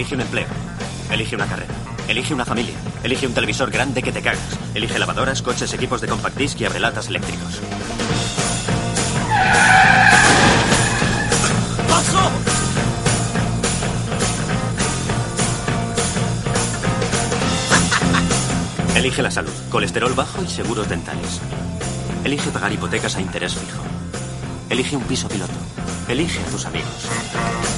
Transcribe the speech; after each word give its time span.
Elige 0.00 0.14
un 0.14 0.22
empleo. 0.22 0.46
Elige 1.10 1.36
una 1.36 1.46
carrera. 1.46 1.74
Elige 2.08 2.32
una 2.32 2.46
familia. 2.46 2.74
Elige 3.02 3.26
un 3.26 3.34
televisor 3.34 3.70
grande 3.70 4.02
que 4.02 4.10
te 4.10 4.22
cagas. 4.22 4.40
Elige 4.72 4.98
lavadoras, 4.98 5.42
coches, 5.42 5.74
equipos 5.74 6.00
de 6.00 6.08
compact 6.08 6.38
disc 6.38 6.58
y 6.58 6.64
abrelatas 6.64 7.08
eléctricos. 7.08 7.60
¡Paso! 11.86 12.30
Elige 18.96 19.22
la 19.22 19.30
salud, 19.30 19.52
colesterol 19.68 20.14
bajo 20.14 20.42
y 20.42 20.48
seguros 20.48 20.88
dentales. 20.88 21.42
Elige 22.24 22.50
pagar 22.50 22.72
hipotecas 22.72 23.16
a 23.16 23.20
interés 23.20 23.52
fijo. 23.52 23.82
Elige 24.70 24.96
un 24.96 25.02
piso 25.02 25.28
piloto. 25.28 25.52
Elige 26.08 26.40
a 26.40 26.50
tus 26.50 26.64
amigos. 26.64 27.69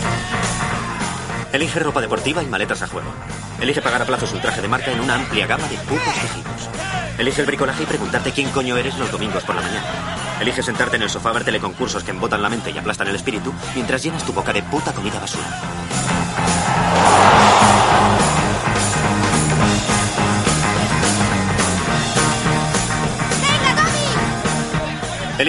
Elige 1.52 1.80
ropa 1.80 2.00
deportiva 2.00 2.42
y 2.42 2.46
maletas 2.46 2.80
a 2.80 2.86
juego. 2.86 3.12
Elige 3.60 3.82
pagar 3.82 4.00
a 4.00 4.06
plazos 4.06 4.32
un 4.32 4.40
traje 4.40 4.62
de 4.62 4.68
marca 4.68 4.90
en 4.90 5.00
una 5.00 5.16
amplia 5.16 5.46
gama 5.46 5.68
de 5.68 5.76
putos 5.76 6.14
tejidos. 6.14 6.70
Elige 7.18 7.42
el 7.42 7.46
bricolaje 7.46 7.82
y 7.82 7.86
preguntarte 7.86 8.32
quién 8.32 8.48
coño 8.50 8.76
eres 8.78 8.96
los 8.98 9.12
domingos 9.12 9.44
por 9.44 9.54
la 9.54 9.60
mañana. 9.60 9.84
Elige 10.40 10.62
sentarte 10.62 10.96
en 10.96 11.02
el 11.02 11.10
sofá 11.10 11.28
a 11.28 11.34
ver 11.34 11.44
teleconcursos 11.44 12.04
que 12.04 12.10
embotan 12.10 12.40
la 12.40 12.48
mente 12.48 12.70
y 12.70 12.78
aplastan 12.78 13.08
el 13.08 13.16
espíritu 13.16 13.52
mientras 13.74 14.02
llenas 14.02 14.24
tu 14.24 14.32
boca 14.32 14.52
de 14.54 14.62
puta 14.62 14.92
comida 14.94 15.20
basura. 15.20 16.21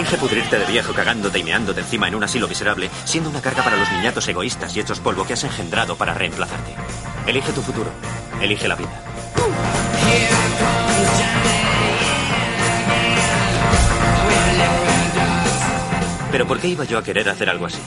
Elige 0.04 0.18
pudrirte 0.18 0.60
de 0.60 0.66
viejo 0.66 0.92
cagándote 0.94 1.40
y 1.40 1.44
meándote 1.46 1.80
encima 1.80 2.10
en 2.10 2.16
un 2.16 2.26
asilo 2.26 2.46
miserable, 2.50 2.90
siendo 3.06 3.30
una 3.30 3.42
carga 3.42 3.64
para 3.64 3.78
los 3.78 3.90
niñatos 3.90 4.28
egoístas 4.28 4.76
y 4.76 4.82
hechos 4.82 5.00
polvo 5.00 5.26
que 5.26 5.32
has 5.32 5.46
engendrado 5.46 5.96
para 5.96 6.14
reemplazarte. 6.14 6.76
Elige 7.26 7.54
tu 7.54 7.62
futuro. 7.62 7.90
Elige 8.42 8.68
la 8.68 8.76
vida. 8.76 9.02
Pero 16.34 16.48
¿por 16.48 16.60
qué 16.60 16.68
iba 16.68 16.84
yo 16.84 16.98
a 16.98 17.04
querer 17.04 17.30
hacer 17.30 17.50
algo 17.50 17.68
así? 17.68 17.80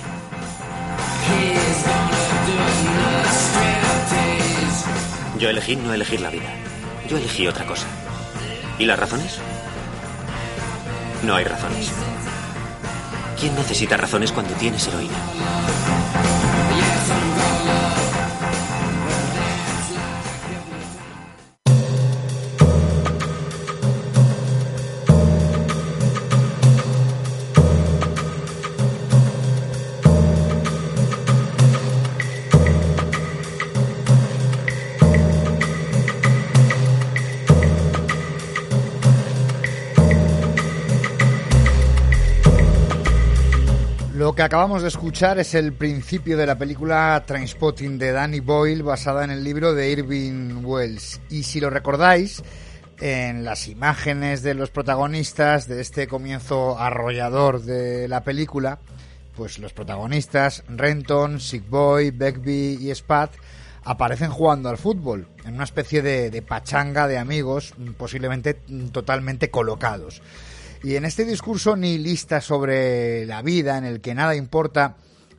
Yo 5.39 5.51
elegí 5.51 5.77
no 5.77 5.93
elegir 5.93 6.23
la 6.23 6.31
vida. 6.31 6.49
Yo 7.11 7.19
elegí 7.19 7.47
otra 7.47 7.67
cosa. 7.67 7.87
¿Y 8.79 8.87
las 8.87 8.99
razones? 8.99 9.39
No 11.23 11.35
hay 11.35 11.45
razones. 11.45 11.91
¿Quién 13.39 13.55
necesita 13.55 13.97
razones 13.97 14.33
cuando 14.33 14.55
tienes 14.55 14.87
heroína? 14.89 15.17
Acabamos 44.47 44.83
de 44.83 44.89
escuchar 44.89 45.41
es 45.41 45.57
el 45.57 45.73
principio 45.73 46.37
de 46.37 46.47
la 46.47 46.57
película 46.57 47.21
Trainspotting 47.27 47.99
de 47.99 48.13
Danny 48.13 48.39
Boyle, 48.39 48.85
basada 48.85 49.25
en 49.25 49.33
el 49.33 49.43
libro 49.43 49.75
de 49.75 49.91
Irving 49.91 50.65
Wells. 50.65 51.21
Y 51.31 51.43
si 51.43 51.59
lo 51.59 51.69
recordáis, 51.69 52.45
en 53.01 53.45
las 53.45 53.67
imágenes 53.67 54.45
de 54.45 54.55
los 54.55 54.71
protagonistas 54.71 55.67
de 55.67 55.81
este 55.81 56.07
comienzo 56.07 56.79
arrollador 56.79 57.63
de 57.63 58.07
la 58.07 58.23
película, 58.23 58.79
pues 59.37 59.59
los 59.59 59.73
protagonistas, 59.73 60.63
Renton, 60.69 61.41
Sick 61.41 61.69
Boy, 61.69 62.13
Begbie 62.13 62.79
y 62.81 62.95
Spat, 62.95 63.33
aparecen 63.83 64.31
jugando 64.31 64.69
al 64.69 64.79
fútbol, 64.79 65.27
en 65.45 65.55
una 65.55 65.65
especie 65.65 66.03
de, 66.03 66.31
de 66.31 66.43
pachanga 66.43 67.09
de 67.09 67.19
amigos, 67.19 67.75
posiblemente 67.99 68.55
totalmente 68.93 69.51
colocados. 69.51 70.23
Y 70.87 70.95
en 70.95 71.05
este 71.05 71.25
discurso 71.25 71.75
nihilista 71.75 72.41
sobre 72.41 73.27
la 73.27 73.43
vida, 73.43 73.77
en 73.77 73.85
el 73.85 74.01
que 74.01 74.15
nada 74.15 74.37
importa, 74.37 74.95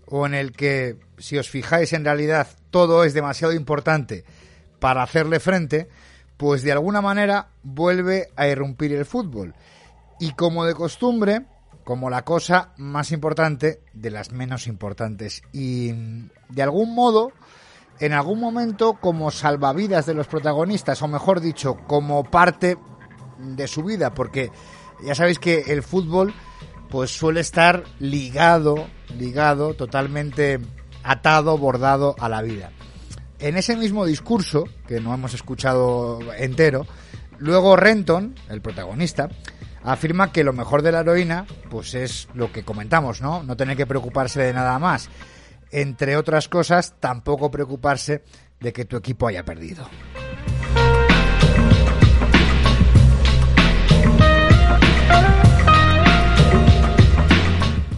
o 0.05 0.25
en 0.25 0.33
el 0.33 0.51
que, 0.51 0.97
si 1.19 1.37
os 1.37 1.49
fijáis, 1.49 1.93
en 1.93 2.03
realidad 2.03 2.49
todo 2.69 3.05
es 3.05 3.13
demasiado 3.13 3.53
importante 3.53 4.25
para 4.81 5.03
hacerle 5.03 5.39
frente, 5.39 5.87
pues 6.35 6.63
de 6.63 6.73
alguna 6.73 6.99
manera 6.99 7.47
vuelve 7.63 8.27
a 8.35 8.45
irrumpir 8.49 8.91
el 8.91 9.05
fútbol. 9.05 9.55
Y 10.19 10.33
como 10.33 10.65
de 10.65 10.75
costumbre, 10.75 11.45
como 11.85 12.09
la 12.09 12.25
cosa 12.25 12.73
más 12.75 13.13
importante 13.13 13.79
de 13.93 14.11
las 14.11 14.33
menos 14.33 14.67
importantes. 14.67 15.43
Y 15.53 15.93
de 16.49 16.61
algún 16.61 16.93
modo, 16.93 17.31
en 18.01 18.11
algún 18.11 18.41
momento, 18.41 18.97
como 18.99 19.31
salvavidas 19.31 20.07
de 20.07 20.13
los 20.13 20.27
protagonistas, 20.27 21.01
o 21.01 21.07
mejor 21.07 21.39
dicho, 21.39 21.77
como 21.87 22.25
parte 22.25 22.77
de 23.39 23.67
su 23.69 23.83
vida, 23.83 24.13
porque 24.13 24.51
ya 25.03 25.15
sabéis 25.15 25.39
que 25.39 25.59
el 25.67 25.83
fútbol 25.83 26.33
pues 26.89 27.11
suele 27.11 27.41
estar 27.41 27.83
ligado, 27.99 28.87
ligado, 29.17 29.73
totalmente 29.73 30.59
atado, 31.03 31.57
bordado 31.57 32.15
a 32.19 32.29
la 32.29 32.41
vida. 32.41 32.71
En 33.39 33.57
ese 33.57 33.75
mismo 33.75 34.05
discurso, 34.05 34.63
que 34.87 34.99
no 34.99 35.13
hemos 35.13 35.33
escuchado 35.33 36.19
entero, 36.37 36.87
luego 37.37 37.75
Renton, 37.75 38.35
el 38.49 38.61
protagonista, 38.61 39.29
afirma 39.83 40.31
que 40.31 40.43
lo 40.43 40.53
mejor 40.53 40.81
de 40.81 40.91
la 40.91 41.01
heroína, 41.01 41.45
pues 41.69 41.93
es 41.93 42.27
lo 42.33 42.51
que 42.51 42.63
comentamos, 42.63 43.21
¿no? 43.21 43.43
No 43.43 43.55
tener 43.55 43.77
que 43.77 43.85
preocuparse 43.85 44.41
de 44.41 44.53
nada 44.53 44.79
más. 44.79 45.09
Entre 45.71 46.17
otras 46.17 46.47
cosas, 46.47 46.95
tampoco 46.99 47.51
preocuparse 47.51 48.23
de 48.59 48.73
que 48.73 48.85
tu 48.85 48.97
equipo 48.97 49.27
haya 49.27 49.45
perdido. 49.45 49.87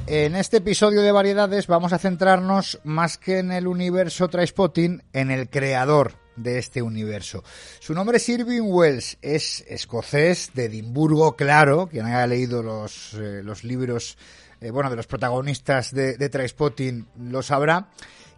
En 0.08 0.36
este 0.36 0.58
episodio 0.58 1.02
de 1.02 1.12
variedades 1.12 1.68
vamos 1.68 1.94
a 1.94 2.00
centrarnos 2.00 2.80
más 2.84 3.18
que 3.18 3.40
en 3.40 3.52
el 3.52 3.68
universo 3.68 4.28
Trainspotting, 4.28 5.04
en 5.14 5.32
el 5.32 5.50
creador 5.50 6.14
de 6.36 6.58
este 6.58 6.82
universo. 6.82 7.44
Su 7.80 7.94
nombre 7.94 8.18
es 8.18 8.28
Irving 8.28 8.64
Wells, 8.64 9.18
es 9.22 9.64
escocés 9.68 10.52
de 10.54 10.66
Edimburgo, 10.66 11.36
claro, 11.36 11.88
quien 11.88 12.06
haya 12.06 12.26
leído 12.28 12.64
los, 12.64 13.14
eh, 13.14 13.42
los 13.44 13.64
libros 13.64 14.18
eh, 14.62 14.72
bueno, 14.72 14.90
de 14.90 14.96
los 14.96 15.08
protagonistas 15.08 15.94
de, 15.94 16.18
de 16.18 17.04
lo 17.18 17.42
sabrá. 17.42 17.90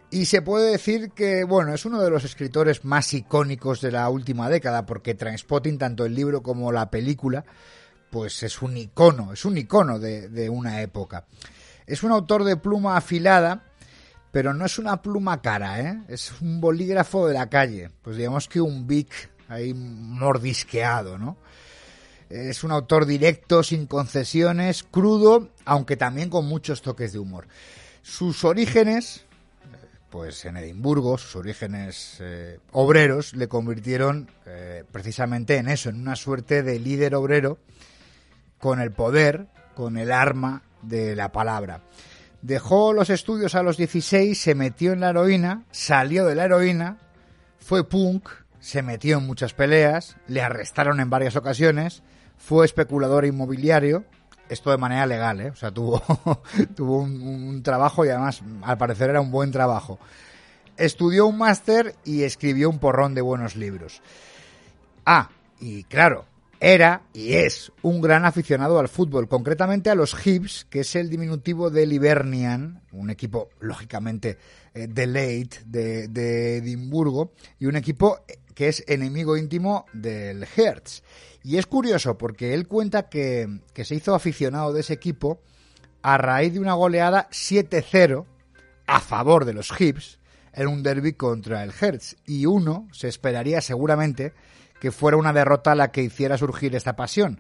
Y 0.10 0.26
se 0.26 0.42
puede 0.42 0.72
decir 0.72 1.12
que, 1.12 1.46
bueno, 1.46 1.74
es 1.74 1.86
uno 1.86 2.02
de 2.02 2.10
los 2.10 2.26
escritores 2.26 2.84
más 2.84 3.14
icónicos 3.14 3.80
de 3.80 3.92
la 3.92 4.10
última 4.10 4.50
década, 4.50 4.86
porque 4.86 5.16
Trainspotting, 5.16 5.78
tanto 5.78 6.06
el 6.06 6.14
libro 6.14 6.44
como 6.44 6.72
la 6.74 6.92
película, 6.92 7.46
pues 8.12 8.44
es 8.44 8.62
un 8.62 8.78
icono, 8.78 9.34
es 9.34 9.46
un 9.46 9.58
icono 9.58 9.98
de, 9.98 10.30
de 10.30 10.50
una 10.50 10.82
época. 10.82 11.26
Es 11.88 12.04
un 12.04 12.12
autor 12.12 12.44
de 12.44 12.58
pluma 12.58 12.98
afilada, 12.98 13.64
pero 14.32 14.54
no 14.54 14.66
es 14.66 14.78
una 14.78 15.02
pluma 15.02 15.42
cara, 15.42 15.80
¿eh? 15.82 16.02
Es 16.08 16.32
un 16.42 16.62
bolígrafo 16.62 17.28
de 17.28 17.34
la 17.34 17.50
calle. 17.50 17.90
Pues 18.02 18.18
digamos 18.18 18.48
que 18.48 18.62
un 18.62 18.86
Bic 18.86 19.32
ahí 19.48 19.74
mordisqueado, 19.74 21.18
¿no? 21.18 21.38
Es 22.30 22.64
un 22.64 22.72
autor 22.72 23.06
directo, 23.06 23.62
sin 23.62 23.88
concesiones, 23.88 24.84
crudo, 24.84 25.50
aunque 25.66 25.98
también 25.98 26.30
con 26.30 26.46
muchos 26.46 26.82
toques 26.82 27.12
de 27.12 27.20
humor. 27.20 27.48
Sus 28.04 28.46
orígenes, 28.46 29.26
pues 30.10 30.46
en 30.46 30.56
Edimburgo, 30.56 31.18
sus 31.18 31.36
orígenes 31.36 32.18
eh, 32.22 32.60
obreros, 32.72 33.34
le 33.34 33.50
convirtieron 33.50 34.32
eh, 34.46 34.86
precisamente 34.90 35.58
en 35.58 35.68
eso, 35.68 35.90
en 35.90 36.00
una 36.00 36.16
suerte 36.16 36.64
de 36.64 36.80
líder 36.80 37.16
obrero 37.16 37.58
con 38.62 38.80
el 38.80 38.92
poder, 38.92 39.48
con 39.76 39.98
el 39.98 40.12
arma 40.12 40.62
de 40.82 41.16
la 41.16 41.32
palabra. 41.32 41.82
Dejó 42.42 42.94
los 42.94 43.10
estudios 43.10 43.56
a 43.56 43.64
los 43.64 43.76
16, 43.76 44.40
se 44.40 44.56
metió 44.56 44.94
en 44.94 45.02
la 45.02 45.10
heroína, 45.10 45.66
salió 45.72 46.26
de 46.26 46.36
la 46.36 46.46
heroína, 46.46 46.98
fue 47.60 47.88
punk, 47.88 48.30
se 48.60 48.82
metió 48.82 49.18
en 49.18 49.28
muchas 49.28 49.54
peleas, 49.54 50.16
le 50.28 50.42
arrestaron 50.42 51.00
en 51.00 51.10
varias 51.10 51.36
ocasiones, 51.36 52.04
fue 52.38 52.66
especulador 52.66 53.26
inmobiliario, 53.26 54.06
esto 54.50 54.72
de 54.72 54.78
manera 54.78 55.06
legal, 55.06 55.42
¿eh? 55.42 55.50
o 55.50 55.56
sea, 55.56 55.72
tuvo, 55.72 56.02
tuvo 56.76 56.98
un, 57.02 57.22
un 57.22 57.64
trabajo 57.64 58.06
y 58.06 58.10
además 58.10 58.42
al 58.64 58.78
parecer 58.78 59.10
era 59.10 59.22
un 59.22 59.32
buen 59.32 59.52
trabajo. 59.52 60.00
Estudió 60.78 61.28
un 61.28 61.38
máster 61.38 61.96
y 62.06 62.24
escribió 62.24 62.70
un 62.70 62.80
porrón 62.80 63.14
de 63.14 63.22
buenos 63.22 63.56
libros. 63.56 64.02
Ah, 65.06 65.30
y 65.60 65.84
claro, 65.84 66.26
era 66.62 67.08
y 67.12 67.34
es 67.34 67.72
un 67.82 68.02
gran 68.02 68.24
aficionado 68.24 68.78
al 68.78 68.88
fútbol, 68.88 69.28
concretamente 69.28 69.90
a 69.90 69.96
los 69.96 70.16
Hibs, 70.26 70.68
que 70.70 70.82
es 70.82 70.96
el 70.96 71.10
diminutivo 71.10 71.72
del 71.72 71.92
Hibernian, 71.92 72.84
un 72.92 73.10
equipo 73.10 73.50
lógicamente 73.60 74.38
eh, 74.76 74.86
de 74.88 75.08
Leit, 75.08 75.56
de, 75.66 76.08
de, 76.08 76.58
Edimburgo, 76.58 77.34
y 77.58 77.66
un 77.66 77.76
equipo 77.76 78.20
que 78.54 78.68
es 78.68 78.84
enemigo 78.88 79.36
íntimo 79.38 79.86
del 79.92 80.46
Hertz. 80.56 81.02
Y 81.44 81.58
es 81.58 81.66
curioso 81.66 82.16
porque 82.16 82.54
él 82.54 82.68
cuenta 82.68 83.10
que, 83.10 83.62
que 83.74 83.84
se 83.84 83.96
hizo 83.96 84.14
aficionado 84.14 84.72
de 84.72 84.82
ese 84.82 84.94
equipo 84.94 85.42
a 86.04 86.20
raíz 86.20 86.54
de 86.54 86.60
una 86.60 86.74
goleada 86.74 87.28
7-0 87.32 88.26
a 88.86 89.00
favor 89.00 89.46
de 89.46 89.54
los 89.54 89.72
Hibs 89.80 90.20
en 90.54 90.68
un 90.68 90.84
derby 90.84 91.14
contra 91.14 91.64
el 91.64 91.72
Hertz. 91.80 92.18
Y 92.28 92.46
uno 92.46 92.88
se 92.92 93.08
esperaría 93.08 93.62
seguramente 93.62 94.34
que 94.82 94.92
fuera 94.92 95.16
una 95.16 95.32
derrota 95.32 95.76
la 95.76 95.92
que 95.92 96.02
hiciera 96.02 96.40
surgir 96.40 96.76
esta 96.76 96.96
pasión. 96.96 97.40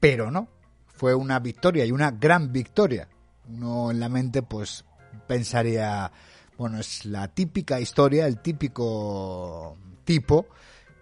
Pero 0.00 0.32
no, 0.32 0.48
fue 0.88 1.14
una 1.14 1.38
victoria 1.38 1.86
y 1.86 1.92
una 1.92 2.10
gran 2.10 2.52
victoria. 2.52 3.08
Uno 3.48 3.92
en 3.92 4.00
la 4.00 4.08
mente 4.08 4.42
pues 4.42 4.84
pensaría, 5.28 6.10
bueno, 6.58 6.80
es 6.80 7.04
la 7.04 7.28
típica 7.28 7.78
historia, 7.78 8.26
el 8.26 8.40
típico 8.40 9.78
tipo 10.04 10.48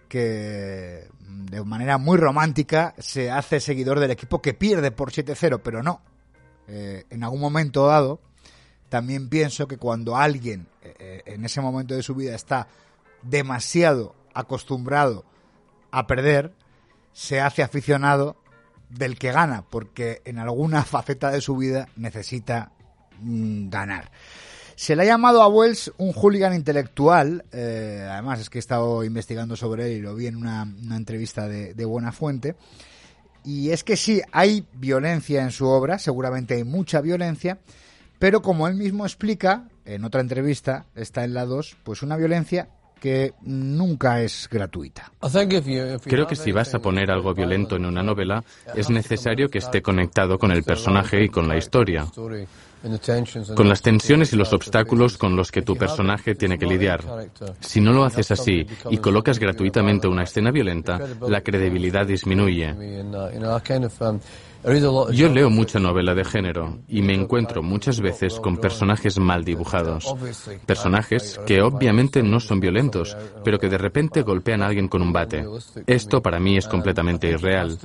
que 0.06 1.08
de 1.18 1.64
manera 1.64 1.96
muy 1.96 2.18
romántica 2.18 2.94
se 2.98 3.30
hace 3.30 3.58
seguidor 3.58 4.00
del 4.00 4.10
equipo 4.10 4.42
que 4.42 4.52
pierde 4.52 4.90
por 4.90 5.12
7-0, 5.12 5.62
pero 5.64 5.82
no. 5.82 6.02
Eh, 6.68 7.04
en 7.08 7.24
algún 7.24 7.40
momento 7.40 7.86
dado, 7.86 8.20
también 8.90 9.30
pienso 9.30 9.66
que 9.66 9.78
cuando 9.78 10.14
alguien 10.14 10.66
eh, 10.82 10.94
eh, 10.98 11.22
en 11.24 11.46
ese 11.46 11.62
momento 11.62 11.94
de 11.94 12.02
su 12.02 12.14
vida 12.14 12.34
está 12.34 12.68
demasiado 13.22 14.14
acostumbrado 14.34 15.24
a 15.94 16.06
perder, 16.06 16.52
se 17.12 17.40
hace 17.40 17.62
aficionado 17.62 18.36
del 18.90 19.18
que 19.18 19.32
gana, 19.32 19.64
porque 19.68 20.22
en 20.24 20.38
alguna 20.38 20.84
faceta 20.84 21.30
de 21.30 21.40
su 21.40 21.56
vida 21.56 21.88
necesita 21.96 22.72
mm, 23.20 23.68
ganar. 23.68 24.10
Se 24.76 24.96
le 24.96 25.02
ha 25.02 25.06
llamado 25.06 25.40
a 25.40 25.48
Wells 25.48 25.92
un 25.98 26.12
hooligan 26.12 26.52
intelectual, 26.52 27.44
eh, 27.52 28.08
además 28.10 28.40
es 28.40 28.50
que 28.50 28.58
he 28.58 28.60
estado 28.60 29.04
investigando 29.04 29.54
sobre 29.54 29.86
él 29.86 29.98
y 29.98 30.00
lo 30.00 30.16
vi 30.16 30.26
en 30.26 30.36
una, 30.36 30.66
entrevista 30.90 31.46
de, 31.46 31.74
de, 31.74 31.84
buena 31.84 32.10
fuente, 32.10 32.56
y 33.44 33.70
es 33.70 33.84
que 33.84 33.96
sí, 33.96 34.20
hay 34.32 34.66
violencia 34.72 35.42
en 35.42 35.52
su 35.52 35.66
obra, 35.66 36.00
seguramente 36.00 36.54
hay 36.54 36.64
mucha 36.64 37.00
violencia, 37.00 37.58
pero 38.18 38.42
como 38.42 38.66
él 38.66 38.74
mismo 38.74 39.04
explica 39.04 39.68
en 39.84 40.04
otra 40.04 40.22
entrevista, 40.22 40.86
está 40.96 41.22
en 41.22 41.34
la 41.34 41.44
2, 41.44 41.76
pues 41.84 42.02
una 42.02 42.16
violencia 42.16 42.68
que 43.00 43.34
nunca 43.42 44.20
es 44.20 44.48
gratuita. 44.50 45.12
Creo 46.04 46.26
que 46.26 46.36
si 46.36 46.52
vas 46.52 46.74
a 46.74 46.78
poner 46.78 47.10
algo 47.10 47.34
violento 47.34 47.76
en 47.76 47.86
una 47.86 48.02
novela, 48.02 48.42
es 48.74 48.90
necesario 48.90 49.48
que 49.48 49.58
esté 49.58 49.82
conectado 49.82 50.38
con 50.38 50.50
el 50.50 50.62
personaje 50.62 51.24
y 51.24 51.28
con 51.28 51.48
la 51.48 51.56
historia, 51.56 52.06
con 53.54 53.68
las 53.68 53.82
tensiones 53.82 54.32
y 54.32 54.36
los 54.36 54.52
obstáculos 54.52 55.16
con 55.16 55.36
los 55.36 55.50
que 55.50 55.62
tu 55.62 55.76
personaje 55.76 56.34
tiene 56.34 56.58
que 56.58 56.66
lidiar. 56.66 57.02
Si 57.60 57.80
no 57.80 57.92
lo 57.92 58.04
haces 58.04 58.30
así 58.30 58.66
y 58.90 58.98
colocas 58.98 59.38
gratuitamente 59.38 60.08
una 60.08 60.24
escena 60.24 60.50
violenta, 60.50 61.00
la 61.28 61.40
credibilidad 61.40 62.06
disminuye. 62.06 62.74
Yo 64.64 65.28
leo 65.28 65.50
mucha 65.50 65.78
novela 65.78 66.14
de 66.14 66.24
género 66.24 66.78
y 66.88 67.02
me 67.02 67.12
encuentro 67.12 67.62
muchas 67.62 68.00
veces 68.00 68.40
con 68.40 68.56
personajes 68.56 69.18
mal 69.18 69.44
dibujados. 69.44 70.14
Personajes 70.64 71.38
que 71.46 71.60
obviamente 71.60 72.22
no 72.22 72.40
son 72.40 72.60
violentos, 72.60 73.14
pero 73.44 73.58
que 73.58 73.68
de 73.68 73.76
repente 73.76 74.22
golpean 74.22 74.62
a 74.62 74.68
alguien 74.68 74.88
con 74.88 75.02
un 75.02 75.12
bate. 75.12 75.44
Esto 75.86 76.22
para 76.22 76.40
mí 76.40 76.56
es 76.56 76.66
completamente 76.66 77.28
irreal. 77.28 77.78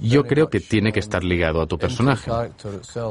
Yo 0.00 0.24
creo 0.24 0.48
que 0.48 0.58
tiene 0.58 0.92
que 0.92 0.98
estar 1.00 1.22
ligado 1.22 1.62
a 1.62 1.66
tu 1.66 1.78
personaje. 1.78 2.32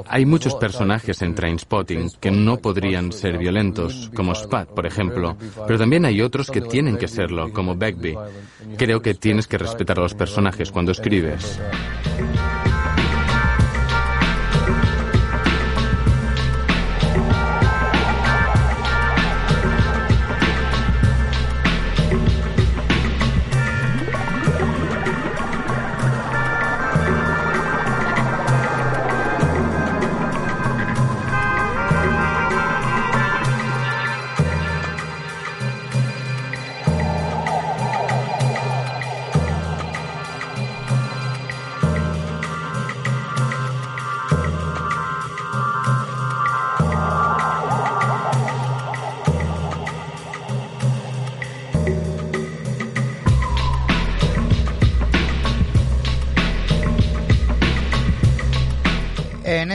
Hay 0.07 0.25
muchos 0.25 0.55
personajes 0.55 1.21
en 1.21 1.33
Trainspotting 1.33 2.11
que 2.19 2.31
no 2.31 2.57
podrían 2.57 3.13
ser 3.13 3.37
violentos, 3.37 4.11
como 4.13 4.35
Spat, 4.35 4.69
por 4.69 4.85
ejemplo, 4.85 5.37
pero 5.65 5.79
también 5.79 6.03
hay 6.03 6.21
otros 6.21 6.51
que 6.51 6.61
tienen 6.61 6.97
que 6.97 7.07
serlo, 7.07 7.53
como 7.53 7.75
Begbie. 7.75 8.17
Creo 8.77 9.01
que 9.01 9.13
tienes 9.13 9.47
que 9.47 9.57
respetar 9.57 9.97
a 9.97 10.03
los 10.03 10.13
personajes 10.13 10.71
cuando 10.71 10.91
escribes. 10.91 11.57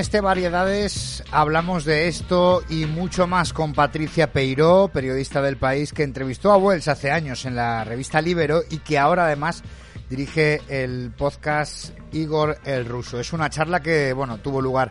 Este 0.02 0.20
Variedades 0.20 1.22
hablamos 1.30 1.84
de 1.84 2.08
esto 2.08 2.64
y 2.68 2.86
mucho 2.86 3.28
más 3.28 3.52
con 3.52 3.72
Patricia 3.72 4.32
Peiró, 4.32 4.90
periodista 4.92 5.40
del 5.40 5.58
país 5.58 5.92
que 5.92 6.02
entrevistó 6.02 6.50
a 6.50 6.56
Wells 6.56 6.88
hace 6.88 7.12
años 7.12 7.44
en 7.44 7.54
la 7.54 7.84
revista 7.84 8.20
Libero 8.20 8.62
y 8.68 8.78
que 8.78 8.98
ahora 8.98 9.26
además 9.26 9.62
dirige 10.10 10.60
el 10.68 11.12
podcast 11.16 11.96
Igor 12.10 12.58
el 12.64 12.84
Ruso. 12.84 13.20
Es 13.20 13.32
una 13.32 13.48
charla 13.48 13.78
que, 13.78 14.12
bueno, 14.12 14.38
tuvo 14.38 14.60
lugar 14.60 14.90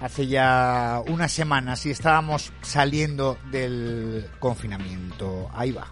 hace 0.00 0.28
ya 0.28 1.02
unas 1.08 1.32
semanas 1.32 1.84
y 1.86 1.90
estábamos 1.90 2.52
saliendo 2.62 3.38
del 3.50 4.30
confinamiento. 4.38 5.50
Ahí 5.54 5.72
va. 5.72 5.88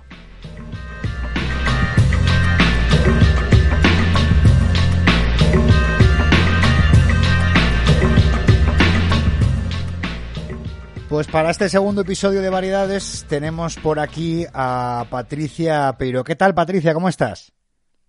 Pues 11.11 11.26
para 11.26 11.50
este 11.50 11.69
segundo 11.69 12.02
episodio 12.02 12.40
de 12.40 12.50
Variedades 12.50 13.26
tenemos 13.29 13.75
por 13.75 13.99
aquí 13.99 14.45
a 14.55 15.05
Patricia 15.11 15.93
Peiro. 15.99 16.23
¿Qué 16.23 16.37
tal, 16.37 16.55
Patricia? 16.55 16.95
¿Cómo 16.95 17.09
estás? 17.09 17.52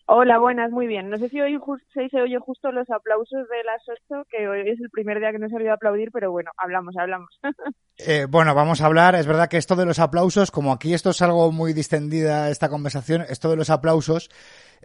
Hola, 0.05 0.37
buenas, 0.37 0.69
muy 0.69 0.85
bien. 0.85 1.09
No 1.09 1.17
sé 1.17 1.27
si 1.29 1.41
hoy 1.41 1.59
se 1.93 2.21
oye 2.21 2.37
justo 2.37 2.71
los 2.71 2.87
aplausos 2.91 3.49
de 3.49 3.63
las 3.63 3.81
8, 4.11 4.27
que 4.29 4.47
hoy 4.47 4.69
es 4.69 4.79
el 4.79 4.91
primer 4.91 5.19
día 5.19 5.31
que 5.31 5.39
no 5.39 5.47
he 5.47 5.49
salido 5.49 5.71
a 5.71 5.75
aplaudir, 5.75 6.11
pero 6.11 6.31
bueno, 6.31 6.51
hablamos, 6.57 6.95
hablamos. 6.95 7.39
Eh, 8.03 8.25
bueno, 8.27 8.55
vamos 8.55 8.81
a 8.81 8.87
hablar. 8.87 9.13
Es 9.13 9.27
verdad 9.27 9.47
que 9.47 9.57
esto 9.57 9.75
de 9.75 9.85
los 9.85 9.99
aplausos, 9.99 10.49
como 10.49 10.71
aquí 10.71 10.95
esto 10.95 11.11
es 11.11 11.21
algo 11.21 11.51
muy 11.51 11.73
distendida 11.73 12.49
esta 12.49 12.67
conversación, 12.67 13.23
esto 13.29 13.51
de 13.51 13.57
los 13.57 13.69
aplausos 13.69 14.31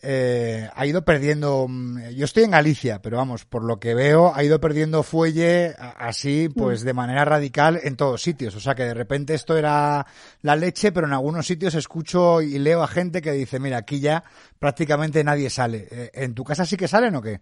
eh, 0.03 0.69
ha 0.75 0.87
ido 0.87 1.05
perdiendo. 1.05 1.67
Mm, 1.69 2.11
yo 2.11 2.25
estoy 2.25 2.45
en 2.45 2.51
Galicia, 2.51 3.01
pero 3.01 3.17
vamos, 3.17 3.45
por 3.45 3.65
lo 3.65 3.79
que 3.79 3.95
veo, 3.95 4.35
ha 4.35 4.45
ido 4.45 4.61
perdiendo 4.61 5.03
fuelle 5.03 5.75
así, 5.79 6.49
pues 6.49 6.83
de 6.83 6.93
manera 6.93 7.25
radical 7.25 7.81
en 7.83 7.97
todos 7.97 8.23
sitios. 8.23 8.55
O 8.55 8.61
sea 8.61 8.75
que 8.75 8.85
de 8.85 8.95
repente 8.95 9.35
esto 9.35 9.57
era 9.57 10.07
la 10.43 10.57
leche, 10.57 10.93
pero 10.93 11.07
en 11.07 11.13
algunos 11.13 11.47
sitios 11.47 11.75
escucho 11.75 12.43
y 12.43 12.59
leo 12.59 12.83
a 12.83 12.89
gente 12.89 13.23
que 13.23 13.33
dice, 13.33 13.59
mira, 13.59 13.79
aquí 13.79 14.01
ya 14.01 14.25
prácticamente 14.59 15.25
nadie 15.25 15.51
sale. 15.51 15.89
Eh, 15.91 16.11
¿En 16.15 16.35
tu 16.35 16.45
casa 16.45 16.67
sí 16.67 16.77
que 16.77 16.89
salen 16.89 17.15
o 17.17 17.23
qué? 17.23 17.41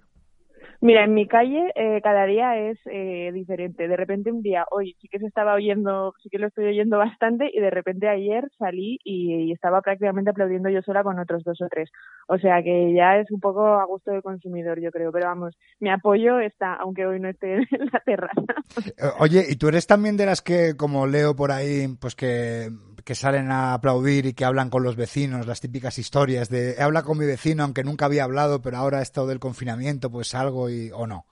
Mira, 0.84 1.04
en 1.04 1.14
mi 1.14 1.26
calle 1.26 1.72
eh, 1.76 2.02
cada 2.02 2.26
día 2.26 2.58
es 2.58 2.78
eh, 2.84 3.30
diferente. 3.32 3.88
De 3.88 3.96
repente 3.96 4.30
un 4.30 4.42
día, 4.42 4.66
hoy 4.70 4.94
sí 5.00 5.08
que 5.08 5.18
se 5.18 5.24
estaba 5.24 5.54
oyendo, 5.54 6.12
sí 6.22 6.28
que 6.28 6.36
lo 6.36 6.48
estoy 6.48 6.66
oyendo 6.66 6.98
bastante 6.98 7.50
y 7.50 7.58
de 7.58 7.70
repente 7.70 8.06
ayer 8.06 8.50
salí 8.58 8.98
y, 9.02 9.50
estaba 9.50 9.80
prácticamente 9.80 10.28
aplaudiendo 10.28 10.68
yo 10.68 10.82
sola 10.82 11.02
con 11.02 11.18
otros 11.18 11.42
dos 11.42 11.58
o 11.62 11.68
tres. 11.70 11.90
O 12.28 12.36
sea 12.36 12.62
que 12.62 12.92
ya 12.92 13.16
es 13.16 13.30
un 13.30 13.40
poco 13.40 13.64
a 13.66 13.86
gusto 13.86 14.10
del 14.10 14.20
consumidor, 14.20 14.78
yo 14.78 14.90
creo. 14.90 15.10
Pero 15.10 15.28
vamos, 15.28 15.56
mi 15.80 15.88
apoyo 15.88 16.38
está, 16.38 16.74
aunque 16.74 17.06
hoy 17.06 17.18
no 17.18 17.30
esté 17.30 17.54
en 17.70 17.88
la 17.90 18.00
terraza. 18.04 18.42
Eh, 18.86 19.08
oye, 19.20 19.42
¿y 19.48 19.56
tú 19.56 19.68
eres 19.68 19.86
también 19.86 20.18
de 20.18 20.26
las 20.26 20.42
que, 20.42 20.76
como 20.76 21.06
leo 21.06 21.34
por 21.34 21.50
ahí, 21.50 21.86
pues 21.98 22.14
que 22.14 22.68
que 23.04 23.14
salen 23.14 23.50
a 23.50 23.74
aplaudir 23.74 24.26
y 24.26 24.34
que 24.34 24.44
hablan 24.44 24.70
con 24.70 24.82
los 24.82 24.96
vecinos, 24.96 25.46
las 25.46 25.60
típicas 25.60 25.98
historias 25.98 26.48
de 26.48 26.82
habla 26.82 27.02
con 27.02 27.18
mi 27.18 27.26
vecino 27.26 27.62
aunque 27.62 27.84
nunca 27.84 28.06
había 28.06 28.24
hablado, 28.24 28.62
pero 28.62 28.78
ahora 28.78 29.02
esto 29.02 29.26
del 29.26 29.38
confinamiento, 29.38 30.10
pues 30.10 30.34
algo 30.34 30.70
y 30.70 30.90
o 30.92 31.06
no. 31.06 31.26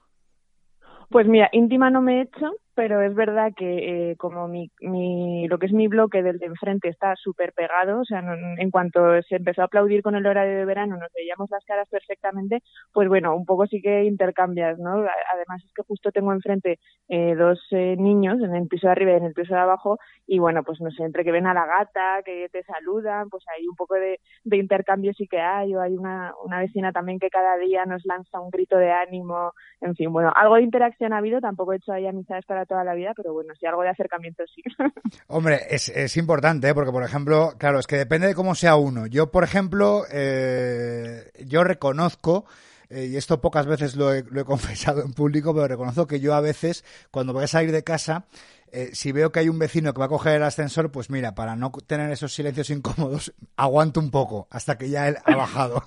Pues 1.09 1.27
mira, 1.27 1.49
íntima 1.51 1.89
no 1.89 2.01
me 2.01 2.19
he 2.19 2.21
hecho, 2.23 2.55
pero 2.75 3.01
es 3.01 3.13
verdad 3.13 3.51
que 3.55 4.11
eh, 4.11 4.15
como 4.17 4.47
mi, 4.47 4.71
mi, 4.81 5.47
lo 5.47 5.59
que 5.59 5.67
es 5.67 5.73
mi 5.73 5.87
bloque 5.87 6.23
del 6.23 6.39
de 6.39 6.47
enfrente 6.47 6.89
está 6.89 7.15
súper 7.15 7.53
pegado, 7.53 8.01
o 8.01 8.05
sea, 8.05 8.23
en 8.57 8.71
cuanto 8.71 9.21
se 9.23 9.35
empezó 9.35 9.61
a 9.61 9.65
aplaudir 9.65 10.01
con 10.01 10.15
el 10.15 10.25
horario 10.25 10.57
de 10.57 10.65
verano, 10.65 10.97
nos 10.97 11.11
veíamos 11.13 11.49
las 11.51 11.63
caras 11.65 11.87
perfectamente, 11.89 12.61
pues 12.91 13.07
bueno, 13.07 13.35
un 13.35 13.45
poco 13.45 13.67
sí 13.67 13.81
que 13.81 14.03
intercambias, 14.05 14.79
¿no? 14.79 15.05
Además 15.33 15.63
es 15.65 15.73
que 15.73 15.83
justo 15.83 16.11
tengo 16.11 16.33
enfrente 16.33 16.79
eh, 17.09 17.35
dos 17.35 17.59
eh, 17.71 17.95
niños 17.97 18.41
en 18.41 18.55
el 18.55 18.67
piso 18.67 18.87
de 18.87 18.91
arriba 18.91 19.11
y 19.11 19.15
en 19.15 19.25
el 19.25 19.33
piso 19.33 19.53
de 19.53 19.61
abajo, 19.61 19.99
y 20.25 20.39
bueno, 20.39 20.63
pues 20.63 20.81
no 20.81 20.89
sé, 20.91 21.03
entre 21.03 21.23
que 21.23 21.31
ven 21.31 21.47
a 21.47 21.53
la 21.53 21.65
gata, 21.65 22.21
que 22.23 22.49
te 22.51 22.63
saludan, 22.63 23.29
pues 23.29 23.43
hay 23.55 23.67
un 23.67 23.75
poco 23.75 23.95
de, 23.95 24.19
de 24.43 24.57
intercambio 24.57 25.13
sí 25.13 25.27
que 25.27 25.39
hay, 25.39 25.75
o 25.75 25.81
hay 25.81 25.95
una, 25.95 26.33
una 26.43 26.59
vecina 26.59 26.91
también 26.91 27.19
que 27.19 27.29
cada 27.29 27.57
día 27.57 27.85
nos 27.85 28.03
lanza 28.05 28.39
un 28.39 28.49
grito 28.49 28.77
de 28.77 28.91
ánimo, 28.91 29.53
en 29.81 29.95
fin, 29.95 30.11
bueno, 30.11 30.31
algo 30.35 30.55
de 30.55 30.63
interacción 30.63 31.13
ha 31.13 31.17
habido, 31.17 31.39
tampoco 31.39 31.73
he 31.73 31.77
hecho 31.77 31.93
ahí 31.93 32.07
amistades 32.07 32.45
para 32.45 32.62
toda 32.65 32.83
la 32.83 32.93
vida, 32.93 33.13
pero 33.15 33.33
bueno, 33.33 33.53
si 33.59 33.65
algo 33.65 33.83
de 33.83 33.89
acercamiento 33.89 34.43
sí. 34.53 34.61
Hombre, 35.27 35.61
es, 35.69 35.89
es 35.89 36.17
importante, 36.17 36.69
¿eh? 36.69 36.73
porque 36.73 36.91
por 36.91 37.03
ejemplo, 37.03 37.53
claro, 37.57 37.79
es 37.79 37.87
que 37.87 37.97
depende 37.97 38.27
de 38.27 38.35
cómo 38.35 38.55
sea 38.55 38.75
uno. 38.75 39.07
Yo, 39.07 39.31
por 39.31 39.43
ejemplo, 39.43 40.03
eh, 40.11 41.31
yo 41.45 41.63
reconozco 41.63 42.45
eh, 42.89 43.07
y 43.07 43.17
esto 43.17 43.41
pocas 43.41 43.65
veces 43.65 43.95
lo 43.95 44.13
he, 44.13 44.23
lo 44.23 44.41
he, 44.41 44.45
confesado 44.45 45.01
en 45.01 45.13
público, 45.13 45.53
pero 45.53 45.67
reconozco 45.67 46.07
que 46.07 46.19
yo 46.19 46.35
a 46.35 46.41
veces, 46.41 46.85
cuando 47.11 47.33
voy 47.33 47.45
a 47.45 47.47
salir 47.47 47.71
de 47.71 47.83
casa, 47.83 48.25
eh, 48.71 48.89
si 48.93 49.11
veo 49.11 49.31
que 49.31 49.39
hay 49.39 49.49
un 49.49 49.59
vecino 49.59 49.93
que 49.93 49.99
va 49.99 50.05
a 50.05 50.09
coger 50.09 50.35
el 50.35 50.43
ascensor, 50.43 50.91
pues 50.91 51.09
mira, 51.09 51.35
para 51.35 51.55
no 51.55 51.71
tener 51.71 52.11
esos 52.11 52.33
silencios 52.33 52.69
incómodos, 52.69 53.33
aguanto 53.57 53.99
un 53.99 54.11
poco 54.11 54.47
hasta 54.51 54.77
que 54.77 54.89
ya 54.89 55.07
él 55.07 55.17
ha 55.25 55.35
bajado. 55.35 55.83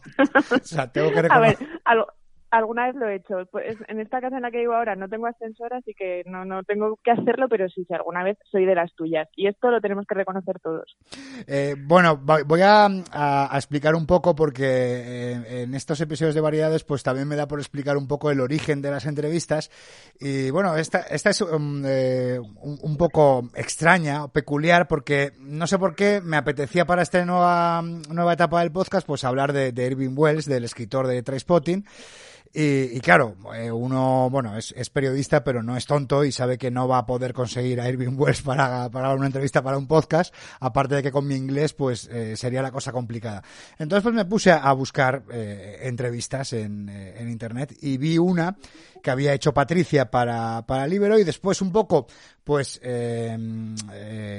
o 0.51 0.65
sea, 0.65 0.91
tengo 0.91 1.11
que 1.11 1.23
reconocer... 1.23 1.57
A 1.57 1.61
ver, 1.61 1.81
algo, 1.85 2.07
Alguna 2.57 2.87
vez 2.87 2.97
lo 2.97 3.09
he 3.09 3.17
hecho. 3.17 3.47
Pues 3.51 3.77
en 3.87 4.01
esta 4.01 4.21
casa 4.21 4.37
en 4.37 4.43
la 4.43 4.51
que 4.51 4.59
vivo 4.59 4.73
ahora 4.73 4.97
no 4.97 5.09
tengo 5.09 5.27
ascensor, 5.27 5.75
así 5.75 5.93
que 5.93 6.23
no, 6.25 6.47
no 6.47 6.63
tengo 6.63 6.99
que 7.05 7.11
hacerlo, 7.11 7.49
pero 7.51 7.69
sí, 7.69 7.85
sí, 7.87 7.93
alguna 7.93 8.25
vez 8.25 8.39
soy 8.51 8.65
de 8.65 8.75
las 8.75 8.95
tuyas. 8.95 9.29
Y 9.37 9.47
esto 9.47 9.71
lo 9.71 9.81
tenemos 9.83 10.07
que 10.07 10.15
reconocer 10.15 10.59
todos. 10.61 10.97
Eh, 11.47 11.75
bueno, 11.79 12.17
voy 12.17 12.61
a, 12.63 12.89
explicar 13.53 13.95
un 13.95 14.07
poco 14.07 14.35
porque 14.35 14.65
eh, 14.65 15.63
en 15.63 15.75
estos 15.75 16.01
episodios 16.01 16.35
de 16.35 16.41
variedades 16.41 16.85
pues 16.85 17.03
también 17.03 17.29
me 17.29 17.37
da 17.37 17.47
por 17.47 17.59
explicar 17.59 17.99
un 17.99 18.09
poco 18.09 18.31
el 18.31 18.41
origen 18.41 18.81
de 18.81 18.91
las 18.91 19.05
entrevistas. 19.05 19.71
Y 20.19 20.51
bueno, 20.51 20.77
esta, 20.77 21.01
esta 21.01 21.31
es 21.31 21.43
um, 21.43 21.83
eh, 21.85 22.39
un, 22.41 22.97
poco 22.97 23.51
extraña, 23.55 24.29
peculiar, 24.29 24.89
porque 24.89 25.33
no 25.41 25.67
sé 25.67 25.79
por 25.79 25.95
qué 25.95 26.23
me 26.23 26.39
apetecía 26.39 26.87
para 26.87 27.03
esta 27.03 27.23
nueva, 27.27 27.83
nueva 27.83 28.33
etapa 28.33 28.61
del 28.61 28.73
podcast 28.73 29.07
pues 29.07 29.25
hablar 29.25 29.53
de, 29.53 29.73
de 29.73 29.87
Irving 29.87 30.15
Wells, 30.17 30.47
del 30.47 30.65
escritor 30.65 31.07
de 31.07 31.23
Trainspotting. 31.23 31.85
Y, 32.53 32.97
y 32.97 33.01
claro, 33.01 33.37
eh, 33.55 33.71
uno, 33.71 34.29
bueno, 34.31 34.57
es, 34.57 34.73
periodista, 34.91 35.45
pero 35.45 35.63
no 35.63 35.77
es 35.77 35.87
tonto 35.87 36.25
y 36.25 36.33
sabe 36.33 36.59
que 36.59 36.71
no 36.71 36.89
va 36.89 36.99
a 36.99 37.07
poder 37.07 37.33
conseguir 37.33 37.81
a 37.81 37.89
Irving 37.89 38.15
Wells 38.17 38.43
para, 38.43 38.91
para 38.91 39.15
una 39.15 39.27
entrevista 39.27 39.63
para 39.63 39.79
un 39.79 39.87
podcast, 39.87 40.35
aparte 40.61 40.97
de 40.97 41.03
que 41.03 41.13
con 41.13 41.27
mi 41.27 41.35
inglés, 41.35 41.75
pues 41.75 42.09
eh, 42.11 42.37
sería 42.37 42.63
la 42.63 42.71
cosa 42.71 42.93
complicada. 42.93 43.43
Entonces, 43.79 44.03
pues 44.03 44.15
me 44.15 44.25
puse 44.25 44.51
a, 44.51 44.73
buscar 44.73 45.23
eh, 45.33 45.81
entrevistas 45.83 46.53
en, 46.53 46.89
eh, 46.89 47.15
en, 47.19 47.31
internet 47.31 47.75
y 47.81 47.97
vi 47.97 48.19
una 48.19 48.57
que 49.07 49.13
había 49.13 49.35
hecho 49.35 49.55
Patricia 49.55 50.11
para, 50.11 50.67
para 50.67 50.85
Libero 50.89 51.17
y 51.17 51.23
después 51.23 51.63
un 51.63 51.71
poco, 51.71 52.09
pues, 52.43 52.81
eh, 52.83 53.39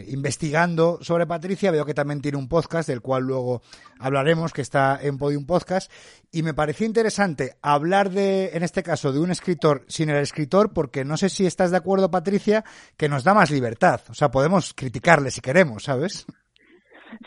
investigando 0.09 0.99
sobre 1.01 1.25
Patricia, 1.25 1.71
veo 1.71 1.85
que 1.85 1.93
también 1.93 2.19
tiene 2.19 2.37
un 2.37 2.49
podcast 2.49 2.89
del 2.89 2.99
cual 2.99 3.23
luego 3.23 3.61
hablaremos, 3.97 4.51
que 4.51 4.61
está 4.61 4.99
en 5.01 5.17
Podium 5.17 5.45
Podcast, 5.45 5.89
y 6.33 6.43
me 6.43 6.53
pareció 6.53 6.85
interesante 6.85 7.55
hablar 7.61 8.09
de, 8.09 8.49
en 8.55 8.63
este 8.63 8.83
caso, 8.83 9.13
de 9.13 9.19
un 9.19 9.31
escritor 9.31 9.85
sin 9.87 10.09
el 10.09 10.21
escritor, 10.21 10.73
porque 10.73 11.05
no 11.05 11.15
sé 11.15 11.29
si 11.29 11.45
estás 11.45 11.71
de 11.71 11.77
acuerdo, 11.77 12.11
Patricia, 12.11 12.65
que 12.97 13.07
nos 13.07 13.23
da 13.23 13.33
más 13.33 13.49
libertad. 13.51 14.01
O 14.09 14.13
sea, 14.15 14.31
podemos 14.31 14.73
criticarle 14.73 15.31
si 15.31 15.39
queremos, 15.39 15.85
¿sabes? 15.85 16.25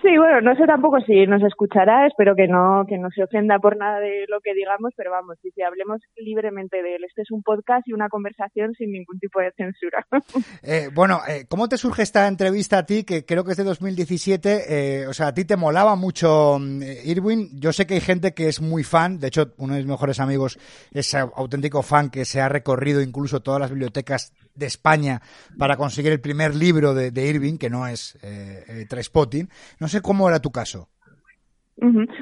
Sí, 0.03 0.17
bueno, 0.17 0.41
no 0.41 0.57
sé 0.57 0.67
tampoco 0.67 1.01
si 1.01 1.27
nos 1.27 1.43
escuchará, 1.43 2.07
espero 2.07 2.35
que 2.35 2.47
no, 2.47 2.85
que 2.89 2.99
no 2.99 3.11
se 3.11 3.23
ofenda 3.23 3.59
por 3.59 3.77
nada 3.77 4.01
de 4.01 4.27
lo 4.29 4.41
que 4.41 4.55
digamos, 4.55 4.93
pero 4.97 5.11
vamos, 5.11 5.39
si, 5.43 5.51
si 5.51 5.63
hablemos 5.63 6.01
libremente 6.17 6.83
de 6.83 6.97
él. 6.97 7.05
Este 7.05 7.23
es 7.23 7.31
un 7.31 7.43
podcast 7.43 7.87
y 7.89 7.93
una 7.93 8.09
conversación 8.09 8.75
sin 8.75 8.93
ningún 8.93 9.19
tipo 9.19 9.41
de 9.41 9.53
censura. 9.53 10.07
Eh, 10.63 10.89
bueno, 10.93 11.21
eh, 11.27 11.47
¿cómo 11.49 11.69
te 11.69 11.77
surge 11.77 12.03
esta 12.03 12.29
entrevista 12.29 12.79
a 12.79 12.87
ti, 12.87 13.05
que 13.05 13.25
creo 13.25 13.45
que 13.45 13.53
es 13.53 13.57
de 13.57 13.65
2017? 13.65 15.03
Eh, 15.03 15.07
o 15.07 15.13
sea, 15.13 15.29
a 15.29 15.35
ti 15.35 15.45
te 15.45 15.57
molaba 15.57 15.97
mucho 15.97 16.59
mm, 16.61 16.83
Irwin. 17.05 17.49
Yo 17.59 17.73
sé 17.73 17.87
que 17.87 17.95
hay 17.95 18.01
gente 18.01 18.35
que 18.35 18.49
es 18.49 18.61
muy 18.61 18.85
fan, 18.85 19.19
de 19.19 19.29
hecho, 19.29 19.53
uno 19.59 19.75
de 19.75 19.81
mis 19.81 19.89
mejores 19.89 20.21
amigos 20.21 20.59
es 20.93 21.15
auténtico 21.15 21.83
fan 21.83 22.11
que 22.11 22.25
se 22.25 22.41
ha 22.41 22.49
recorrido 22.49 23.01
incluso 23.01 23.41
todas 23.41 23.61
las 23.61 23.71
bibliotecas 23.71 24.33
de 24.61 24.67
España 24.67 25.21
para 25.59 25.77
conseguir 25.77 26.13
el 26.13 26.21
primer 26.21 26.55
libro 26.55 26.95
de, 26.95 27.27
Irving, 27.27 27.59
que 27.59 27.69
no 27.69 27.89
es 27.89 28.17
eh, 28.23 28.65
eh, 28.69 28.87
Trainspotting. 28.89 29.49
No 29.81 29.89
sé 29.89 30.01
cómo 30.01 30.29
era 30.29 30.39
tu 30.39 30.53
caso. 30.53 30.89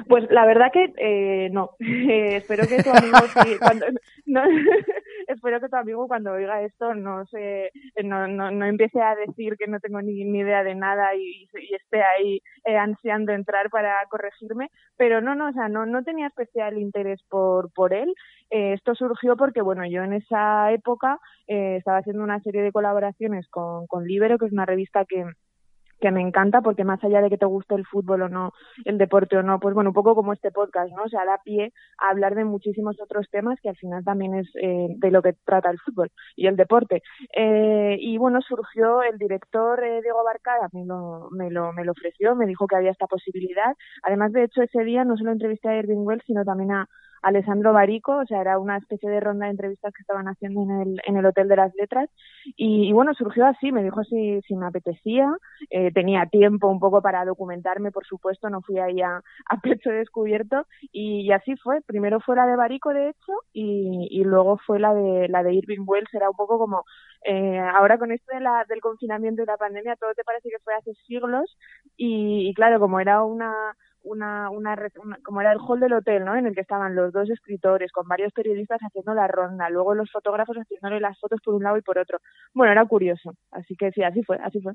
Pues 0.07 0.23
la 0.31 0.45
verdad 0.45 0.67
que 0.71 0.93
eh, 0.97 1.49
no. 1.51 1.71
Eh, 1.79 2.37
espero 2.37 2.65
que 2.67 2.81
tu 2.81 2.89
amigo 2.89 3.17
cuando, 3.59 3.85
espero 5.29 5.61
que 5.61 5.69
tu 5.69 5.75
amigo 5.75 6.07
cuando 6.07 6.31
oiga 6.31 6.61
esto 6.63 6.95
no 6.95 7.25
se 7.27 7.71
no, 8.03 8.27
no, 8.27 8.51
no 8.51 8.65
empiece 8.65 9.01
a 9.01 9.15
decir 9.15 9.55
que 9.57 9.67
no 9.67 9.79
tengo 9.79 10.01
ni, 10.01 10.23
ni 10.25 10.39
idea 10.39 10.63
de 10.63 10.75
nada 10.75 11.15
y, 11.15 11.47
esté 11.75 12.01
ahí 12.03 12.41
eh, 12.65 12.77
ansiando 12.77 13.31
entrar 13.31 13.69
para 13.69 13.93
corregirme. 14.09 14.69
Pero 14.97 15.21
no, 15.21 15.35
no, 15.35 15.49
o 15.49 15.53
sea, 15.53 15.69
no, 15.69 15.85
no 15.85 16.03
tenía 16.03 16.27
especial 16.27 16.77
interés 16.77 17.21
por, 17.29 17.71
por 17.73 17.93
él. 17.93 18.13
Eh, 18.49 18.73
esto 18.73 18.95
surgió 18.95 19.37
porque, 19.37 19.61
bueno, 19.61 19.85
yo 19.85 20.03
en 20.03 20.13
esa 20.13 20.71
época 20.71 21.19
eh, 21.47 21.77
estaba 21.77 21.99
haciendo 21.99 22.23
una 22.23 22.41
serie 22.41 22.61
de 22.61 22.71
colaboraciones 22.71 23.47
con, 23.49 23.87
con 23.87 24.05
Libero, 24.05 24.37
que 24.37 24.47
es 24.47 24.51
una 24.51 24.65
revista 24.65 25.05
que 25.05 25.25
que 25.99 26.11
me 26.11 26.21
encanta 26.21 26.61
porque 26.61 26.83
más 26.83 27.03
allá 27.03 27.21
de 27.21 27.29
que 27.29 27.37
te 27.37 27.45
guste 27.45 27.75
el 27.75 27.85
fútbol 27.85 28.23
o 28.23 28.29
no, 28.29 28.53
el 28.85 28.97
deporte 28.97 29.37
o 29.37 29.43
no, 29.43 29.59
pues 29.59 29.73
bueno, 29.73 29.91
un 29.91 29.93
poco 29.93 30.15
como 30.15 30.33
este 30.33 30.51
podcast, 30.51 30.91
¿no? 30.93 31.03
O 31.03 31.09
sea, 31.09 31.25
da 31.25 31.39
pie 31.43 31.73
a 31.99 32.09
hablar 32.09 32.35
de 32.35 32.45
muchísimos 32.45 32.99
otros 33.01 33.27
temas 33.31 33.59
que 33.61 33.69
al 33.69 33.77
final 33.77 34.03
también 34.03 34.35
es 34.35 34.47
eh, 34.61 34.87
de 34.89 35.11
lo 35.11 35.21
que 35.21 35.33
trata 35.45 35.69
el 35.69 35.79
fútbol 35.79 36.11
y 36.35 36.47
el 36.47 36.55
deporte. 36.55 37.01
Eh, 37.35 37.97
y 37.99 38.17
bueno, 38.17 38.41
surgió 38.41 39.03
el 39.03 39.17
director 39.17 39.83
eh, 39.83 40.01
Diego 40.01 40.23
Barcada, 40.23 40.69
me 40.73 40.85
lo, 40.85 41.29
me, 41.31 41.49
lo, 41.49 41.73
me 41.73 41.85
lo 41.85 41.91
ofreció, 41.91 42.35
me 42.35 42.45
dijo 42.45 42.67
que 42.67 42.75
había 42.75 42.91
esta 42.91 43.07
posibilidad. 43.07 43.75
Además, 44.03 44.31
de 44.33 44.43
hecho, 44.43 44.61
ese 44.61 44.83
día 44.83 45.03
no 45.05 45.17
solo 45.17 45.31
entrevisté 45.31 45.69
a 45.69 45.77
Irving 45.77 46.05
Wells, 46.05 46.23
sino 46.25 46.43
también 46.45 46.71
a 46.71 46.87
Alessandro 47.21 47.73
Barico, 47.73 48.17
o 48.17 48.25
sea, 48.25 48.41
era 48.41 48.59
una 48.59 48.77
especie 48.77 49.09
de 49.09 49.19
ronda 49.19 49.45
de 49.45 49.51
entrevistas 49.51 49.93
que 49.93 50.01
estaban 50.01 50.27
haciendo 50.27 50.63
en 50.63 50.71
el, 50.81 51.01
en 51.05 51.17
el 51.17 51.25
Hotel 51.25 51.47
de 51.47 51.55
las 51.55 51.73
Letras. 51.75 52.09
Y, 52.55 52.89
y 52.89 52.93
bueno, 52.93 53.13
surgió 53.13 53.45
así, 53.45 53.71
me 53.71 53.83
dijo 53.83 54.03
si, 54.03 54.41
si 54.47 54.55
me 54.55 54.67
apetecía, 54.67 55.31
eh, 55.69 55.91
tenía 55.93 56.25
tiempo 56.25 56.67
un 56.67 56.79
poco 56.79 57.01
para 57.01 57.25
documentarme, 57.25 57.91
por 57.91 58.05
supuesto, 58.05 58.49
no 58.49 58.61
fui 58.61 58.79
ahí 58.79 59.01
a, 59.01 59.21
pecho 59.63 59.89
descubierto. 59.89 60.65
Y, 60.91 61.21
y, 61.21 61.31
así 61.31 61.55
fue, 61.57 61.81
primero 61.81 62.19
fue 62.19 62.35
la 62.35 62.47
de 62.47 62.55
Barico, 62.55 62.93
de 62.93 63.09
hecho, 63.09 63.33
y, 63.53 64.07
y 64.11 64.23
luego 64.23 64.57
fue 64.65 64.79
la 64.79 64.93
de, 64.93 65.27
la 65.29 65.43
de 65.43 65.53
Irving 65.53 65.83
Wells, 65.85 66.13
era 66.13 66.29
un 66.29 66.35
poco 66.35 66.57
como, 66.57 66.83
eh, 67.25 67.59
ahora 67.59 67.97
con 67.97 68.11
esto 68.11 68.33
de 68.33 68.41
la, 68.41 68.65
del 68.67 68.81
confinamiento 68.81 69.43
y 69.43 69.45
la 69.45 69.57
pandemia, 69.57 69.95
todo 69.95 70.13
te 70.13 70.23
parece 70.23 70.49
que 70.49 70.59
fue 70.63 70.73
hace 70.75 70.93
siglos, 71.07 71.57
y, 71.97 72.49
y 72.49 72.53
claro, 72.53 72.79
como 72.79 72.99
era 72.99 73.23
una 73.23 73.75
una, 74.03 74.49
una, 74.49 74.75
una, 75.03 75.17
como 75.23 75.41
era 75.41 75.51
el 75.51 75.59
hall 75.59 75.79
del 75.79 75.93
hotel, 75.93 76.25
¿no? 76.25 76.35
En 76.35 76.47
el 76.47 76.55
que 76.55 76.61
estaban 76.61 76.95
los 76.95 77.11
dos 77.11 77.29
escritores 77.29 77.91
con 77.91 78.07
varios 78.07 78.33
periodistas 78.33 78.79
haciendo 78.81 79.13
la 79.13 79.27
ronda, 79.27 79.69
luego 79.69 79.93
los 79.95 80.11
fotógrafos 80.11 80.57
haciéndole 80.57 80.99
las 80.99 81.19
fotos 81.19 81.39
por 81.43 81.55
un 81.55 81.63
lado 81.63 81.77
y 81.77 81.81
por 81.81 81.97
otro. 81.97 82.19
Bueno, 82.53 82.71
era 82.71 82.85
curioso, 82.85 83.35
así 83.51 83.75
que 83.75 83.91
sí, 83.91 84.03
así 84.03 84.23
fue, 84.23 84.37
así 84.37 84.61
fue. 84.61 84.73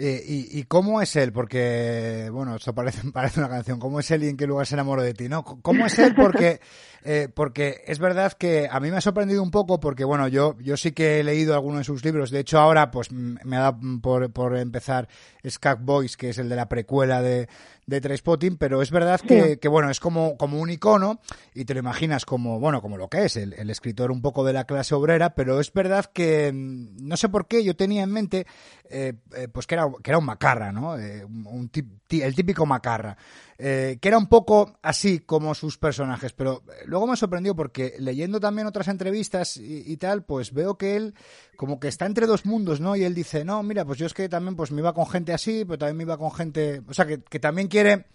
Eh, 0.00 0.22
y, 0.24 0.60
¿Y 0.60 0.62
cómo 0.62 1.02
es 1.02 1.16
él? 1.16 1.32
Porque, 1.32 2.28
bueno, 2.32 2.54
esto 2.54 2.72
parece, 2.72 3.00
parece 3.12 3.40
una 3.40 3.48
canción. 3.48 3.80
¿Cómo 3.80 3.98
es 3.98 4.08
él 4.12 4.22
y 4.22 4.28
en 4.28 4.36
qué 4.36 4.46
lugar 4.46 4.64
se 4.64 4.76
enamoró 4.76 5.02
de 5.02 5.12
ti? 5.12 5.28
¿No? 5.28 5.42
¿Cómo 5.42 5.86
es 5.86 5.98
él? 5.98 6.14
Porque, 6.14 6.60
eh, 7.04 7.28
porque 7.34 7.82
es 7.84 7.98
verdad 7.98 8.32
que 8.34 8.68
a 8.70 8.78
mí 8.78 8.92
me 8.92 8.98
ha 8.98 9.00
sorprendido 9.00 9.42
un 9.42 9.50
poco 9.50 9.80
porque, 9.80 10.04
bueno, 10.04 10.28
yo, 10.28 10.56
yo 10.60 10.76
sí 10.76 10.92
que 10.92 11.18
he 11.18 11.24
leído 11.24 11.54
algunos 11.54 11.80
de 11.80 11.84
sus 11.84 12.04
libros. 12.04 12.30
De 12.30 12.38
hecho, 12.38 12.60
ahora, 12.60 12.92
pues, 12.92 13.10
me 13.10 13.56
ha 13.56 13.60
dado 13.60 13.80
por, 14.00 14.32
por 14.32 14.56
empezar 14.56 15.08
Skag 15.44 15.80
Boys, 15.80 16.16
que 16.16 16.28
es 16.28 16.38
el 16.38 16.48
de 16.48 16.54
la 16.54 16.68
precuela 16.68 17.20
de, 17.20 17.48
de 17.88 18.02
Trainspotting, 18.02 18.58
pero 18.58 18.82
es 18.82 18.90
verdad 18.90 19.18
que, 19.18 19.52
sí. 19.52 19.56
que, 19.56 19.68
bueno, 19.68 19.90
es 19.90 19.98
como, 19.98 20.36
como 20.36 20.60
un 20.60 20.68
icono 20.68 21.20
y 21.54 21.64
te 21.64 21.72
lo 21.72 21.80
imaginas 21.80 22.26
como, 22.26 22.60
bueno, 22.60 22.82
como 22.82 22.98
lo 22.98 23.08
que 23.08 23.24
es, 23.24 23.36
el, 23.36 23.54
el, 23.54 23.70
escritor 23.70 24.10
un 24.10 24.20
poco 24.20 24.44
de 24.44 24.52
la 24.52 24.64
clase 24.64 24.94
obrera, 24.94 25.34
pero 25.34 25.58
es 25.58 25.72
verdad 25.72 26.04
que 26.04 26.52
no 26.52 27.16
sé 27.16 27.30
por 27.30 27.48
qué 27.48 27.64
yo 27.64 27.74
tenía 27.76 28.02
en 28.02 28.12
mente, 28.12 28.46
eh, 28.90 29.14
eh, 29.34 29.48
pues 29.48 29.66
que 29.66 29.74
era, 29.74 29.88
que 30.02 30.10
era 30.10 30.18
un 30.18 30.26
macarra, 30.26 30.70
¿no? 30.70 30.98
Eh, 30.98 31.24
un 31.24 31.70
tip, 31.70 31.90
el 32.10 32.34
típico 32.34 32.66
macarra. 32.66 33.16
Eh, 33.60 33.98
que 34.00 34.06
era 34.06 34.18
un 34.18 34.28
poco 34.28 34.78
así 34.82 35.18
como 35.18 35.52
sus 35.52 35.78
personajes, 35.78 36.32
pero 36.32 36.62
luego 36.84 37.08
me 37.08 37.16
sorprendió 37.16 37.56
porque 37.56 37.94
leyendo 37.98 38.38
también 38.38 38.68
otras 38.68 38.86
entrevistas 38.86 39.56
y, 39.56 39.96
tal, 39.96 40.22
pues 40.22 40.52
veo 40.52 40.78
que 40.78 40.94
él 40.94 41.14
como 41.56 41.80
que 41.80 41.88
está 41.88 42.06
entre 42.06 42.26
dos 42.26 42.46
mundos, 42.46 42.80
¿no? 42.80 42.94
Y 42.94 43.02
él 43.02 43.14
dice, 43.14 43.44
no, 43.44 43.60
mira, 43.64 43.84
pues 43.84 43.98
yo 43.98 44.06
es 44.06 44.14
que 44.14 44.28
también 44.28 44.54
pues 44.54 44.70
me 44.70 44.80
iba 44.80 44.94
con 44.94 45.08
gente 45.08 45.32
así, 45.32 45.64
pero 45.64 45.76
también 45.76 45.96
me 45.96 46.04
iba 46.04 46.16
con 46.16 46.30
gente, 46.30 46.82
o 46.88 46.94
sea, 46.94 47.04
que, 47.04 47.18
también 47.40 47.66
quiere 47.66 48.06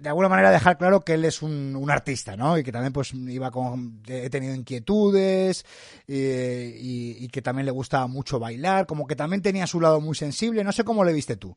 de 0.00 0.08
alguna 0.08 0.28
manera 0.28 0.50
dejar 0.50 0.78
claro 0.78 1.02
que 1.02 1.14
él 1.14 1.24
es 1.26 1.42
un, 1.42 1.76
un 1.76 1.90
artista, 1.90 2.36
¿no? 2.36 2.58
Y 2.58 2.64
que 2.64 2.72
también 2.72 2.92
pues 2.92 3.14
iba 3.14 3.52
con, 3.52 4.02
he 4.08 4.30
tenido 4.30 4.52
inquietudes 4.52 5.64
eh, 6.08 6.76
y, 6.76 7.24
y, 7.24 7.28
que 7.28 7.40
también 7.40 7.66
le 7.66 7.72
gustaba 7.72 8.08
mucho 8.08 8.40
bailar, 8.40 8.86
como 8.86 9.06
que 9.06 9.14
también 9.14 9.42
tenía 9.42 9.68
su 9.68 9.80
lado 9.80 10.00
muy 10.00 10.16
sensible, 10.16 10.64
no 10.64 10.72
sé 10.72 10.82
cómo 10.82 11.04
le 11.04 11.12
viste 11.12 11.36
tú. 11.36 11.56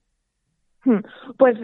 Hmm. 0.85 0.99
Pues 1.37 1.57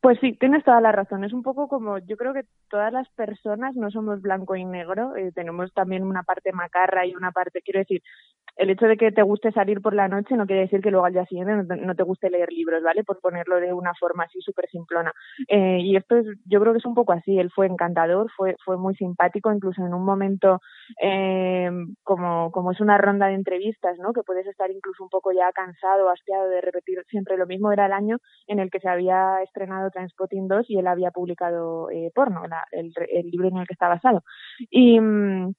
pues 0.00 0.18
sí, 0.20 0.32
tienes 0.32 0.64
toda 0.64 0.80
la 0.80 0.92
razón. 0.92 1.24
Es 1.24 1.32
un 1.32 1.42
poco 1.42 1.68
como 1.68 1.98
yo 1.98 2.16
creo 2.16 2.32
que 2.32 2.44
todas 2.68 2.92
las 2.92 3.08
personas 3.10 3.76
no 3.76 3.90
somos 3.90 4.20
blanco 4.22 4.56
y 4.56 4.64
negro. 4.64 5.16
Eh, 5.16 5.32
tenemos 5.32 5.72
también 5.72 6.04
una 6.04 6.22
parte 6.22 6.52
macarra 6.52 7.06
y 7.06 7.14
una 7.14 7.30
parte, 7.32 7.62
quiero 7.62 7.80
decir, 7.80 8.02
el 8.56 8.70
hecho 8.70 8.86
de 8.86 8.96
que 8.96 9.12
te 9.12 9.22
guste 9.22 9.50
salir 9.52 9.80
por 9.80 9.94
la 9.94 10.08
noche 10.08 10.36
no 10.36 10.46
quiere 10.46 10.62
decir 10.62 10.80
que 10.80 10.90
luego 10.90 11.06
al 11.06 11.12
día 11.12 11.24
siguiente 11.26 11.52
no 11.76 11.94
te, 11.94 12.02
guste 12.02 12.30
leer 12.30 12.52
libros, 12.52 12.82
¿vale? 12.82 13.04
Por 13.04 13.20
ponerlo 13.20 13.60
de 13.60 13.72
una 13.72 13.94
forma 13.94 14.24
así 14.24 14.40
súper 14.40 14.68
simplona. 14.68 15.12
Eh, 15.48 15.78
y 15.80 15.96
esto 15.96 16.16
es, 16.16 16.26
yo 16.44 16.60
creo 16.60 16.72
que 16.72 16.78
es 16.78 16.84
un 16.84 16.94
poco 16.94 17.12
así. 17.12 17.38
Él 17.38 17.50
fue 17.50 17.66
encantador, 17.66 18.30
fue, 18.36 18.56
fue 18.64 18.76
muy 18.76 18.94
simpático, 18.94 19.52
incluso 19.52 19.84
en 19.84 19.94
un 19.94 20.04
momento 20.04 20.60
eh, 21.02 21.70
como, 22.02 22.50
como 22.52 22.72
es 22.72 22.80
una 22.80 22.98
ronda 22.98 23.26
de 23.28 23.34
entrevistas, 23.34 23.98
¿no? 23.98 24.12
Que 24.12 24.22
puedes 24.22 24.46
estar 24.46 24.70
incluso 24.70 25.02
un 25.02 25.10
poco 25.10 25.32
ya 25.32 25.50
cansado, 25.52 26.10
hastiado 26.10 26.48
de 26.48 26.60
repetir 26.60 27.02
siempre 27.08 27.36
lo 27.36 27.46
mismo. 27.46 27.72
Era 27.72 27.86
el 27.86 27.92
año 27.92 28.18
en 28.46 28.58
el 28.58 28.70
que 28.70 28.80
se 28.80 28.88
había 28.88 29.42
estrenado 29.42 29.90
Transpotting 29.90 30.48
2 30.48 30.68
y 30.68 30.78
él 30.78 30.86
había 30.86 31.10
publicado 31.10 31.90
eh, 31.90 32.10
Porno, 32.14 32.42
el, 32.72 32.92
el, 33.12 33.30
libro 33.30 33.48
en 33.48 33.58
el 33.58 33.66
que 33.66 33.74
está 33.74 33.88
basado. 33.88 34.22
Y, 34.70 35.00
mm, 35.00 35.54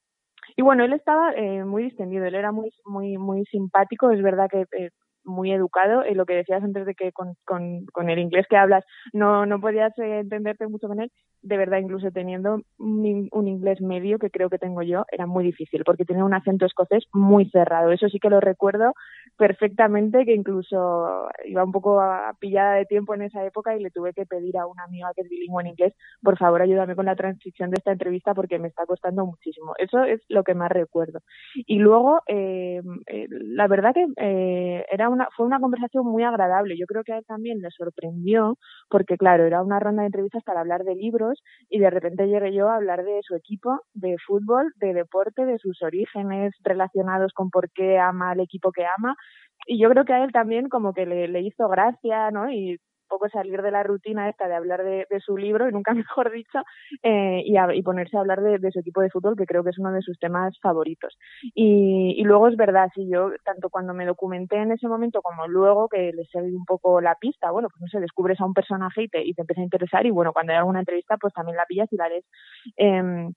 y 0.56 0.62
bueno, 0.62 0.84
él 0.86 0.94
estaba 0.94 1.34
eh, 1.34 1.64
muy 1.66 1.84
distendido, 1.84 2.26
él 2.26 2.36
era 2.36 2.52
muy, 2.52 2.72
muy, 2.86 3.18
muy 3.18 3.46
simpático, 3.46 4.12
es 4.12 4.22
verdad 4.22 4.48
que 4.52 4.62
eh, 4.78 4.90
muy 5.24 5.51
educado. 5.51 6.06
Y 6.06 6.13
lo 6.13 6.25
que 6.25 6.36
decías 6.36 6.63
antes 6.63 6.86
de 6.86 6.96
que 6.96 7.12
con, 7.12 7.36
con, 7.46 8.10
el 8.10 8.20
inglés 8.20 8.46
que 8.50 8.58
hablas 8.58 8.84
no, 9.13 9.46
no 9.46 9.60
podías 9.60 9.98
eh, 10.00 10.20
entenderte 10.20 10.68
mucho 10.68 10.88
con 10.88 11.01
él, 11.01 11.12
de 11.42 11.58
verdad, 11.58 11.80
incluso 11.80 12.10
teniendo 12.12 12.62
un, 12.77 13.48
inglés 13.48 13.82
medio, 13.82 14.18
que 14.18 14.30
creo 14.30 14.50
que 14.50 14.58
tengo 14.58 14.82
yo, 14.82 15.06
era 15.12 15.25
muy 15.25 15.44
difícil, 15.44 15.84
porque 15.84 16.06
tenía 16.06 16.24
un 16.24 16.34
acento 16.34 16.65
escocés 16.65 17.03
muy 17.12 17.50
cerrado. 17.50 17.92
Eso 17.92 18.08
sí 18.08 18.20
que 18.20 18.30
lo 18.30 18.39
recuerdo 18.39 18.94
perfectamente, 19.38 20.25
que 20.25 20.34
incluso 20.34 21.27
iba 21.46 21.63
un 21.63 21.74
poco 21.74 22.01
pillada 22.39 22.75
de 22.75 22.86
tiempo 22.86 23.13
en 23.13 23.24
esa 23.24 23.46
época 23.46 23.75
y 23.75 23.84
le 23.84 23.92
tuve 23.92 24.13
que 24.13 24.25
pedir 24.25 24.58
a 24.58 24.68
una 24.68 24.86
amiga 24.86 25.12
que 25.15 25.24
es 25.24 25.30
bilingüe 25.30 25.62
en 25.62 25.68
inglés, 25.68 25.94
por 26.22 26.38
favor, 26.38 26.62
ayúdame 26.62 26.96
con 26.96 27.06
la 27.06 27.15
transición 27.15 27.72
de 27.72 27.77
esta 27.77 27.92
entrevista 27.92 28.34
porque 28.34 28.60
me 28.60 28.70
está 28.70 28.86
costando 28.86 29.25
muchísimo. 29.25 29.74
Eso 29.77 30.03
es 30.03 30.22
lo 30.30 30.44
que 30.44 30.53
más 30.53 30.72
recuerdo. 30.72 31.20
Y 31.56 31.80
luego, 31.80 32.22
eh, 32.27 32.82
eh 33.08 33.27
la 33.30 33.68
verdad 33.68 33.94
que 33.94 34.06
eh, 34.18 34.86
era 34.92 35.10
fue 35.36 35.46
una 35.46 35.60
conversación 35.60 36.05
muy 36.05 36.24
agradable. 36.24 36.75
Yo 36.77 36.86
creo 36.86 37.03
que 37.03 37.13
a 37.13 37.17
él 37.17 37.25
también 37.27 37.60
le 37.60 37.70
sorprendió, 37.72 38.58
porque 38.89 39.17
claro, 39.17 39.46
era 39.46 39.62
una 39.62 39.79
ronda 39.79 40.01
de 40.01 40.08
entrevistas 40.08 40.43
para 40.43 40.62
hablar 40.62 40.84
de 40.84 40.96
libros 40.96 41.41
y 41.70 41.79
de 41.79 41.89
repente 41.89 42.27
llegué 42.27 42.53
yo 42.53 42.70
a 42.70 42.75
hablar 42.75 43.03
de 43.03 43.20
su 43.24 43.36
equipo, 43.36 43.82
de 43.93 44.15
fútbol, 44.25 44.72
de 44.77 44.93
deporte, 44.93 45.46
de 45.46 45.58
sus 45.60 45.82
orígenes 45.82 46.53
relacionados 46.63 47.34
con 47.34 47.50
por 47.50 47.70
qué 47.72 48.00
ama 48.00 48.32
al 48.32 48.39
equipo 48.39 48.72
que 48.72 48.86
ama. 48.98 49.15
Y 49.67 49.82
yo 49.82 49.89
creo 49.89 50.05
que 50.05 50.13
a 50.13 50.24
él 50.24 50.32
también 50.32 50.70
como 50.70 50.93
que 50.93 51.05
le, 51.05 51.27
le 51.27 51.41
hizo 51.41 51.67
gracia, 51.70 52.32
¿no? 52.32 52.51
Y 52.51 52.79
poco 53.13 53.29
salir 53.29 53.62
de 53.62 53.72
la 53.72 53.84
rutina 53.84 54.29
esta 54.29 54.48
de 54.48 54.55
hablar 54.55 54.84
de, 54.84 55.05
su 55.20 55.38
libro, 55.38 55.70
y 55.70 55.72
nunca 55.72 55.93
mejor 56.17 56.32
dicho, 56.32 56.60
eh, 57.03 57.43
y, 57.46 57.82
ponerse 57.84 58.17
a 58.17 58.22
hablar 58.22 58.41
de, 58.41 58.72
su 58.72 58.79
equipo 58.79 59.01
de 59.01 59.10
fútbol, 59.10 59.36
que 59.38 59.46
creo 59.46 59.63
que 59.63 59.70
es 59.70 59.79
uno 59.79 59.91
de 59.91 60.01
sus 60.01 60.17
temas 60.20 60.58
favoritos. 60.62 61.17
Y, 61.53 62.24
luego 62.24 62.48
es 62.48 62.55
verdad, 62.55 62.89
si 62.96 63.08
yo, 63.10 63.32
tanto 63.43 63.70
cuando 63.70 63.93
me 63.93 64.05
documenté 64.05 64.58
en 64.58 64.72
ese 64.72 64.88
momento 64.88 65.22
como 65.22 65.48
luego, 65.48 65.88
que 65.89 66.12
le 66.13 66.25
seguí 66.25 66.55
un 66.55 66.65
poco 66.65 67.01
la 67.01 67.15
pista, 67.15 67.51
bueno, 67.51 67.70
pues 67.70 67.82
no 67.82 67.88
sé, 67.88 68.00
descubres 68.00 68.39
a 68.41 68.46
un 68.46 68.53
personaje 68.53 69.03
y 69.03 69.08
te, 69.10 69.24
y 69.24 69.34
te 69.34 69.41
empieza 69.41 69.62
a 69.62 69.65
interesar, 69.65 70.05
y 70.05 70.12
bueno, 70.12 70.34
cuando 70.34 70.53
hay 70.53 70.58
alguna 70.58 70.79
entrevista, 70.79 71.17
pues 71.17 71.34
también 71.34 71.58
la 71.58 71.65
pillas 71.65 71.91
y 71.91 71.98
la 71.98 72.10
lees. 72.10 72.25
Eh, 72.77 73.29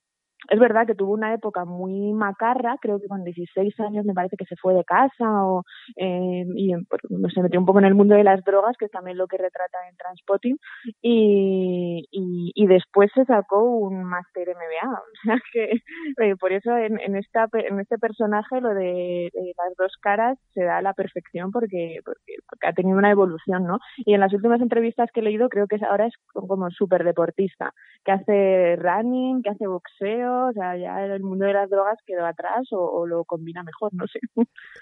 es 0.49 0.59
verdad 0.59 0.87
que 0.87 0.95
tuvo 0.95 1.13
una 1.13 1.33
época 1.33 1.65
muy 1.65 2.13
macarra, 2.13 2.77
creo 2.81 2.99
que 2.99 3.07
con 3.07 3.23
16 3.23 3.79
años 3.79 4.05
me 4.05 4.13
parece 4.13 4.37
que 4.37 4.45
se 4.45 4.55
fue 4.55 4.73
de 4.73 4.83
casa 4.83 5.45
o 5.45 5.63
eh, 5.95 6.45
y 6.55 6.73
pues, 6.85 7.01
se 7.33 7.41
metió 7.41 7.59
un 7.59 7.65
poco 7.65 7.79
en 7.79 7.85
el 7.85 7.95
mundo 7.95 8.15
de 8.15 8.23
las 8.23 8.43
drogas, 8.43 8.75
que 8.77 8.85
es 8.85 8.91
también 8.91 9.17
lo 9.17 9.27
que 9.27 9.37
retrata 9.37 9.77
en 9.89 9.97
Transpotting, 9.97 10.57
y, 11.01 12.07
y, 12.11 12.51
y 12.55 12.67
después 12.67 13.11
se 13.13 13.25
sacó 13.25 13.63
un 13.63 14.03
máster 14.03 14.49
MBA. 14.49 15.01
O 15.17 15.29
sea 15.29 15.39
que 15.51 15.81
eh, 16.21 16.35
por 16.35 16.53
eso 16.53 16.77
en, 16.77 16.99
en, 16.99 17.15
esta, 17.15 17.47
en 17.53 17.79
este 17.79 17.97
personaje 17.97 18.61
lo 18.61 18.73
de, 18.73 19.31
las 19.33 19.75
dos 19.77 19.93
caras 19.99 20.37
se 20.53 20.63
da 20.63 20.77
a 20.77 20.81
la 20.81 20.93
perfección 20.93 21.51
porque, 21.51 21.99
porque, 22.05 22.37
ha 22.61 22.73
tenido 22.73 22.97
una 22.97 23.11
evolución, 23.11 23.65
¿no? 23.65 23.79
Y 23.97 24.13
en 24.13 24.21
las 24.21 24.33
últimas 24.33 24.61
entrevistas 24.61 25.09
que 25.11 25.21
he 25.21 25.23
leído 25.23 25.49
creo 25.49 25.67
que 25.67 25.77
ahora 25.89 26.05
es 26.05 26.13
como 26.33 26.69
súper 26.69 27.03
deportista, 27.03 27.73
que 28.05 28.11
hace 28.11 28.75
running, 28.77 29.41
que 29.41 29.49
hace 29.49 29.67
boxeo, 29.67 30.36
o 30.45 30.53
sea, 30.53 30.77
ya 30.77 31.03
el 31.03 31.21
mundo 31.21 31.45
de 31.45 31.53
las 31.53 31.69
drogas 31.69 31.97
quedó 32.05 32.25
atrás 32.25 32.67
o, 32.71 33.05
lo 33.05 33.25
combina 33.25 33.63
mejor, 33.63 33.93
no 33.93 34.05
sé. 34.07 34.19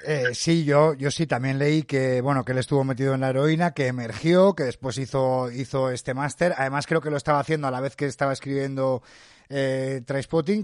Eh, 0.06 0.34
sí, 0.34 0.66
yo, 0.66 0.94
yo 0.94 1.10
sí 1.10 1.26
también 1.26 1.58
leí 1.58 1.84
que, 1.84 2.22
bueno, 2.22 2.44
que 2.44 2.52
él 2.52 2.58
estuvo 2.58 2.84
metido 2.84 3.14
en 3.14 3.22
la 3.22 3.30
heroína, 3.30 3.72
que 3.72 3.88
emergió, 3.88 4.54
que 4.54 4.64
después 4.64 4.98
hizo, 4.98 5.50
hizo 5.52 5.90
este 5.90 6.14
máster. 6.14 6.54
Además 6.58 6.86
creo 6.86 7.02
que 7.02 7.10
lo 7.10 7.18
estaba 7.18 7.40
haciendo 7.40 7.68
a 7.68 7.72
la 7.72 7.82
vez 7.82 7.96
que 7.96 8.06
estaba 8.06 8.34
escribiendo 8.34 9.02
eh, 9.50 10.04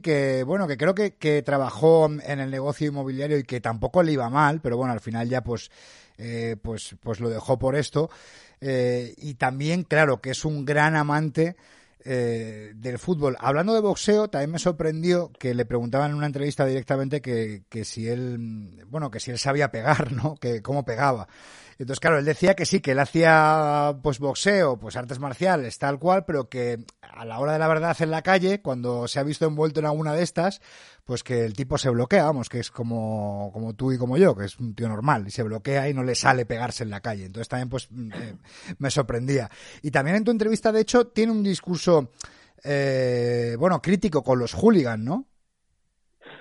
que 0.02 0.44
bueno, 0.44 0.68
que 0.68 0.78
creo 0.78 0.96
que, 0.96 1.16
que, 1.16 1.42
trabajó 1.42 2.08
en 2.08 2.40
el 2.40 2.50
negocio 2.50 2.88
inmobiliario 2.88 3.38
y 3.38 3.44
que 3.44 3.62
tampoco 3.62 4.04
le 4.04 4.14
iba 4.14 4.30
mal, 4.30 4.62
pero 4.62 4.78
bueno, 4.78 4.94
al 4.94 5.02
final 5.02 5.30
ya 5.30 5.42
pues, 5.42 5.70
eh, 6.18 6.56
pues, 6.62 6.96
pues 7.02 7.20
lo 7.20 7.30
dejó 7.30 7.60
por 7.60 7.76
esto. 7.76 8.10
Eh, 8.60 9.14
y 9.18 9.36
también, 9.36 9.84
claro, 9.84 10.22
que 10.22 10.32
es 10.32 10.46
un 10.46 10.66
gran 10.66 10.96
amante 10.96 11.56
eh, 12.06 12.72
del 12.76 13.00
fútbol. 13.00 13.38
Hablando 13.40 13.74
de 13.74 13.82
boxeo, 13.82 14.30
también 14.30 14.52
me 14.52 14.60
sorprendió 14.60 15.32
que 15.40 15.54
le 15.54 15.66
preguntaban 15.66 16.12
en 16.12 16.18
una 16.18 16.26
entrevista 16.26 16.66
directamente 16.66 17.22
que, 17.22 17.64
que 17.70 17.86
si 17.86 18.08
él, 18.08 18.86
bueno, 18.88 19.12
que 19.12 19.20
si 19.20 19.32
él 19.32 19.38
sabía 19.38 19.72
pegar, 19.72 20.12
¿no? 20.12 20.36
Que 20.36 20.62
cómo 20.62 20.86
pegaba. 20.86 21.28
Entonces, 21.82 22.00
claro, 22.00 22.20
él 22.20 22.26
decía 22.26 22.54
que 22.54 22.68
sí, 22.68 22.80
que 22.80 22.92
él 22.92 23.00
hacía 23.00 23.98
pues 24.04 24.20
boxeo, 24.20 24.78
pues 24.78 24.96
artes 24.96 25.18
marciales, 25.18 25.80
tal 25.80 25.98
cual, 25.98 26.26
pero 26.26 26.48
que 26.48 26.86
a 27.02 27.26
la 27.26 27.40
hora 27.40 27.54
de 27.54 27.60
la 27.60 27.68
verdad 27.68 27.98
en 28.00 28.12
la 28.12 28.22
calle, 28.22 28.62
cuando 28.62 29.08
se 29.08 29.20
ha 29.20 29.24
visto 29.24 29.48
envuelto 29.48 29.80
en 29.80 29.88
alguna 29.88 30.14
de 30.14 30.22
estas, 30.22 30.62
pues 31.06 31.24
que 31.24 31.44
el 31.44 31.54
tipo 31.54 31.80
se 31.80 31.90
bloquea, 31.90 32.26
vamos, 32.26 32.50
que 32.50 32.60
es 32.60 32.70
como, 32.70 33.50
como 33.52 33.74
tú 33.74 33.92
y 33.92 33.98
como 33.98 34.16
yo, 34.16 34.36
que 34.36 34.46
es 34.46 34.60
un 34.60 34.76
tío 34.76 34.88
normal, 34.90 35.26
y 35.28 35.32
se 35.32 35.42
bloquea 35.42 35.90
y 35.90 35.96
no 35.96 36.04
le 36.04 36.14
sale 36.14 36.46
pegarse 36.46 36.84
en 36.84 36.92
la 36.92 37.02
calle. 37.02 37.26
Entonces 37.26 37.50
también 37.50 37.70
pues 37.70 37.90
eh, 37.92 38.36
me 38.78 38.92
sorprendía. 38.92 39.50
Y 39.82 39.90
también 39.90 40.18
en 40.18 40.24
tu 40.24 40.30
entrevista, 40.30 40.72
de 40.72 40.82
hecho, 40.82 41.08
tiene 41.08 41.32
un 41.32 41.42
discurso, 41.42 42.12
eh, 42.64 43.56
bueno, 43.58 43.82
crítico 43.82 44.24
con 44.24 44.38
los 44.38 44.54
hooligans, 44.54 45.04
¿no? 45.04 45.31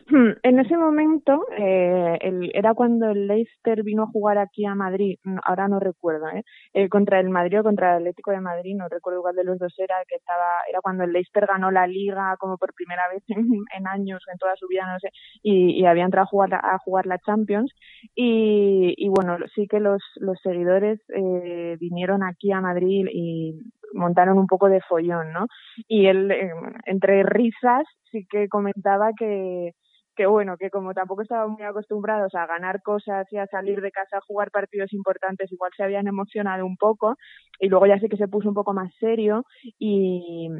En 0.42 0.58
ese 0.58 0.76
momento, 0.76 1.46
eh, 1.56 2.18
el, 2.20 2.50
era 2.54 2.74
cuando 2.74 3.10
el 3.10 3.26
Leicester 3.26 3.82
vino 3.82 4.04
a 4.04 4.06
jugar 4.06 4.38
aquí 4.38 4.64
a 4.64 4.74
Madrid, 4.74 5.18
ahora 5.44 5.68
no 5.68 5.80
recuerdo, 5.80 6.28
¿eh? 6.28 6.44
eh, 6.74 6.88
contra 6.88 7.20
el 7.20 7.30
Madrid 7.30 7.60
o 7.60 7.62
contra 7.62 7.92
el 7.92 7.98
Atlético 7.98 8.30
de 8.30 8.40
Madrid, 8.40 8.76
no 8.76 8.88
recuerdo 8.88 9.22
cuál 9.22 9.36
de 9.36 9.44
los 9.44 9.58
dos 9.58 9.74
era, 9.78 9.96
que 10.08 10.16
estaba, 10.16 10.60
era 10.68 10.80
cuando 10.80 11.04
el 11.04 11.12
Leicester 11.12 11.46
ganó 11.46 11.70
la 11.70 11.86
Liga 11.86 12.36
como 12.38 12.56
por 12.58 12.74
primera 12.74 13.08
vez 13.08 13.22
en, 13.28 13.46
años, 13.86 14.22
en 14.32 14.38
toda 14.38 14.56
su 14.56 14.66
vida, 14.68 14.90
no 14.90 14.98
sé, 15.00 15.10
y, 15.42 15.80
y 15.80 15.86
había 15.86 16.04
entrado 16.04 16.24
a 16.24 16.28
jugar, 16.28 16.54
a 16.54 16.78
jugar 16.78 17.06
la 17.06 17.18
Champions, 17.18 17.72
y, 18.14 18.94
y 18.96 19.08
bueno, 19.08 19.36
sí 19.54 19.66
que 19.68 19.80
los, 19.80 20.02
los 20.16 20.38
seguidores 20.42 21.00
eh, 21.14 21.76
vinieron 21.80 22.22
aquí 22.22 22.52
a 22.52 22.60
Madrid 22.60 23.06
y 23.12 23.54
montaron 23.92 24.38
un 24.38 24.46
poco 24.46 24.68
de 24.68 24.80
follón, 24.82 25.32
¿no? 25.32 25.46
Y 25.88 26.06
él, 26.06 26.30
eh, 26.30 26.50
entre 26.86 27.22
risas, 27.24 27.84
sí 28.10 28.26
que 28.30 28.48
comentaba 28.48 29.10
que 29.18 29.72
que 30.20 30.26
bueno, 30.26 30.58
que 30.58 30.68
como 30.68 30.92
tampoco 30.92 31.22
estaban 31.22 31.52
muy 31.52 31.62
acostumbrados 31.62 32.34
a 32.34 32.44
ganar 32.44 32.82
cosas 32.82 33.26
y 33.32 33.38
a 33.38 33.46
salir 33.46 33.80
de 33.80 33.90
casa 33.90 34.18
a 34.18 34.20
jugar 34.20 34.50
partidos 34.50 34.92
importantes, 34.92 35.50
igual 35.50 35.70
se 35.74 35.82
habían 35.82 36.08
emocionado 36.08 36.66
un 36.66 36.76
poco 36.76 37.16
y 37.58 37.68
luego 37.70 37.86
ya 37.86 37.98
sé 37.98 38.10
que 38.10 38.18
se 38.18 38.28
puso 38.28 38.50
un 38.50 38.54
poco 38.54 38.74
más 38.74 38.92
serio 39.00 39.46
y, 39.78 40.50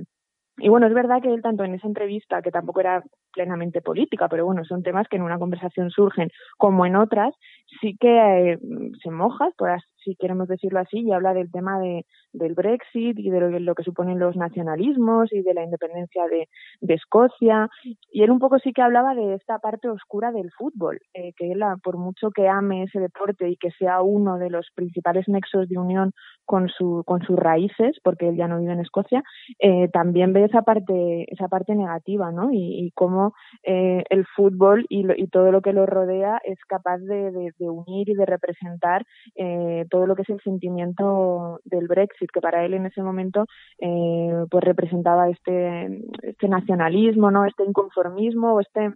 y 0.57 0.69
bueno, 0.71 0.87
es 0.87 0.95
verdad 0.95 1.21
que 1.21 1.29
él 1.29 1.43
tanto 1.43 1.63
en 1.63 1.75
esa 1.75 1.89
entrevista, 1.89 2.41
que 2.41 2.51
tampoco 2.51 2.81
era 2.81 3.05
plenamente 3.35 3.83
política, 3.83 4.31
pero 4.31 4.47
bueno, 4.47 4.65
son 4.65 4.83
temas 4.83 5.07
que 5.09 5.17
en 5.17 5.25
una 5.25 5.39
conversación 5.39 5.91
surgen, 5.91 6.31
como 6.57 6.87
en 6.87 6.97
otras, 6.97 7.35
sí 7.83 7.99
que 8.01 8.53
eh, 8.53 8.59
se 9.03 9.11
moja, 9.11 9.51
pues 9.59 9.83
si 10.05 10.17
queremos 10.17 10.49
decirlo 10.49 10.81
así, 10.81 11.01
y 11.01 11.13
habla 11.13 11.35
del 11.35 11.51
tema 11.51 11.79
de, 11.79 12.05
del 12.33 12.55
Brexit 12.55 13.19
y 13.19 13.31
de 13.31 13.61
lo, 13.61 13.75
que 13.75 13.83
suponen 13.83 14.19
los 14.19 14.37
nacionalismos 14.37 15.33
y 15.33 15.43
de 15.43 15.55
la 15.55 15.65
independencia 15.65 16.27
de, 16.27 16.49
de, 16.81 16.95
Escocia. 16.95 17.69
Y 18.11 18.23
él 18.23 18.31
un 18.31 18.39
poco 18.39 18.59
sí 18.59 18.73
que 18.73 18.83
hablaba 18.83 19.15
de 19.15 19.35
esta 19.35 19.59
parte 19.59 19.89
oscura 19.89 20.33
del 20.33 20.51
fútbol, 20.53 21.01
eh, 21.15 21.33
que 21.37 21.53
él, 21.53 21.61
por 21.83 21.97
mucho 21.97 22.31
que 22.31 22.49
ame 22.49 22.85
ese 22.85 23.01
deporte 23.01 23.49
y 23.49 23.57
que 23.57 23.71
sea 23.73 24.03
uno 24.03 24.39
de 24.39 24.51
los 24.51 24.69
principales 24.75 25.29
nexos 25.29 25.69
de 25.69 25.79
unión 25.79 26.13
con, 26.45 26.69
su, 26.69 27.05
con 27.07 27.23
sus 27.23 27.37
raíces, 27.37 27.97
porque 28.03 28.29
él 28.29 28.37
ya 28.37 28.49
no 28.49 28.59
vive 28.59 28.73
en 28.73 28.81
Escocia, 28.81 29.23
eh, 29.61 29.89
también 29.93 30.33
ve 30.33 30.45
esa 30.45 30.63
parte, 30.63 31.33
esa 31.33 31.49
parte 31.49 31.75
negativa, 31.75 32.33
¿no? 32.33 32.51
Y, 32.53 32.87
y 32.87 32.91
cómo 32.91 33.35
eh, 33.63 34.05
el 34.11 34.27
fútbol 34.27 34.85
y, 34.89 35.05
y, 35.17 35.27
todo 35.29 35.53
lo 35.53 35.63
que 35.63 35.73
lo 35.73 35.87
rodea 35.87 36.41
es 36.45 36.59
capaz 36.67 36.99
de, 36.99 37.31
de, 37.31 37.71
unir 37.71 38.09
y 38.09 38.15
de 38.15 38.27
representar 38.27 39.05
eh, 39.37 39.87
todo 39.91 40.07
lo 40.07 40.15
que 40.15 40.23
es 40.23 40.31
el 40.31 40.41
sentimiento 40.41 41.61
del 41.65 41.87
Brexit, 41.87 42.31
que 42.33 42.41
para 42.41 42.65
él 42.65 42.75
en 42.75 42.87
ese 42.87 43.03
momento 43.03 43.45
eh, 43.79 44.45
pues 44.51 44.65
representaba 44.65 45.29
este, 45.29 46.03
este 46.23 46.49
nacionalismo, 46.49 47.31
¿no? 47.31 47.45
este 47.45 47.65
inconformismo 47.65 48.55
o 48.55 48.61
este 48.61 48.91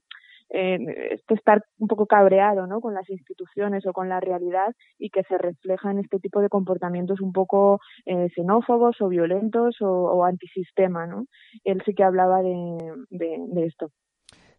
eh, 0.51 0.79
este 1.11 1.35
estar 1.35 1.65
un 1.79 1.89
poco 1.89 2.07
cabreado 2.07 2.67
¿no? 2.67 2.81
con 2.81 2.95
las 2.95 3.09
instituciones 3.11 3.85
o 3.87 3.93
con 3.93 4.09
la 4.09 4.21
realidad 4.21 4.73
y 4.99 5.11
que 5.11 5.25
se 5.25 5.37
refleja 5.37 5.91
en 5.91 5.99
este 5.99 6.21
tipo 6.21 6.41
de 6.41 6.49
comportamientos 6.49 7.21
un 7.21 7.33
poco 7.33 7.81
eh, 8.07 8.29
xenófobos 8.37 9.01
o 9.01 9.09
violentos 9.09 9.77
o, 9.81 10.25
antisistema. 10.25 11.07
¿no? 11.07 11.27
Él 11.65 11.83
sí 11.85 11.95
que 11.95 12.05
hablaba 12.05 12.43
de, 12.43 12.77
de 13.11 13.67
esto. 13.67 13.91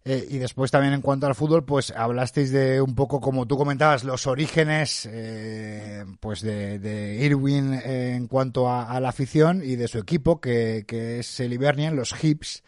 Eh, 0.08 0.28
y 0.30 0.38
después 0.38 0.70
también 0.70 0.94
en 0.94 1.02
cuanto 1.02 1.26
al 1.26 1.34
fútbol, 1.34 1.66
pues 1.66 1.90
hablasteis 1.90 2.52
de 2.52 2.80
un 2.80 2.94
poco, 2.94 3.20
como 3.20 3.48
tú 3.48 3.58
comentabas, 3.58 4.04
los 4.04 4.28
orígenes 4.28 5.10
eh, 5.12 6.06
pues 6.20 6.42
de, 6.42 6.78
de 6.78 7.16
Irwin 7.26 7.74
en 7.74 8.28
cuanto 8.28 8.70
a, 8.70 8.92
a, 8.92 9.00
la 9.00 9.10
afición 9.10 9.64
y 9.64 9.76
de 9.78 9.88
su 9.88 9.98
equipo, 9.98 10.40
que, 10.40 10.86
que 10.88 11.18
es 11.20 11.40
el 11.40 11.54
Hibernian, 11.54 11.96
los 11.96 12.14
Hips. 12.24 12.64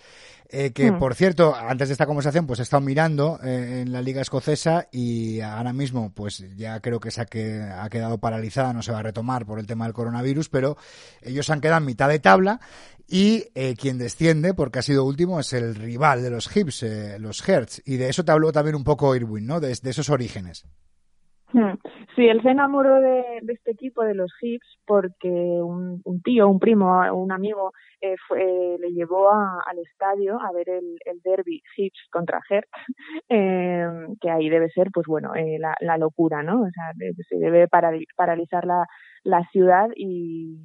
Eh, 0.49 0.71
que 0.71 0.91
mm. 0.91 0.99
por 0.99 1.13
cierto, 1.13 1.53
antes 1.55 1.89
de 1.89 1.93
esta 1.93 2.05
conversación, 2.05 2.47
pues 2.47 2.59
he 2.59 2.63
estado 2.63 2.81
mirando 2.81 3.39
eh, 3.43 3.81
en 3.81 3.91
la 3.91 4.01
Liga 4.01 4.21
Escocesa 4.21 4.87
y 4.91 5.41
ahora 5.41 5.73
mismo, 5.73 6.11
pues 6.13 6.45
ya 6.55 6.79
creo 6.79 6.99
que 6.99 7.11
se 7.11 7.21
ha, 7.21 7.25
que, 7.25 7.61
ha 7.61 7.89
quedado 7.89 8.17
paralizada, 8.17 8.71
no 8.71 8.81
se 8.81 8.93
va 8.93 8.99
a 8.99 9.03
retomar 9.03 9.45
por 9.45 9.59
el 9.59 9.67
tema 9.67 9.85
del 9.85 9.93
coronavirus, 9.93 10.47
pero 10.49 10.77
ellos 11.21 11.49
han 11.49 11.59
quedado 11.59 11.79
en 11.79 11.85
mitad 11.85 12.07
de 12.07 12.19
tabla 12.19 12.61
y 13.07 13.45
eh, 13.55 13.75
quien 13.77 13.97
desciende, 13.97 14.53
porque 14.53 14.79
ha 14.79 14.83
sido 14.83 15.05
último, 15.05 15.39
es 15.39 15.53
el 15.53 15.75
rival 15.75 16.21
de 16.21 16.29
los 16.29 16.53
Hips, 16.55 16.83
eh, 16.83 17.17
los 17.19 17.47
Hertz, 17.47 17.81
y 17.85 17.97
de 17.97 18.09
eso 18.09 18.25
te 18.25 18.31
habló 18.31 18.51
también 18.51 18.75
un 18.75 18.83
poco 18.83 19.15
Irwin, 19.15 19.45
¿no? 19.45 19.59
De, 19.59 19.73
de 19.81 19.89
esos 19.89 20.09
orígenes. 20.09 20.65
Hmm. 21.53 21.75
Sí, 22.15 22.27
él 22.27 22.41
se 22.41 22.49
enamoró 22.49 22.99
de, 22.99 23.41
este 23.47 23.71
equipo, 23.71 24.03
de 24.03 24.15
los 24.15 24.31
Hips, 24.41 24.79
porque 24.85 25.29
un, 25.29 26.01
un 26.03 26.21
tío, 26.21 26.49
un 26.49 26.59
primo, 26.59 27.01
un 27.13 27.31
amigo 27.31 27.71
eh, 28.01 28.15
fue, 28.27 28.77
le 28.79 28.91
llevó 28.91 29.31
a, 29.31 29.61
al 29.65 29.79
estadio 29.79 30.39
a 30.41 30.51
ver 30.51 30.67
el, 30.69 30.97
derby 31.23 31.61
Hips 31.77 31.99
contra 32.11 32.41
Hertz, 32.49 32.69
eh, 33.29 33.87
que 34.19 34.29
ahí 34.29 34.49
debe 34.49 34.69
ser, 34.71 34.89
pues 34.93 35.07
bueno, 35.07 35.35
eh, 35.35 35.57
la, 35.57 35.73
la, 35.79 35.97
locura, 35.97 36.43
¿no? 36.43 36.61
O 36.63 36.69
sea, 36.69 36.91
se 37.29 37.37
debe 37.37 37.67
paralizar 37.69 38.65
la, 38.65 38.85
ciudad 39.51 39.87
y, 39.95 40.57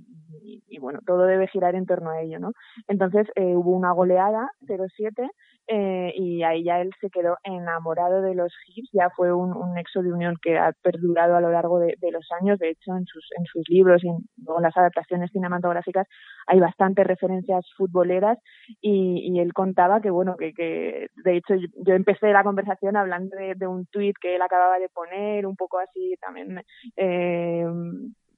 y, 0.43 0.63
y, 0.69 0.79
bueno, 0.79 0.99
todo 1.07 1.27
debe 1.27 1.47
girar 1.47 1.77
en 1.77 1.87
torno 1.87 2.11
a 2.11 2.21
ello, 2.23 2.41
¿no? 2.41 2.53
Entonces 2.89 3.29
eh, 3.37 3.55
hubo 3.55 3.71
una 3.71 3.93
goleada 3.93 4.51
0-7 4.67 5.29
eh, 5.69 6.13
y 6.17 6.43
ahí 6.43 6.65
ya 6.65 6.81
él 6.81 6.91
se 7.01 7.09
quedó 7.11 7.37
enamorado 7.45 8.23
de 8.23 8.35
los 8.35 8.53
Hips, 8.67 8.91
ya 8.93 9.11
fue 9.11 9.33
un, 9.33 9.57
un 9.57 9.75
nexo 9.75 10.03
de 10.03 10.13
unión 10.13 10.37
que 10.43 10.59
ha 10.59 10.73
perdurado 10.83 11.37
a 11.37 11.41
lo 11.41 11.51
largo 11.53 11.79
de, 11.79 11.95
de, 12.01 12.11
los 12.11 12.27
años, 12.41 12.59
de 12.59 12.71
hecho 12.71 12.97
en 12.97 13.07
sus, 13.07 13.29
en 13.39 13.45
sus 13.47 13.69
libros 13.69 14.03
y 14.05 14.09
en, 14.09 14.17
en 14.17 14.63
las 14.63 14.77
adaptaciones 14.77 15.31
cinematográficas 15.31 16.07
hay 16.47 16.61
bastantes 16.61 17.07
referencias 17.07 17.65
futboleras 17.77 18.39
y, 18.81 19.33
y 19.33 19.41
él 19.41 19.53
contaba 19.53 20.01
que 20.01 20.11
bueno, 20.11 20.37
que, 20.37 20.53
que 20.53 21.09
de 21.25 21.37
hecho 21.37 21.55
yo, 21.55 21.69
yo 21.87 21.95
empecé 21.95 22.33
la 22.33 22.45
conversación 22.45 22.97
hablando 22.97 23.37
de, 23.37 23.55
de 23.55 23.67
un 23.67 23.87
tuit 23.87 24.17
que 24.21 24.35
él 24.35 24.43
acababa 24.43 24.79
de 24.79 24.89
poner, 24.89 25.47
un 25.47 25.57
poco 25.57 25.79
así 25.79 26.17
también 26.21 26.63
eh, 26.97 27.65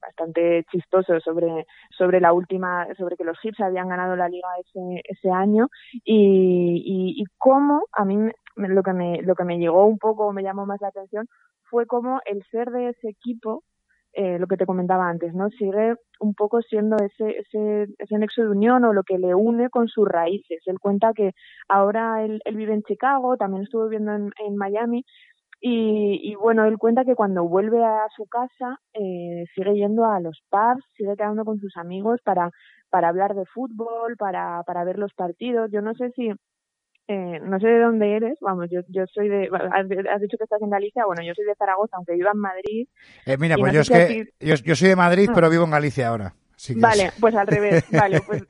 bastante 0.05 0.65
chistoso 0.71 1.19
sobre 1.19 1.65
sobre 1.97 2.19
la 2.19 2.33
última 2.33 2.87
sobre 2.97 3.17
que 3.17 3.23
los 3.23 3.37
Hips 3.43 3.59
habían 3.61 3.89
ganado 3.89 4.15
la 4.15 4.29
liga 4.29 4.47
ese 4.59 5.01
ese 5.03 5.29
año 5.31 5.67
y, 6.03 6.81
y, 6.85 7.21
y 7.21 7.25
cómo 7.37 7.83
a 7.93 8.05
mí 8.05 8.17
lo 8.55 8.83
que 8.83 8.93
me 8.93 9.21
lo 9.21 9.35
que 9.35 9.43
me 9.43 9.57
llegó 9.57 9.85
un 9.85 9.97
poco 9.97 10.31
me 10.33 10.43
llamó 10.43 10.65
más 10.65 10.81
la 10.81 10.89
atención 10.89 11.27
fue 11.69 11.85
como 11.87 12.19
el 12.25 12.43
ser 12.51 12.69
de 12.69 12.89
ese 12.89 13.09
equipo 13.09 13.63
eh, 14.17 14.39
lo 14.39 14.47
que 14.47 14.55
te 14.55 14.65
comentaba 14.65 15.09
antes, 15.09 15.33
¿no? 15.33 15.49
Sigue 15.49 15.95
un 16.21 16.33
poco 16.35 16.61
siendo 16.61 16.95
ese, 16.95 17.37
ese, 17.37 17.87
ese 17.97 18.17
nexo 18.17 18.43
de 18.43 18.47
unión 18.47 18.85
o 18.85 18.93
lo 18.93 19.03
que 19.03 19.17
le 19.17 19.35
une 19.35 19.69
con 19.69 19.89
sus 19.89 20.07
raíces. 20.07 20.61
Él 20.67 20.79
cuenta 20.79 21.11
que 21.13 21.33
ahora 21.67 22.23
él, 22.23 22.41
él 22.45 22.55
vive 22.55 22.73
en 22.73 22.83
Chicago, 22.83 23.35
también 23.35 23.63
estuvo 23.63 23.83
viviendo 23.83 24.13
en, 24.13 24.31
en 24.47 24.55
Miami, 24.55 25.03
y, 25.61 26.19
y, 26.21 26.35
bueno, 26.35 26.65
él 26.65 26.77
cuenta 26.77 27.05
que 27.05 27.15
cuando 27.15 27.47
vuelve 27.47 27.83
a 27.83 28.07
su 28.15 28.25
casa 28.25 28.79
eh, 28.93 29.45
sigue 29.55 29.75
yendo 29.75 30.05
a 30.05 30.19
los 30.19 30.41
pubs, 30.49 30.83
sigue 30.95 31.15
quedando 31.15 31.45
con 31.45 31.59
sus 31.59 31.75
amigos 31.77 32.19
para, 32.23 32.51
para 32.89 33.09
hablar 33.09 33.33
de 33.33 33.45
fútbol, 33.45 34.15
para, 34.17 34.63
para 34.63 34.83
ver 34.83 34.99
los 34.99 35.13
partidos. 35.13 35.71
Yo 35.71 35.81
no 35.81 35.93
sé 35.95 36.11
si, 36.11 36.29
eh, 37.07 37.39
no 37.41 37.59
sé 37.59 37.67
de 37.67 37.79
dónde 37.79 38.15
eres, 38.15 38.37
vamos, 38.41 38.67
yo, 38.69 38.81
yo 38.89 39.05
soy 39.07 39.29
de, 39.29 39.49
has, 39.71 40.21
dicho 40.21 40.37
que 40.37 40.43
estás 40.43 40.61
en 40.61 40.69
Galicia, 40.69 41.05
bueno, 41.05 41.23
yo 41.23 41.33
soy 41.35 41.45
de 41.45 41.55
Zaragoza, 41.55 41.97
aunque 41.97 42.13
viva 42.13 42.31
en 42.33 42.39
Madrid. 42.39 42.87
Eh, 43.25 43.37
mira, 43.37 43.55
pues 43.57 43.73
no 43.73 43.75
yo 43.75 43.81
es 43.81 43.89
que, 43.89 44.25
yo, 44.39 44.55
yo, 44.55 44.75
soy 44.75 44.89
de 44.89 44.95
Madrid, 44.95 45.29
pero 45.33 45.49
vivo 45.49 45.63
en 45.63 45.71
Galicia 45.71 46.09
ahora. 46.09 46.33
Sí 46.65 46.73
vale, 46.79 47.11
pues 47.21 47.35
al 47.35 47.45
revés, 47.45 47.85
vale, 47.91 48.21
pues, 48.25 48.43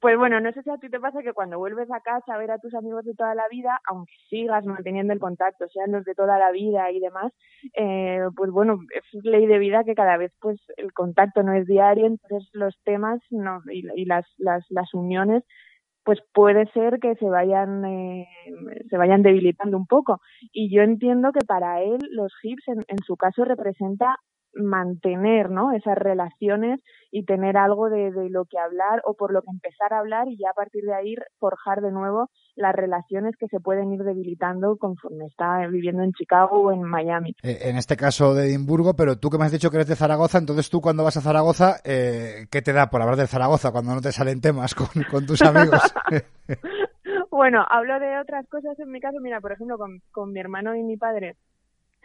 pues 0.00 0.18
bueno, 0.18 0.40
no 0.40 0.50
sé 0.52 0.62
si 0.62 0.70
a 0.70 0.78
ti 0.78 0.88
te 0.88 0.98
pasa 0.98 1.22
que 1.22 1.32
cuando 1.32 1.56
vuelves 1.58 1.88
a 1.92 2.00
casa 2.00 2.34
a 2.34 2.38
ver 2.38 2.50
a 2.50 2.58
tus 2.58 2.74
amigos 2.74 3.04
de 3.04 3.14
toda 3.14 3.34
la 3.36 3.46
vida, 3.48 3.78
aunque 3.86 4.12
sigas 4.28 4.66
manteniendo 4.66 5.12
el 5.12 5.20
contacto, 5.20 5.68
sean 5.68 5.92
los 5.92 6.04
de 6.04 6.16
toda 6.16 6.36
la 6.38 6.50
vida 6.50 6.90
y 6.90 6.98
demás, 6.98 7.32
eh, 7.76 8.22
pues 8.34 8.50
bueno, 8.50 8.80
es 8.92 9.24
ley 9.24 9.46
de 9.46 9.58
vida 9.58 9.84
que 9.84 9.94
cada 9.94 10.16
vez 10.16 10.32
pues 10.40 10.58
el 10.78 10.92
contacto 10.92 11.44
no 11.44 11.52
es 11.52 11.66
diario, 11.66 12.06
entonces 12.06 12.48
los 12.52 12.76
temas 12.82 13.20
no, 13.30 13.62
y, 13.70 13.84
y 13.94 14.04
las, 14.04 14.26
las, 14.38 14.64
las 14.70 14.92
uniones 14.92 15.44
pues 16.02 16.18
puede 16.32 16.66
ser 16.72 16.98
que 16.98 17.14
se 17.16 17.26
vayan 17.26 17.84
eh, 17.84 18.26
se 18.88 18.96
vayan 18.96 19.22
debilitando 19.22 19.76
un 19.76 19.86
poco. 19.86 20.20
Y 20.50 20.74
yo 20.74 20.82
entiendo 20.82 21.30
que 21.30 21.44
para 21.46 21.82
él 21.82 21.98
los 22.10 22.32
hips 22.42 22.66
en, 22.68 22.78
en 22.88 22.98
su 23.06 23.16
caso 23.16 23.44
representa 23.44 24.16
mantener 24.54 25.50
¿no? 25.50 25.72
esas 25.72 25.96
relaciones 25.96 26.80
y 27.10 27.24
tener 27.24 27.56
algo 27.56 27.88
de, 27.88 28.12
de, 28.12 28.30
lo 28.30 28.44
que 28.44 28.58
hablar 28.58 29.02
o 29.04 29.14
por 29.14 29.32
lo 29.32 29.42
que 29.42 29.50
empezar 29.50 29.92
a 29.92 29.98
hablar 29.98 30.28
y 30.28 30.38
ya 30.38 30.50
a 30.50 30.54
partir 30.54 30.84
de 30.84 30.94
ahí 30.94 31.14
forjar 31.38 31.80
de 31.80 31.90
nuevo 31.90 32.30
las 32.54 32.74
relaciones 32.74 33.34
que 33.36 33.48
se 33.48 33.60
pueden 33.60 33.92
ir 33.92 34.02
debilitando 34.02 34.76
conforme 34.76 35.26
está 35.26 35.66
viviendo 35.66 36.02
en 36.02 36.12
Chicago 36.12 36.60
o 36.60 36.72
en 36.72 36.82
Miami. 36.82 37.34
Eh, 37.42 37.58
en 37.62 37.76
este 37.76 37.96
caso 37.96 38.34
de 38.34 38.46
Edimburgo, 38.46 38.94
pero 38.94 39.18
tú 39.18 39.30
que 39.30 39.38
me 39.38 39.44
has 39.44 39.52
dicho 39.52 39.70
que 39.70 39.78
eres 39.78 39.88
de 39.88 39.96
Zaragoza, 39.96 40.38
entonces 40.38 40.70
tú 40.70 40.80
cuando 40.80 41.04
vas 41.04 41.16
a 41.16 41.20
Zaragoza, 41.20 41.76
eh, 41.84 42.46
¿qué 42.50 42.62
te 42.62 42.72
da 42.72 42.90
por 42.90 43.02
hablar 43.02 43.16
de 43.16 43.26
Zaragoza 43.26 43.72
cuando 43.72 43.94
no 43.94 44.00
te 44.00 44.12
salen 44.12 44.40
temas 44.40 44.74
con, 44.74 44.88
con 45.10 45.26
tus 45.26 45.42
amigos? 45.42 45.80
bueno, 47.30 47.64
hablo 47.68 47.98
de 47.98 48.18
otras 48.18 48.46
cosas 48.48 48.78
en 48.78 48.90
mi 48.90 49.00
caso, 49.00 49.18
mira, 49.20 49.40
por 49.40 49.52
ejemplo, 49.52 49.78
con, 49.78 50.00
con 50.12 50.32
mi 50.32 50.40
hermano 50.40 50.76
y 50.76 50.82
mi 50.82 50.96
padre 50.96 51.36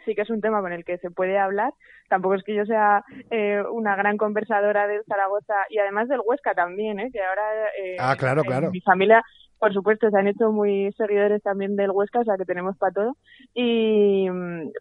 sí 0.06 0.14
que 0.14 0.22
es 0.22 0.30
un 0.30 0.40
tema 0.40 0.62
con 0.62 0.72
el 0.72 0.84
que 0.84 0.96
se 0.98 1.10
puede 1.10 1.38
hablar. 1.38 1.74
Tampoco 2.08 2.36
es 2.36 2.44
que 2.44 2.54
yo 2.54 2.64
sea 2.64 3.04
eh, 3.30 3.62
una 3.70 3.96
gran 3.96 4.16
conversadora 4.16 4.86
de 4.86 5.02
Zaragoza 5.04 5.54
y 5.68 5.78
además 5.78 6.08
del 6.08 6.20
Huesca 6.24 6.54
también, 6.54 7.00
¿eh? 7.00 7.10
que 7.12 7.20
ahora 7.22 7.42
eh, 7.82 7.96
ah, 7.98 8.16
claro, 8.16 8.42
claro. 8.42 8.70
mi 8.70 8.80
familia, 8.80 9.22
por 9.58 9.72
supuesto, 9.72 10.08
se 10.10 10.18
han 10.18 10.28
hecho 10.28 10.52
muy 10.52 10.92
seguidores 10.96 11.42
también 11.42 11.76
del 11.76 11.90
Huesca, 11.90 12.20
o 12.20 12.24
sea 12.24 12.36
que 12.36 12.44
tenemos 12.44 12.76
para 12.76 12.92
todo. 12.92 13.16
Y, 13.54 14.26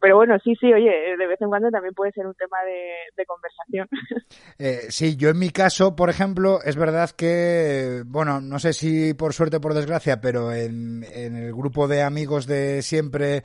pero 0.02 0.18
bueno, 0.18 0.38
sí, 0.44 0.54
sí, 0.60 0.72
oye, 0.72 1.18
de 1.18 1.28
vez 1.28 1.42
en 1.42 1.50
cuando 1.50 1.72
también 1.72 1.94
puede 1.94 2.12
ser 2.12 2.28
un 2.28 2.36
tema 2.36 2.58
de, 2.66 2.94
de 3.16 3.26
conversación. 3.26 3.88
Eh, 4.58 4.88
sí, 4.90 5.18
yo 5.18 5.30
en 5.30 5.40
mi 5.40 5.50
caso, 5.50 5.98
por 5.98 6.10
ejemplo, 6.10 6.60
es 6.64 6.78
verdad 6.78 7.10
que, 7.10 8.04
bueno, 8.06 8.40
no 8.40 8.58
sé 8.58 8.72
si 8.72 9.14
por 9.14 9.34
suerte 9.34 9.58
o 9.58 9.62
por 9.62 9.74
desgracia, 9.74 10.22
pero 10.22 10.54
en, 10.54 11.04
en 11.14 11.36
el 11.36 11.54
grupo 11.54 11.90
de 11.90 12.02
amigos 12.02 12.48
de 12.48 12.82
siempre 12.82 13.44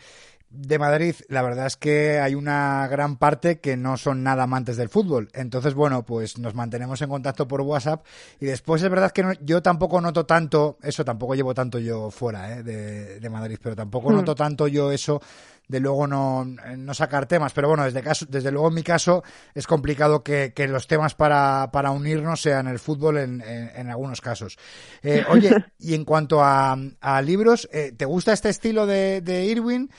de 0.50 0.80
Madrid, 0.80 1.14
la 1.28 1.42
verdad 1.42 1.66
es 1.66 1.76
que 1.76 2.18
hay 2.18 2.34
una 2.34 2.88
gran 2.88 3.16
parte 3.16 3.60
que 3.60 3.76
no 3.76 3.96
son 3.96 4.24
nada 4.24 4.42
amantes 4.42 4.76
del 4.76 4.88
fútbol. 4.88 5.28
Entonces, 5.32 5.74
bueno, 5.74 6.04
pues 6.04 6.38
nos 6.38 6.54
mantenemos 6.56 7.00
en 7.02 7.08
contacto 7.08 7.46
por 7.46 7.60
WhatsApp. 7.60 8.04
Y 8.40 8.46
después 8.46 8.82
es 8.82 8.90
verdad 8.90 9.12
que 9.12 9.22
no, 9.22 9.32
yo 9.34 9.62
tampoco 9.62 10.00
noto 10.00 10.26
tanto, 10.26 10.76
eso 10.82 11.04
tampoco 11.04 11.36
llevo 11.36 11.54
tanto 11.54 11.78
yo 11.78 12.10
fuera 12.10 12.52
¿eh? 12.52 12.62
de, 12.64 13.20
de, 13.20 13.30
Madrid, 13.30 13.58
pero 13.62 13.76
tampoco 13.76 14.10
mm. 14.10 14.14
noto 14.14 14.34
tanto 14.34 14.66
yo 14.66 14.90
eso 14.90 15.22
de 15.68 15.78
luego 15.78 16.08
no, 16.08 16.44
no 16.44 16.94
sacar 16.94 17.26
temas. 17.26 17.52
Pero 17.52 17.68
bueno, 17.68 17.84
desde, 17.84 18.02
caso, 18.02 18.26
desde 18.28 18.50
luego 18.50 18.68
en 18.68 18.74
mi 18.74 18.82
caso 18.82 19.22
es 19.54 19.68
complicado 19.68 20.24
que, 20.24 20.52
que 20.52 20.66
los 20.66 20.88
temas 20.88 21.14
para, 21.14 21.70
para 21.72 21.92
unirnos 21.92 22.42
sean 22.42 22.66
el 22.66 22.80
fútbol 22.80 23.18
en, 23.18 23.40
en, 23.42 23.70
en 23.76 23.88
algunos 23.88 24.20
casos. 24.20 24.58
Eh, 25.04 25.24
oye, 25.28 25.52
y 25.78 25.94
en 25.94 26.04
cuanto 26.04 26.42
a, 26.42 26.76
a 27.00 27.22
libros, 27.22 27.68
eh, 27.72 27.92
¿te 27.96 28.04
gusta 28.04 28.32
este 28.32 28.48
estilo 28.48 28.84
de, 28.84 29.20
de 29.20 29.44
Irwin? 29.44 29.90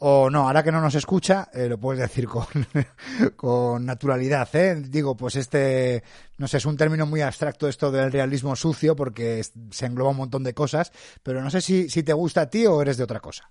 O 0.00 0.30
no, 0.30 0.46
ahora 0.46 0.62
que 0.62 0.72
no 0.72 0.80
nos 0.80 0.94
escucha, 0.94 1.48
eh, 1.52 1.68
lo 1.68 1.78
puedes 1.78 2.00
decir 2.00 2.26
con, 2.26 2.46
con 3.36 3.84
naturalidad, 3.84 4.48
¿eh? 4.54 4.76
Digo, 4.76 5.16
pues 5.16 5.36
este, 5.36 6.02
no 6.38 6.48
sé, 6.48 6.56
es 6.56 6.66
un 6.66 6.76
término 6.76 7.06
muy 7.06 7.20
abstracto 7.20 7.68
esto 7.68 7.90
del 7.90 8.10
realismo 8.10 8.56
sucio 8.56 8.96
porque 8.96 9.42
se 9.42 9.86
engloba 9.86 10.10
un 10.10 10.16
montón 10.16 10.42
de 10.42 10.54
cosas, 10.54 10.90
pero 11.22 11.42
no 11.42 11.50
sé 11.50 11.60
si, 11.60 11.88
si 11.88 12.02
te 12.02 12.14
gusta 12.14 12.42
a 12.42 12.50
ti 12.50 12.66
o 12.66 12.80
eres 12.80 12.96
de 12.96 13.04
otra 13.04 13.20
cosa. 13.20 13.50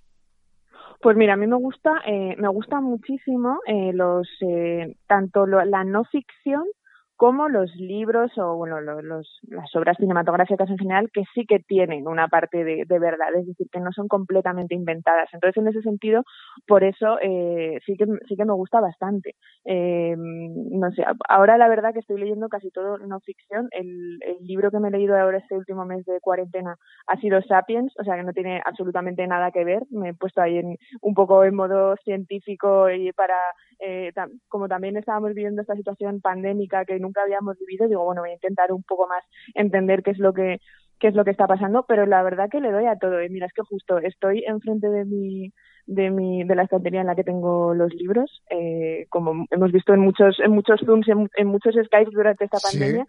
Pues 1.02 1.16
mira, 1.16 1.34
a 1.34 1.38
mí 1.38 1.48
me 1.48 1.56
gusta, 1.56 2.02
eh, 2.06 2.36
me 2.38 2.50
gusta 2.50 2.82
muchísimo 2.82 3.60
eh, 3.66 3.92
los, 3.94 4.28
eh, 4.42 4.98
tanto 5.08 5.46
lo, 5.46 5.64
la 5.64 5.86
no 5.86 6.04
ficción 6.04 6.64
como 7.20 7.50
los 7.50 7.76
libros 7.76 8.32
o 8.38 8.56
bueno 8.56 8.80
los, 8.80 9.42
las 9.50 9.76
obras 9.76 9.98
cinematográficas 9.98 10.70
en 10.70 10.78
general 10.78 11.12
que 11.14 11.26
sí 11.34 11.46
que 11.46 11.60
tienen 11.60 12.08
una 12.08 12.30
parte 12.30 12.64
de, 12.64 12.86
verdad 12.88 13.36
es 13.36 13.46
decir 13.46 13.68
que 13.70 13.82
no 13.82 13.92
son 13.92 14.08
completamente 14.08 14.74
inventadas. 14.74 15.28
Entonces 15.34 15.62
en 15.62 15.68
ese 15.68 15.82
sentido 15.82 16.24
por 16.66 16.86
eso 16.86 17.18
eh, 17.22 17.78
sí 17.86 17.98
que 17.98 18.06
sí 18.26 18.38
que 18.38 18.46
me 18.46 18.54
gusta 18.54 18.80
bastante. 18.80 19.36
Eh, 19.66 20.16
no 20.18 20.92
sé 20.92 21.04
ahora 21.28 21.58
la 21.58 21.68
verdad 21.68 21.92
que 21.92 22.00
estoy 22.00 22.22
leyendo 22.22 22.48
casi 22.48 22.72
todo 22.72 22.98
no 23.00 23.20
ficción. 23.20 23.68
El, 23.72 24.20
el 24.22 24.38
libro 24.48 24.72
que 24.72 24.80
me 24.80 24.88
he 24.88 24.92
leído 24.92 25.18
ahora 25.18 25.40
este 25.40 25.58
último 25.58 25.84
mes 25.84 26.06
de 26.06 26.22
cuarentena 26.22 26.78
ha 27.08 27.18
sido 27.18 27.42
Sapiens 27.42 27.92
o 28.00 28.06
sea 28.06 28.16
que 28.16 28.24
no 28.24 28.32
tiene 28.32 28.62
absolutamente 28.64 29.28
nada 29.28 29.52
que 29.52 29.66
ver. 29.66 29.84
Me 29.90 30.12
he 30.12 30.14
puesto 30.14 30.42
ahí 30.42 30.58
en, 30.58 30.78
un 31.02 31.14
poco 31.16 31.44
en 31.44 31.54
modo 31.54 31.98
científico 31.98 32.90
y 32.90 33.12
para 33.12 33.36
eh, 33.80 34.14
como 34.48 34.68
también 34.68 34.98
estábamos 34.98 35.34
viviendo 35.34 35.62
esta 35.62 35.76
situación 35.76 36.22
pandémica 36.22 36.86
que 36.86 37.00
nunca 37.00 37.09
habíamos 37.18 37.58
vivido, 37.60 37.88
digo, 37.88 38.04
bueno, 38.04 38.22
voy 38.22 38.32
a 38.32 38.34
intentar 38.34 38.72
un 38.72 38.84
poco 38.84 39.08
más 39.08 39.24
entender 39.54 40.04
qué 40.04 40.12
es 40.12 40.20
lo 40.20 40.34
que 40.34 40.60
qué 41.00 41.08
es 41.08 41.16
lo 41.16 41.24
que 41.24 41.32
está 41.32 41.48
pasando, 41.48 41.86
pero 41.88 42.06
la 42.06 42.22
verdad 42.24 42.50
que 42.50 42.60
le 42.60 42.72
doy 42.72 42.86
a 42.86 42.98
todo. 42.98 43.20
¿eh? 43.20 43.30
Mira, 43.30 43.46
es 43.46 43.54
que 43.54 43.62
justo 43.64 43.98
estoy 44.00 44.44
enfrente 44.46 44.90
de 44.90 45.06
mi 45.06 45.54
de 45.88 46.12
mi 46.12 46.44
de 46.44 46.56
la 46.56 46.64
estantería 46.64 47.02
en 47.02 47.08
la 47.08 47.16
que 47.16 47.24
tengo 47.24 47.74
los 47.74 47.94
libros, 47.94 48.44
eh, 48.50 49.08
como 49.10 49.46
hemos 49.50 49.72
visto 49.72 49.94
en 49.94 50.02
muchos 50.02 50.40
en 50.40 50.52
muchos 50.52 50.82
zooms 50.86 51.08
en, 51.08 51.48
muchos 51.48 51.76
Skype 51.76 52.12
durante 52.12 52.46
esta 52.46 52.60
pandemia. 52.60 53.08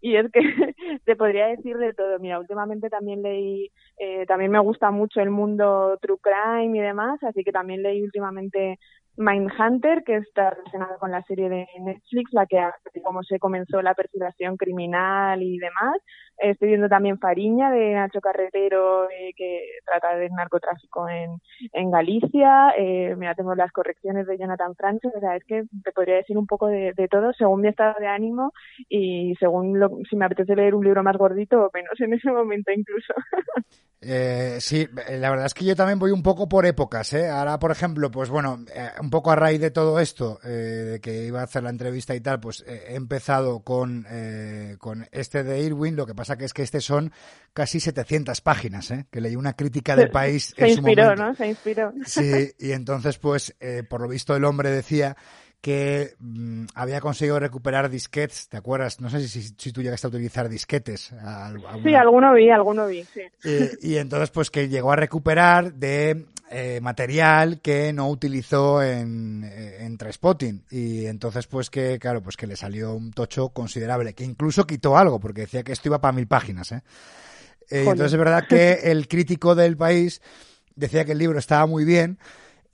Y 0.00 0.16
es 0.16 0.26
que 0.32 0.40
te 1.04 1.14
podría 1.14 1.46
decir 1.46 1.78
de 1.78 1.92
todo. 1.94 2.18
Mira, 2.18 2.40
últimamente 2.40 2.90
también 2.90 3.22
leí, 3.22 3.70
eh, 3.98 4.26
también 4.26 4.50
me 4.50 4.58
gusta 4.58 4.90
mucho 4.90 5.20
el 5.20 5.30
mundo 5.30 5.96
true 6.00 6.18
crime 6.20 6.76
y 6.76 6.80
demás, 6.80 7.22
así 7.22 7.44
que 7.44 7.52
también 7.52 7.82
leí 7.82 8.02
últimamente 8.02 8.78
Mindhunter, 9.16 10.02
que 10.04 10.16
está 10.16 10.50
relacionada 10.50 10.96
con 10.98 11.10
la 11.10 11.22
serie 11.22 11.48
de 11.48 11.66
Netflix, 11.80 12.32
la 12.32 12.46
que 12.46 12.58
como 13.02 13.22
se 13.22 13.38
comenzó 13.38 13.82
la 13.82 13.94
perfilación 13.94 14.56
criminal 14.56 15.42
y 15.42 15.58
demás. 15.58 15.96
Estoy 16.38 16.68
viendo 16.68 16.88
también 16.88 17.18
Fariña 17.18 17.70
de 17.70 17.92
Nacho 17.92 18.20
Carretero, 18.20 19.04
eh, 19.10 19.32
que 19.36 19.60
trata 19.84 20.16
del 20.16 20.32
narcotráfico 20.32 21.08
en, 21.08 21.38
en 21.72 21.90
Galicia. 21.90 22.72
Eh, 22.76 23.14
mira, 23.16 23.34
tengo 23.34 23.54
las 23.54 23.70
correcciones 23.70 24.26
de 24.26 24.38
Jonathan 24.38 24.74
Francis. 24.74 25.12
O 25.14 25.20
sea, 25.20 25.36
es 25.36 25.44
que 25.44 25.64
te 25.84 25.92
podría 25.92 26.16
decir 26.16 26.38
un 26.38 26.46
poco 26.46 26.66
de, 26.66 26.92
de 26.96 27.08
todo 27.08 27.32
según 27.34 27.60
mi 27.60 27.68
estado 27.68 27.94
de 28.00 28.06
ánimo 28.06 28.52
y 28.88 29.34
según 29.38 29.78
lo, 29.78 29.90
si 30.08 30.16
me 30.16 30.24
apetece 30.24 30.56
leer 30.56 30.74
un 30.74 30.84
libro 30.84 31.02
más 31.02 31.16
gordito 31.16 31.66
o 31.66 31.70
menos 31.72 32.00
en 32.00 32.14
ese 32.14 32.30
momento 32.30 32.72
incluso. 32.72 33.14
Eh, 34.04 34.56
sí, 34.58 34.88
la 35.08 35.30
verdad 35.30 35.46
es 35.46 35.54
que 35.54 35.64
yo 35.64 35.76
también 35.76 36.00
voy 36.00 36.10
un 36.10 36.24
poco 36.24 36.48
por 36.48 36.66
épocas. 36.66 37.12
¿eh? 37.12 37.28
Ahora, 37.28 37.58
por 37.60 37.70
ejemplo, 37.70 38.10
pues 38.10 38.30
bueno, 38.30 38.58
eh, 38.74 38.90
un 39.02 39.10
poco 39.10 39.32
a 39.32 39.36
raíz 39.36 39.60
de 39.60 39.72
todo 39.72 39.98
esto, 39.98 40.38
eh, 40.44 40.48
de 40.48 41.00
que 41.00 41.26
iba 41.26 41.40
a 41.40 41.44
hacer 41.44 41.64
la 41.64 41.70
entrevista 41.70 42.14
y 42.14 42.20
tal, 42.20 42.38
pues 42.38 42.64
eh, 42.68 42.84
he 42.90 42.94
empezado 42.94 43.60
con, 43.60 44.06
con 44.78 45.06
este 45.10 45.42
de 45.42 45.60
Irwin. 45.60 45.96
Lo 45.96 46.06
que 46.06 46.14
pasa 46.14 46.38
que 46.38 46.44
es 46.44 46.54
que 46.54 46.62
este 46.62 46.80
son 46.80 47.12
casi 47.52 47.80
700 47.80 48.40
páginas, 48.40 48.92
¿eh? 48.92 49.06
que 49.10 49.20
leí 49.20 49.34
una 49.34 49.54
crítica 49.54 49.96
del 49.96 50.10
país. 50.10 50.54
Se 50.56 50.68
inspiró, 50.68 51.16
¿no? 51.16 51.34
Se 51.34 51.48
inspiró. 51.48 51.92
Sí, 52.06 52.52
y 52.58 52.70
entonces, 52.70 53.18
pues, 53.18 53.54
por 53.88 54.00
lo 54.00 54.08
visto, 54.08 54.36
el 54.36 54.44
hombre 54.44 54.70
decía 54.70 55.16
que 55.60 56.14
mm, 56.18 56.66
había 56.74 57.00
conseguido 57.00 57.38
recuperar 57.38 57.88
disquetes, 57.88 58.48
¿te 58.48 58.56
acuerdas? 58.56 59.00
No 59.00 59.10
sé 59.10 59.26
si, 59.26 59.42
si 59.42 59.72
tú 59.72 59.82
llegaste 59.82 60.06
a 60.06 60.10
utilizar 60.10 60.48
disquetes. 60.48 61.12
Sí, 61.82 61.94
alguno 61.94 62.34
vi, 62.34 62.50
alguno 62.50 62.86
vi, 62.86 63.04
sí. 63.04 63.22
Y, 63.80 63.96
entonces, 63.96 64.30
pues 64.30 64.50
que 64.50 64.68
llegó 64.68 64.92
a 64.92 64.96
recuperar 64.96 65.72
de 65.74 66.26
eh, 66.54 66.80
material 66.82 67.60
que 67.60 67.92
no 67.94 68.10
utilizó 68.10 68.82
en, 68.82 69.42
eh, 69.44 69.78
en 69.80 69.96
Trespotting. 69.96 70.64
Y 70.70 71.06
entonces, 71.06 71.46
pues 71.46 71.70
que, 71.70 71.98
claro, 71.98 72.22
pues 72.22 72.36
que 72.36 72.46
le 72.46 72.56
salió 72.56 72.92
un 72.94 73.10
tocho 73.10 73.48
considerable, 73.48 74.12
que 74.12 74.24
incluso 74.24 74.66
quitó 74.66 74.98
algo, 74.98 75.18
porque 75.18 75.42
decía 75.42 75.62
que 75.62 75.72
esto 75.72 75.88
iba 75.88 76.00
para 76.00 76.12
mil 76.12 76.26
páginas, 76.26 76.72
¿eh? 76.72 76.82
eh 77.70 77.80
entonces 77.80 78.12
es 78.12 78.18
verdad 78.18 78.46
que 78.46 78.72
el 78.84 79.08
crítico 79.08 79.54
del 79.54 79.78
país 79.78 80.20
decía 80.76 81.06
que 81.06 81.12
el 81.12 81.18
libro 81.18 81.38
estaba 81.38 81.66
muy 81.66 81.86
bien, 81.86 82.18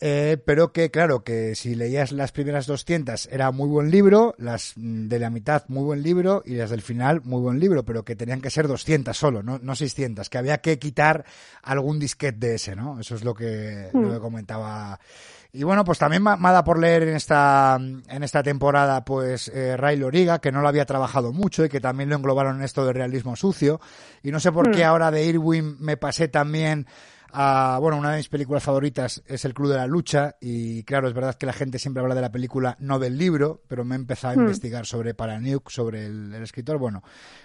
eh, 0.01 0.37
pero 0.45 0.73
que 0.73 0.93
claro, 0.93 1.25
que 1.25 1.57
si 1.57 1.75
leías 1.75 2.13
las 2.13 2.31
primeras 2.31 2.67
200 2.67 3.29
era 3.33 3.51
muy 3.51 3.69
buen 3.69 3.91
libro, 3.91 4.35
las 4.39 4.75
de 4.77 5.19
la 5.19 5.29
mitad 5.29 5.65
muy 5.67 5.83
buen 5.83 6.05
libro 6.05 6.43
y 6.47 6.55
las 6.55 6.71
del 6.71 6.83
final 6.83 7.23
muy 7.25 7.41
buen 7.41 7.59
libro, 7.59 7.85
pero 7.85 8.05
que 8.05 8.15
tenían 8.15 8.41
que 8.41 8.51
ser 8.51 8.69
200 8.69 9.17
solo, 9.17 9.43
no, 9.43 9.59
no 9.59 9.75
600, 9.75 10.31
que 10.31 10.39
había 10.39 10.59
que 10.59 10.79
quitar 10.79 11.25
algún 11.63 11.99
disquete 11.99 12.39
de 12.39 12.55
ese, 12.55 12.77
¿no? 12.77 13.01
Eso 13.01 13.17
es 13.17 13.25
lo 13.25 13.35
que, 13.35 13.91
lo 13.93 14.11
que 14.11 14.19
hmm. 14.19 14.21
comentaba. 14.21 15.01
Y 15.53 15.65
bueno, 15.65 15.83
pues 15.83 15.99
también 15.99 16.23
me, 16.23 16.31
ha 16.31 16.37
dado 16.37 16.63
por 16.63 16.79
leer 16.79 17.03
en 17.05 17.17
esta, 17.17 17.77
en 17.81 18.23
esta 18.23 18.43
temporada, 18.43 19.05
pues, 19.05 19.49
eh, 19.49 19.77
Ray 19.77 19.97
Loriga, 19.97 20.41
que 20.41 20.53
no 20.53 20.61
lo 20.61 20.69
había 20.69 20.85
trabajado 20.85 21.33
mucho 21.33 21.65
y 21.65 21.69
que 21.69 21.81
también 21.81 22.11
lo 22.11 22.17
englobaron 22.17 22.59
en 22.59 22.63
esto 22.63 22.87
de 22.87 22.93
realismo 22.93 23.35
sucio. 23.35 23.81
Y 24.23 24.31
no 24.31 24.39
sé 24.39 24.53
por 24.53 24.71
qué 24.71 24.85
hmm. 24.85 24.89
ahora 24.89 25.11
de 25.11 25.25
Irwin 25.25 25.77
me 25.81 25.97
pasé 25.97 26.29
también 26.29 26.87
bueno, 27.33 27.97
una 27.99 28.13
de 28.13 28.19
mis 28.19 28.29
películas 28.29 28.63
favoritas 28.63 29.23
es 29.27 29.45
El 29.45 29.55
Club 29.55 29.71
de 29.71 29.77
la 29.77 29.87
Lucha 29.87 30.37
y 30.41 30.83
claro, 30.85 31.09
es 31.09 31.15
verdad 31.15 31.35
que 31.35 31.47
la 31.47 31.53
gente 31.53 31.79
siempre 31.79 32.03
habla 32.03 32.15
de 32.15 32.21
la 32.21 32.33
película, 32.33 32.77
no 32.81 32.99
del 32.99 33.19
libro, 33.19 33.63
pero 33.69 33.85
me 33.85 33.95
he 33.95 33.99
empezado 33.99 34.35
a 34.35 34.37
hmm. 34.37 34.41
investigar 34.41 34.87
sobre 34.87 35.15
Paranuke, 35.15 35.71
sobre 35.71 36.07
el, 36.07 36.35
escritor, 36.35 36.79
bueno, 36.79 37.03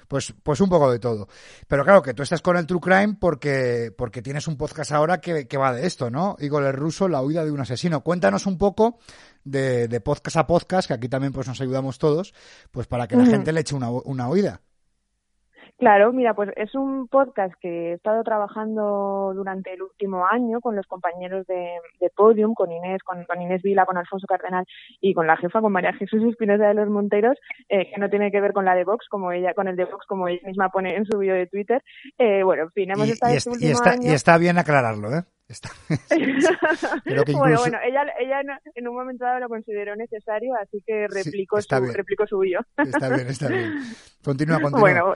pues, 0.08 0.34
pues 0.44 0.62
un 0.62 0.70
poco 0.70 0.92
de 0.92 1.00
todo. 1.00 1.28
Pero 1.68 1.84
claro, 1.84 2.02
que 2.02 2.14
tú 2.14 2.24
estás 2.24 2.42
con 2.42 2.58
el 2.58 2.66
True 2.66 2.80
Crime 2.82 3.18
porque, 3.20 3.94
porque 3.98 4.22
tienes 4.22 4.48
un 4.48 4.58
podcast 4.58 4.92
ahora 4.92 5.20
que, 5.20 5.48
que 5.48 5.58
va 5.58 5.74
de 5.74 5.86
esto, 5.86 6.10
¿no? 6.10 6.36
Igor 6.40 6.64
el 6.64 6.74
Ruso, 6.74 7.08
La 7.08 7.22
huida 7.22 7.44
de 7.44 7.52
un 7.52 7.60
asesino. 7.60 8.02
Cuéntanos 8.02 8.46
un 8.46 8.58
poco 8.58 9.00
de, 9.44 9.88
de 9.88 10.02
podcast 10.02 10.38
a 10.38 10.48
podcast, 10.48 10.88
que 10.88 10.94
aquí 10.94 11.10
también 11.10 11.34
pues 11.34 11.48
nos 11.48 11.60
ayudamos 11.62 11.98
todos, 11.98 12.34
pues 12.72 12.88
para 12.88 13.08
que 13.08 13.16
la 13.16 13.26
gente 13.26 13.52
le 13.52 13.62
eche 13.62 13.76
una, 13.76 13.90
una 13.90 14.30
oída. 14.30 14.62
Claro, 15.84 16.14
mira, 16.14 16.34
pues 16.34 16.50
es 16.56 16.74
un 16.76 17.10
podcast 17.10 17.54
que 17.60 17.90
he 17.90 17.94
estado 17.96 18.24
trabajando 18.24 19.34
durante 19.36 19.74
el 19.74 19.82
último 19.82 20.26
año 20.26 20.62
con 20.62 20.78
los 20.78 20.88
compañeros 20.88 21.46
de, 21.46 21.78
Podium, 22.16 22.54
con 22.54 22.72
Inés, 22.72 23.02
con, 23.04 23.26
Inés 23.42 23.62
Vila, 23.62 23.86
con 23.86 23.98
Alfonso 23.98 24.26
Cardenal 24.26 24.66
y 25.02 25.14
con 25.14 25.28
la 25.28 25.36
jefa, 25.36 25.60
con 25.60 25.74
María 25.74 25.92
Jesús 25.92 26.24
Espinosa 26.24 26.70
de 26.70 26.74
los 26.76 26.88
Monteros, 26.88 27.38
eh, 27.68 27.92
que 27.92 28.00
no 28.00 28.10
tiene 28.10 28.32
que 28.32 28.40
ver 28.40 28.54
con 28.54 28.64
la 28.64 28.76
de 28.76 28.86
Vox, 28.86 29.10
como 29.10 29.34
ella, 29.34 29.54
con 29.54 29.68
el 29.68 29.76
de 29.76 29.84
Vox, 29.84 30.06
como 30.08 30.30
ella 30.30 30.40
misma 30.46 30.70
pone 30.70 30.96
en 30.96 31.04
su 31.06 31.18
vídeo 31.18 31.36
de 31.36 31.48
Twitter. 31.48 31.84
Eh, 32.18 32.44
bueno, 32.44 32.64
en 32.64 32.72
fin, 32.72 32.90
hemos 32.90 33.10
estado 33.10 33.34
este 33.34 33.50
último 33.50 33.72
está, 33.74 33.92
año... 33.92 34.10
y 34.10 34.14
está 34.14 34.38
bien 34.38 34.58
aclararlo, 34.58 35.14
¿eh? 35.14 35.24
Está... 35.50 35.70
Bueno, 37.36 37.60
bueno, 37.60 37.78
ella, 37.84 38.06
ella 38.20 38.42
en 38.76 38.88
un 38.88 38.96
momento 38.96 39.26
dado 39.26 39.42
lo 39.42 39.50
consideró 39.50 39.96
necesario, 39.96 40.54
así 40.62 40.82
que 40.86 41.08
replico, 41.08 41.62
su, 41.62 41.92
replico 41.94 42.26
su 42.26 42.40
vídeo. 42.40 42.62
Está 42.78 43.10
bien, 43.10 43.28
está 43.28 43.48
bien. 43.50 43.74
Continúa, 44.24 44.62
continúa. 44.62 44.80
Bueno, 44.80 45.16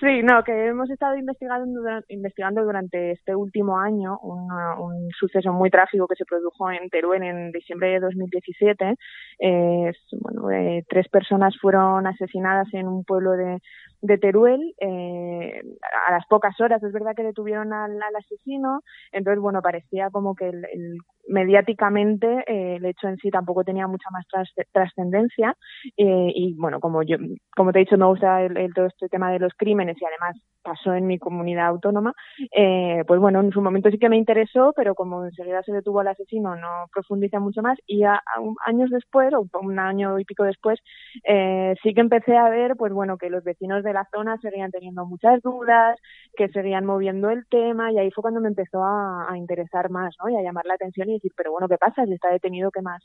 Sí, 0.00 0.22
no, 0.22 0.44
que 0.44 0.66
hemos 0.66 0.88
estado 0.90 1.16
investigando, 1.16 1.80
investigando 2.08 2.62
durante 2.62 3.12
este 3.12 3.34
último 3.34 3.78
año 3.78 4.16
un 4.20 5.10
suceso 5.18 5.52
muy 5.52 5.70
trágico 5.70 6.06
que 6.06 6.14
se 6.14 6.24
produjo 6.24 6.70
en 6.70 6.88
Teruel 6.88 7.24
en 7.24 7.50
diciembre 7.50 7.90
de 7.90 8.00
2017. 8.00 8.94
Eh, 9.40 9.92
bueno, 10.20 10.50
eh, 10.52 10.84
tres 10.88 11.08
personas 11.08 11.56
fueron 11.60 12.06
asesinadas 12.06 12.68
en 12.74 12.86
un 12.86 13.02
pueblo 13.02 13.32
de, 13.32 13.58
de 14.00 14.18
Teruel 14.18 14.74
eh, 14.80 15.62
a 16.06 16.12
las 16.12 16.26
pocas 16.26 16.58
horas. 16.60 16.82
Es 16.82 16.92
verdad 16.92 17.14
que 17.16 17.22
detuvieron 17.22 17.72
al, 17.72 17.98
asesino, 18.16 18.82
entonces, 19.12 19.40
bueno, 19.40 19.62
parecía 19.62 20.10
como 20.10 20.34
que 20.34 20.48
el, 20.48 20.98
mediáticamente 21.28 22.26
eh, 22.46 22.76
el 22.76 22.84
hecho 22.86 23.08
en 23.08 23.16
sí 23.18 23.30
tampoco 23.30 23.62
tenía 23.62 23.86
mucha 23.86 24.08
más 24.10 24.24
trascendencia 24.72 25.54
eh, 25.96 26.32
y, 26.34 26.54
bueno, 26.54 26.80
como 26.80 27.02
yo, 27.02 27.16
como 27.54 27.72
te 27.72 27.78
he 27.78 27.84
dicho, 27.84 27.98
me 27.98 28.06
gusta 28.06 28.42
el, 28.42 28.72
todo 28.74 28.86
este 28.86 29.08
tema 29.08 29.30
de 29.30 29.38
los 29.38 29.52
crímenes 29.56 29.96
y 30.00 30.04
además 30.04 30.36
pasó 30.62 30.92
en 30.94 31.06
mi 31.06 31.18
comunidad 31.18 31.66
autónoma, 31.66 32.12
eh, 32.52 33.02
pues 33.06 33.20
bueno, 33.20 33.40
en 33.40 33.52
su 33.52 33.60
momento 33.62 33.90
sí 33.90 33.98
que 33.98 34.08
me 34.08 34.16
interesó, 34.16 34.72
pero 34.76 34.94
como 34.94 35.24
enseguida 35.24 35.62
se 35.62 35.72
detuvo 35.72 36.00
al 36.00 36.08
asesino, 36.08 36.56
no 36.56 36.86
profundiza 36.92 37.38
mucho 37.40 37.62
más 37.62 37.78
y 37.86 38.04
a, 38.04 38.20
años 38.66 38.90
después, 38.90 39.32
o 39.34 39.46
un 39.60 39.78
año 39.78 40.18
y 40.18 40.24
pico 40.24 40.44
después, 40.44 40.80
eh, 41.24 41.74
sí 41.82 41.94
que 41.94 42.00
empecé 42.00 42.36
a 42.36 42.48
ver, 42.48 42.76
pues 42.76 42.92
bueno, 42.92 43.18
que 43.18 43.30
los 43.30 43.44
vecinos 43.44 43.82
de 43.82 43.87
la 43.92 44.06
zona 44.12 44.36
seguían 44.38 44.70
teniendo 44.70 45.06
muchas 45.06 45.40
dudas, 45.42 45.98
que 46.36 46.48
seguían 46.48 46.84
moviendo 46.84 47.30
el 47.30 47.46
tema 47.48 47.92
y 47.92 47.98
ahí 47.98 48.10
fue 48.10 48.22
cuando 48.22 48.40
me 48.40 48.48
empezó 48.48 48.84
a, 48.84 49.28
interesar 49.36 49.90
más, 49.90 50.14
¿no? 50.22 50.28
Y 50.28 50.36
a 50.36 50.42
llamar 50.42 50.66
la 50.66 50.74
atención 50.74 51.08
y 51.08 51.14
decir, 51.14 51.32
pero 51.36 51.52
bueno, 51.52 51.68
¿qué 51.68 51.78
pasa? 51.78 52.04
Si 52.06 52.12
está 52.12 52.30
detenido, 52.30 52.70
¿qué 52.70 52.82
más? 52.82 53.02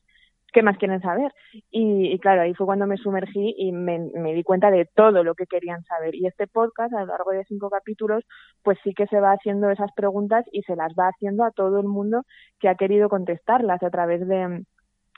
¿Qué 0.51 0.61
más 0.61 0.77
quieren 0.77 1.01
saber? 1.01 1.31
Y, 1.71 2.19
claro, 2.19 2.41
ahí 2.41 2.53
fue 2.53 2.67
cuando 2.67 2.85
me 2.85 2.97
sumergí 2.97 3.55
y 3.57 3.71
me, 3.71 3.99
di 4.33 4.43
cuenta 4.43 4.69
de 4.69 4.85
todo 4.85 5.23
lo 5.23 5.33
que 5.33 5.47
querían 5.47 5.83
saber. 5.83 6.15
Y 6.15 6.27
este 6.27 6.47
podcast, 6.47 6.93
a 6.93 7.01
lo 7.01 7.07
largo 7.07 7.31
de 7.31 7.43
cinco 7.45 7.69
capítulos, 7.71 8.23
pues 8.61 8.77
sí 8.83 8.93
que 8.93 9.07
se 9.07 9.19
va 9.19 9.31
haciendo 9.31 9.71
esas 9.71 9.91
preguntas 9.95 10.45
y 10.51 10.61
se 10.63 10.75
las 10.75 10.93
va 10.93 11.07
haciendo 11.07 11.43
a 11.43 11.51
todo 11.51 11.79
el 11.79 11.87
mundo 11.87 12.23
que 12.59 12.69
ha 12.69 12.75
querido 12.75 13.09
contestarlas 13.09 13.81
a 13.81 13.89
través 13.89 14.27
de, 14.27 14.63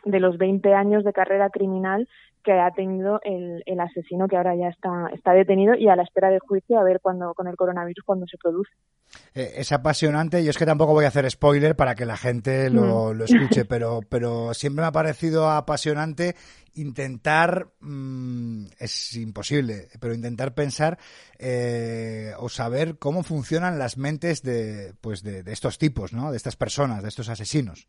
de 0.05 0.19
los 0.19 0.37
20 0.37 0.73
años 0.73 1.03
de 1.03 1.13
carrera 1.13 1.49
criminal 1.49 2.07
que 2.43 2.53
ha 2.53 2.71
tenido 2.71 3.19
el, 3.23 3.63
el, 3.65 3.79
asesino 3.79 4.27
que 4.27 4.37
ahora 4.37 4.55
ya 4.55 4.67
está, 4.67 5.09
está 5.13 5.33
detenido 5.33 5.73
y 5.73 5.89
a 5.89 5.95
la 5.95 6.03
espera 6.03 6.29
de 6.29 6.39
juicio 6.39 6.79
a 6.79 6.83
ver 6.83 6.99
cuando 7.01 7.33
con 7.33 7.47
el 7.47 7.55
coronavirus 7.55 8.03
cuando 8.05 8.27
se 8.27 8.37
produce. 8.37 8.71
Eh, 9.33 9.53
es 9.57 9.71
apasionante 9.71 10.41
y 10.41 10.47
es 10.47 10.57
que 10.57 10.65
tampoco 10.65 10.93
voy 10.93 11.05
a 11.05 11.09
hacer 11.09 11.29
spoiler 11.29 11.75
para 11.75 11.95
que 11.95 12.05
la 12.05 12.17
gente 12.17 12.69
lo, 12.69 13.13
mm. 13.13 13.17
lo 13.17 13.25
escuche, 13.25 13.65
pero, 13.65 14.01
pero 14.07 14.53
siempre 14.53 14.83
me 14.83 14.87
ha 14.87 14.91
parecido 14.91 15.49
apasionante 15.49 16.35
intentar, 16.75 17.69
mmm, 17.79 18.65
es 18.77 19.15
imposible, 19.15 19.87
pero 19.99 20.13
intentar 20.13 20.53
pensar 20.53 20.99
eh, 21.39 22.33
o 22.37 22.49
saber 22.49 22.99
cómo 22.99 23.23
funcionan 23.23 23.79
las 23.79 23.97
mentes 23.97 24.43
de, 24.43 24.93
pues 25.01 25.23
de, 25.23 25.41
de 25.41 25.51
estos 25.51 25.79
tipos, 25.79 26.13
¿no? 26.13 26.29
De 26.29 26.37
estas 26.37 26.55
personas, 26.55 27.01
de 27.01 27.09
estos 27.09 27.29
asesinos. 27.29 27.87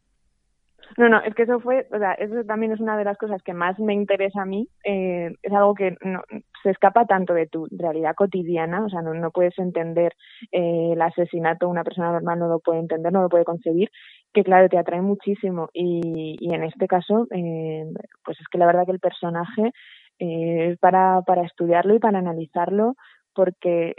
No, 0.96 1.08
no, 1.08 1.20
es 1.20 1.34
que 1.34 1.42
eso 1.42 1.60
fue, 1.60 1.86
o 1.92 1.98
sea, 1.98 2.12
eso 2.12 2.44
también 2.44 2.72
es 2.72 2.80
una 2.80 2.96
de 2.96 3.04
las 3.04 3.18
cosas 3.18 3.42
que 3.42 3.52
más 3.52 3.78
me 3.78 3.92
interesa 3.94 4.42
a 4.42 4.46
mí. 4.46 4.68
Eh, 4.84 5.32
es 5.42 5.52
algo 5.52 5.74
que 5.74 5.96
no, 6.02 6.22
se 6.62 6.70
escapa 6.70 7.04
tanto 7.06 7.34
de 7.34 7.46
tu 7.46 7.66
realidad 7.70 8.14
cotidiana, 8.14 8.84
o 8.84 8.88
sea, 8.88 9.02
no, 9.02 9.14
no 9.14 9.30
puedes 9.30 9.58
entender 9.58 10.14
eh, 10.52 10.92
el 10.92 11.02
asesinato, 11.02 11.68
una 11.68 11.84
persona 11.84 12.12
normal 12.12 12.38
no 12.38 12.48
lo 12.48 12.60
puede 12.60 12.80
entender, 12.80 13.12
no 13.12 13.22
lo 13.22 13.28
puede 13.28 13.44
concebir, 13.44 13.90
que 14.32 14.42
claro, 14.42 14.68
te 14.68 14.78
atrae 14.78 15.00
muchísimo. 15.02 15.68
Y, 15.72 16.36
y 16.40 16.54
en 16.54 16.64
este 16.64 16.86
caso, 16.86 17.26
eh, 17.30 17.84
pues 18.24 18.40
es 18.40 18.46
que 18.48 18.58
la 18.58 18.66
verdad 18.66 18.84
que 18.86 18.92
el 18.92 19.00
personaje 19.00 19.72
eh, 20.18 20.70
es 20.72 20.78
para, 20.78 21.22
para 21.22 21.42
estudiarlo 21.42 21.94
y 21.94 21.98
para 21.98 22.18
analizarlo, 22.18 22.94
porque 23.34 23.94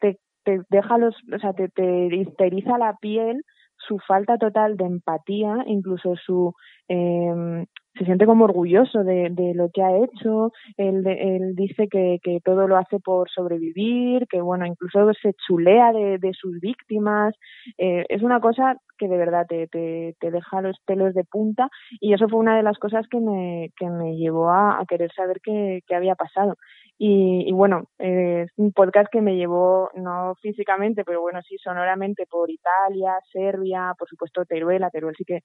te, 0.00 0.18
te 0.44 0.60
deja 0.70 0.98
los, 0.98 1.14
o 1.32 1.38
sea, 1.38 1.52
te, 1.52 1.68
te, 1.68 2.08
te 2.36 2.50
la 2.78 2.96
piel 3.00 3.42
su 3.86 3.98
falta 3.98 4.38
total 4.38 4.76
de 4.76 4.84
empatía, 4.84 5.64
incluso 5.66 6.14
su 6.16 6.54
eh, 6.88 7.64
se 7.96 8.04
siente 8.04 8.26
como 8.26 8.44
orgulloso 8.44 9.04
de, 9.04 9.28
de 9.30 9.54
lo 9.54 9.70
que 9.72 9.82
ha 9.82 9.96
hecho, 9.98 10.50
él, 10.76 11.06
él 11.06 11.54
dice 11.54 11.86
que, 11.88 12.18
que, 12.22 12.40
todo 12.44 12.66
lo 12.66 12.76
hace 12.76 12.98
por 12.98 13.30
sobrevivir, 13.30 14.26
que 14.28 14.40
bueno, 14.40 14.66
incluso 14.66 15.12
se 15.22 15.32
chulea 15.46 15.92
de, 15.92 16.18
de 16.18 16.32
sus 16.34 16.58
víctimas, 16.60 17.34
eh, 17.78 18.04
es 18.08 18.22
una 18.22 18.40
cosa 18.40 18.76
que 18.98 19.06
de 19.06 19.16
verdad 19.16 19.46
te, 19.48 19.68
te, 19.68 20.16
te, 20.18 20.30
deja 20.30 20.60
los 20.60 20.76
pelos 20.84 21.14
de 21.14 21.24
punta 21.24 21.68
y 22.00 22.14
eso 22.14 22.28
fue 22.28 22.40
una 22.40 22.56
de 22.56 22.62
las 22.64 22.78
cosas 22.78 23.06
que 23.08 23.20
me, 23.20 23.70
que 23.76 23.88
me 23.88 24.16
llevó 24.16 24.50
a, 24.50 24.80
a 24.80 24.86
querer 24.86 25.12
saber 25.12 25.40
qué, 25.40 25.80
qué 25.86 25.94
había 25.94 26.16
pasado. 26.16 26.56
Y, 26.98 27.48
y 27.48 27.52
bueno, 27.52 27.84
eh, 27.98 28.42
es 28.46 28.52
un 28.56 28.72
podcast 28.72 29.08
que 29.10 29.20
me 29.20 29.36
llevó, 29.36 29.90
no 29.94 30.34
físicamente, 30.40 31.04
pero 31.04 31.20
bueno, 31.20 31.40
sí 31.42 31.56
sonoramente 31.58 32.24
por 32.26 32.50
Italia, 32.50 33.14
Serbia, 33.32 33.94
por 33.98 34.08
supuesto 34.08 34.44
Teruel, 34.44 34.84
a 34.84 34.90
Teruel 34.90 35.16
sí 35.16 35.24
que 35.24 35.40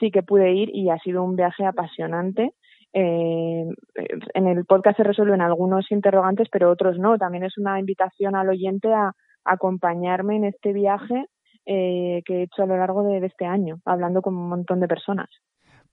sí 0.00 0.10
que 0.10 0.22
pude 0.22 0.52
ir 0.52 0.70
y 0.72 0.90
ha 0.90 0.98
sido 0.98 1.22
un 1.22 1.36
viaje 1.36 1.64
apasionante. 1.66 2.52
Eh, 2.94 3.64
en 4.34 4.46
el 4.46 4.64
podcast 4.64 4.96
se 4.96 5.02
resuelven 5.02 5.42
algunos 5.42 5.90
interrogantes, 5.90 6.48
pero 6.50 6.70
otros 6.70 6.98
no. 6.98 7.18
También 7.18 7.44
es 7.44 7.58
una 7.58 7.78
invitación 7.78 8.34
al 8.34 8.48
oyente 8.48 8.92
a, 8.92 9.12
acompañarme 9.44 10.36
en 10.36 10.44
este 10.44 10.72
viaje 10.72 11.24
eh, 11.66 12.22
que 12.24 12.34
he 12.34 12.42
hecho 12.42 12.62
a 12.62 12.66
lo 12.66 12.76
largo 12.76 13.02
de, 13.02 13.20
de 13.20 13.26
este 13.26 13.46
año, 13.46 13.78
hablando 13.84 14.20
con 14.20 14.36
un 14.36 14.48
montón 14.48 14.80
de 14.80 14.88
personas. 14.88 15.28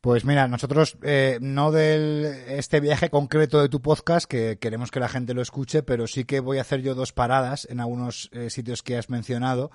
Pues 0.05 0.23
mira, 0.23 0.47
nosotros 0.47 0.99
eh, 1.01 1.39
no 1.41 1.71
de 1.71 2.59
este 2.59 2.79
viaje 2.79 3.09
concreto 3.09 3.59
de 3.59 3.69
tu 3.69 3.81
podcast, 3.81 4.27
que 4.27 4.59
queremos 4.59 4.91
que 4.91 4.99
la 4.99 5.09
gente 5.09 5.33
lo 5.33 5.41
escuche, 5.41 5.81
pero 5.81 6.05
sí 6.05 6.25
que 6.25 6.41
voy 6.41 6.59
a 6.59 6.61
hacer 6.61 6.83
yo 6.83 6.93
dos 6.93 7.11
paradas 7.11 7.67
en 7.71 7.79
algunos 7.79 8.29
eh, 8.31 8.51
sitios 8.51 8.83
que 8.83 8.97
has 8.97 9.09
mencionado. 9.09 9.71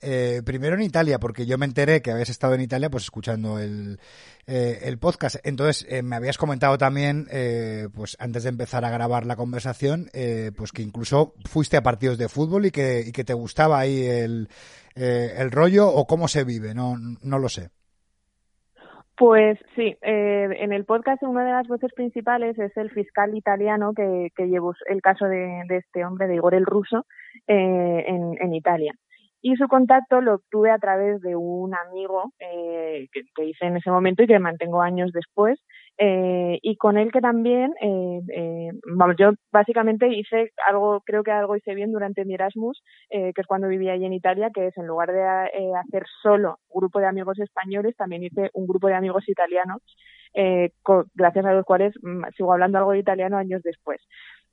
Eh, 0.00 0.40
primero 0.42 0.74
en 0.74 0.80
Italia, 0.80 1.18
porque 1.18 1.44
yo 1.44 1.58
me 1.58 1.66
enteré 1.66 2.00
que 2.00 2.10
habías 2.12 2.30
estado 2.30 2.54
en 2.54 2.62
Italia, 2.62 2.88
pues 2.88 3.04
escuchando 3.04 3.58
el, 3.58 4.00
eh, 4.46 4.78
el 4.84 4.96
podcast. 4.96 5.36
Entonces, 5.44 5.84
eh, 5.90 6.00
me 6.00 6.16
habías 6.16 6.38
comentado 6.38 6.78
también, 6.78 7.28
eh, 7.30 7.88
pues 7.92 8.16
antes 8.18 8.44
de 8.44 8.48
empezar 8.48 8.86
a 8.86 8.90
grabar 8.90 9.26
la 9.26 9.36
conversación, 9.36 10.08
eh, 10.14 10.50
pues 10.56 10.72
que 10.72 10.80
incluso 10.80 11.34
fuiste 11.44 11.76
a 11.76 11.82
partidos 11.82 12.16
de 12.16 12.30
fútbol 12.30 12.64
y 12.64 12.70
que, 12.70 13.04
y 13.06 13.12
que 13.12 13.24
te 13.24 13.34
gustaba 13.34 13.80
ahí 13.80 14.02
el, 14.02 14.48
el 14.94 15.50
rollo 15.50 15.88
o 15.88 16.06
cómo 16.06 16.26
se 16.26 16.42
vive, 16.42 16.72
no, 16.72 16.96
no 17.20 17.38
lo 17.38 17.50
sé. 17.50 17.68
Pues 19.16 19.58
sí, 19.76 19.96
eh, 20.02 20.48
en 20.58 20.72
el 20.72 20.84
podcast 20.84 21.22
una 21.22 21.44
de 21.44 21.52
las 21.52 21.68
voces 21.68 21.92
principales 21.94 22.58
es 22.58 22.76
el 22.76 22.90
fiscal 22.90 23.36
italiano 23.36 23.92
que, 23.94 24.30
que 24.34 24.48
llevó 24.48 24.74
el 24.88 25.00
caso 25.02 25.26
de, 25.26 25.62
de 25.68 25.76
este 25.76 26.04
hombre, 26.04 26.26
de 26.26 26.34
Igor 26.34 26.54
el 26.54 26.66
Ruso, 26.66 27.06
eh, 27.46 28.04
en, 28.06 28.54
Italia. 28.54 28.92
Y 29.40 29.54
su 29.56 29.68
contacto 29.68 30.20
lo 30.20 30.34
obtuve 30.34 30.70
a 30.70 30.78
través 30.78 31.20
de 31.20 31.36
un 31.36 31.74
amigo 31.74 32.32
eh, 32.40 33.06
que, 33.12 33.44
hice 33.44 33.66
en 33.66 33.76
ese 33.76 33.90
momento 33.90 34.22
y 34.22 34.26
que 34.26 34.38
mantengo 34.38 34.80
años 34.80 35.12
después 35.12 35.60
eh, 35.98 36.58
y 36.62 36.76
con 36.76 36.98
él 36.98 37.12
que 37.12 37.20
también 37.20 37.72
eh, 37.80 38.20
eh, 38.34 38.70
vamos 38.96 39.16
yo 39.18 39.30
básicamente 39.52 40.08
hice 40.08 40.50
algo 40.66 41.02
creo 41.06 41.22
que 41.22 41.30
algo 41.30 41.56
hice 41.56 41.74
bien 41.74 41.92
durante 41.92 42.24
mi 42.24 42.34
Erasmus 42.34 42.82
eh, 43.10 43.32
que 43.34 43.40
es 43.42 43.46
cuando 43.46 43.68
vivía 43.68 43.92
allí 43.92 44.04
en 44.04 44.12
Italia 44.12 44.50
que 44.52 44.66
es 44.68 44.76
en 44.76 44.86
lugar 44.86 45.12
de 45.12 45.20
eh, 45.20 45.72
hacer 45.76 46.04
solo 46.22 46.58
grupo 46.74 46.98
de 46.98 47.06
amigos 47.06 47.38
españoles 47.38 47.96
también 47.96 48.24
hice 48.24 48.50
un 48.54 48.66
grupo 48.66 48.88
de 48.88 48.94
amigos 48.94 49.28
italianos 49.28 49.82
eh, 50.34 50.70
con, 50.82 51.06
gracias 51.14 51.46
a 51.46 51.52
los 51.52 51.64
cuales 51.64 51.94
mm, 52.02 52.24
sigo 52.36 52.52
hablando 52.52 52.78
algo 52.78 52.92
de 52.92 52.98
italiano 52.98 53.36
años 53.36 53.62
después 53.62 54.00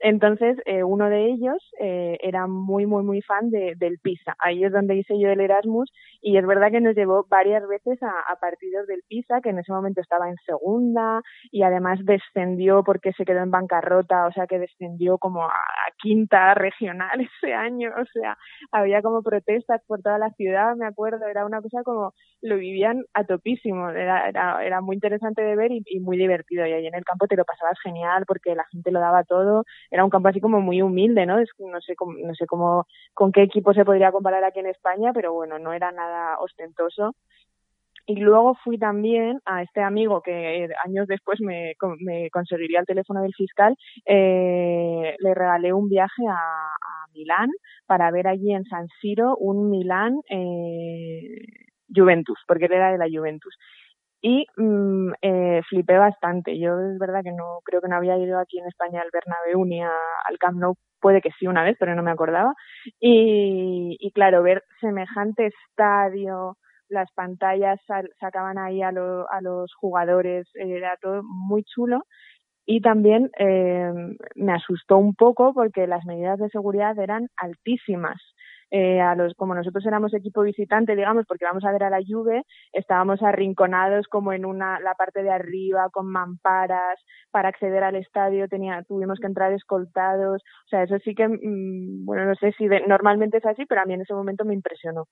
entonces, 0.04 0.58
eh, 0.66 0.84
uno 0.84 1.10
de 1.10 1.28
ellos 1.28 1.58
eh, 1.80 2.18
era 2.22 2.48
muy, 2.48 2.88
muy, 2.88 3.04
muy 3.04 3.22
fan 3.22 3.52
de, 3.52 3.76
del 3.78 4.00
Pisa. 4.00 4.36
Ahí 4.40 4.64
es 4.64 4.72
donde 4.72 4.96
hice 4.96 5.20
yo 5.20 5.30
el 5.30 5.40
Erasmus 5.40 5.92
y 6.22 6.38
es 6.38 6.46
verdad 6.46 6.72
que 6.72 6.82
nos 6.82 6.96
llevó 6.96 7.26
varias 7.30 7.68
veces 7.68 8.02
a, 8.02 8.32
a, 8.32 8.36
partidos 8.38 8.88
del 8.88 9.04
Pisa, 9.08 9.42
que 9.42 9.50
en 9.50 9.60
ese 9.60 9.72
momento 9.72 10.02
estaba 10.02 10.28
en 10.28 10.38
segunda 10.46 11.22
y 11.52 11.62
además 11.62 12.00
descendió 12.04 12.84
porque 12.84 13.14
se 13.14 13.26
quedó 13.26 13.42
en 13.42 13.52
bancarrota, 13.52 14.26
o 14.26 14.32
sea 14.32 14.48
que 14.48 14.58
descendió 14.58 15.20
como 15.20 15.44
a, 15.44 15.50
a 15.50 15.92
quinta 16.00 16.56
regional 16.56 17.22
ese 17.44 17.54
año, 17.54 17.92
o 17.96 18.06
sea, 18.12 18.38
había 18.72 19.04
como 19.04 19.22
protestas 19.22 19.82
por 19.86 20.02
toda 20.02 20.18
la 20.18 20.32
ciudad, 20.32 20.76
me 20.76 20.88
acuerdo, 20.88 21.28
era 21.28 21.46
una 21.46 21.62
cosa 21.62 21.84
como 21.84 22.14
lo 22.42 22.58
vivían 22.58 23.04
a 23.14 23.24
topísimo, 23.24 23.90
era, 23.92 24.28
era, 24.30 24.66
era 24.66 24.82
muy 24.82 24.96
interesante 24.96 25.44
de 25.44 25.56
ver 25.56 25.72
y, 25.72 25.84
y 25.86 26.00
muy 26.00 26.18
divertido 26.18 26.66
y 26.66 26.72
ahí 26.72 26.88
en 26.88 26.96
el 26.96 27.06
campo 27.06 27.28
te 27.28 27.36
lo 27.36 27.46
pasabas 27.46 27.78
genial 27.84 28.26
porque 28.26 28.56
la 28.56 28.66
gente 28.72 28.92
lo 28.92 29.00
daba 29.00 29.24
todo 29.24 29.64
era 29.92 30.06
un 30.06 30.10
campo 30.10 30.30
así 30.30 30.40
como 30.40 30.62
muy 30.62 30.82
humilde, 30.82 31.26
¿no? 31.26 31.38
No 31.60 31.82
sé 31.82 31.96
cómo, 31.96 32.14
no 32.14 32.34
sé 32.34 32.48
cómo, 32.48 32.88
con 33.14 33.32
qué 33.32 33.44
equipo 33.44 33.74
se 33.74 33.84
podría 33.84 34.12
comparar 34.12 34.44
aquí 34.44 34.60
en 34.60 34.68
España, 34.68 35.12
pero 35.14 35.34
bueno, 35.34 35.60
no 35.60 35.74
era 35.74 35.92
nada 35.92 36.40
ostentoso. 36.40 37.14
Y 38.08 38.16
luego 38.16 38.56
fui 38.64 38.78
también 38.80 39.40
a 39.46 39.62
este 39.62 39.82
amigo 39.82 40.22
que 40.22 40.70
años 40.84 41.08
después 41.08 41.40
me, 41.40 41.74
me 42.00 42.30
conseguiría 42.32 42.80
el 42.80 42.86
teléfono 42.86 43.22
del 43.22 43.34
fiscal, 43.34 43.76
eh, 44.06 45.16
le 45.20 45.34
regalé 45.34 45.72
un 45.72 45.88
viaje 45.88 46.28
a, 46.28 46.34
a, 46.34 47.08
Milán 47.14 47.50
para 47.86 48.10
ver 48.10 48.28
allí 48.28 48.54
en 48.54 48.64
San 48.64 48.88
Siro 49.02 49.36
un 49.36 49.70
Milán 49.70 50.22
eh, 50.30 51.42
Juventus, 51.94 52.40
porque 52.48 52.66
él 52.66 52.74
era 52.74 52.92
de 52.92 52.98
la 52.98 53.08
Juventus 53.12 53.54
y 54.22 54.46
mmm, 54.58 55.14
eh, 55.22 55.62
flipé 55.70 55.98
bastante. 55.98 56.58
Yo 56.60 56.80
es 56.80 57.00
verdad 57.00 57.24
que 57.24 57.32
no 57.32 57.60
creo 57.64 57.82
que 57.82 57.88
no 57.88 57.96
había 57.98 58.18
ido 58.18 58.40
aquí 58.40 58.60
en 58.60 58.68
España 58.68 59.02
al 59.02 59.10
Bernabéu 59.12 59.66
ni 59.66 59.82
a, 59.82 59.92
al 60.30 60.38
Camp 60.38 60.58
Nou, 60.60 60.76
puede 61.00 61.22
que 61.22 61.32
sí 61.40 61.48
una 61.48 61.64
vez, 61.64 61.78
pero 61.80 61.96
no 61.96 62.04
me 62.04 62.12
acordaba. 62.12 62.54
Y, 63.00 63.98
y 64.00 64.12
claro, 64.12 64.44
ver 64.44 64.64
semejante 64.80 65.48
estadio, 65.48 66.58
las 66.90 67.12
pantallas 67.14 67.80
sacaban 68.20 68.58
ahí 68.58 68.82
a, 68.82 68.92
lo, 68.92 69.30
a 69.32 69.42
los 69.42 69.74
jugadores, 69.76 70.48
era 70.56 70.98
todo 71.02 71.24
muy 71.24 71.64
chulo. 71.64 72.04
Y 72.66 72.82
también 72.82 73.32
eh, 73.40 73.92
me 74.36 74.54
asustó 74.54 74.98
un 74.98 75.16
poco 75.16 75.54
porque 75.54 75.88
las 75.88 76.06
medidas 76.06 76.38
de 76.40 76.50
seguridad 76.50 76.98
eran 77.00 77.28
altísimas 77.38 78.22
eh, 78.72 79.02
a 79.02 79.16
los 79.16 79.34
como 79.36 79.54
nosotros 79.54 79.86
éramos 79.86 80.14
equipo 80.14 80.42
visitante, 80.42 80.96
digamos, 80.96 81.26
porque 81.28 81.46
vamos 81.46 81.64
a 81.66 81.72
ver 81.72 81.84
a 81.84 81.90
la 81.90 82.00
Juve, 82.06 82.44
estábamos 82.74 83.22
arrinconados 83.22 84.08
como 84.08 84.34
en 84.34 84.46
una 84.46 84.80
la 84.80 84.96
parte 84.96 85.24
de 85.24 85.30
arriba 85.30 85.90
con 85.92 86.08
mamparas 86.08 86.98
para 87.32 87.50
acceder 87.50 87.84
al 87.84 87.96
estadio, 87.96 88.48
tenía 88.48 88.84
tuvimos 88.84 89.20
que 89.20 89.28
entrar 89.28 89.52
escoltados, 89.54 90.42
o 90.42 90.70
sea, 90.70 90.84
eso 90.84 90.98
sí 91.04 91.14
que 91.14 91.28
mmm, 91.28 92.06
bueno, 92.06 92.26
no 92.26 92.36
sé 92.36 92.54
si 92.58 92.68
de, 92.68 92.82
normalmente 92.88 93.38
es 93.38 93.46
así, 93.46 93.66
pero 93.66 93.82
a 93.82 93.86
mí 93.86 93.94
en 93.94 94.02
ese 94.02 94.14
momento 94.14 94.46
me 94.46 94.54
impresionó. 94.54 95.08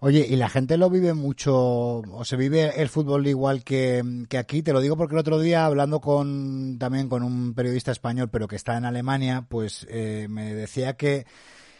Oye, 0.00 0.26
¿y 0.28 0.36
la 0.36 0.48
gente 0.48 0.76
lo 0.76 0.90
vive 0.90 1.14
mucho 1.14 1.54
o 1.56 2.24
se 2.24 2.36
vive 2.36 2.80
el 2.80 2.88
fútbol 2.88 3.26
igual 3.26 3.64
que, 3.64 4.02
que 4.28 4.38
aquí? 4.38 4.62
Te 4.62 4.72
lo 4.72 4.80
digo 4.80 4.96
porque 4.96 5.14
el 5.14 5.20
otro 5.20 5.38
día 5.38 5.64
hablando 5.64 6.00
con 6.00 6.78
también 6.78 7.08
con 7.08 7.22
un 7.22 7.54
periodista 7.54 7.92
español, 7.92 8.28
pero 8.30 8.48
que 8.48 8.56
está 8.56 8.76
en 8.76 8.84
Alemania, 8.84 9.46
pues 9.48 9.86
eh, 9.90 10.26
me 10.28 10.54
decía 10.54 10.96
que 10.96 11.24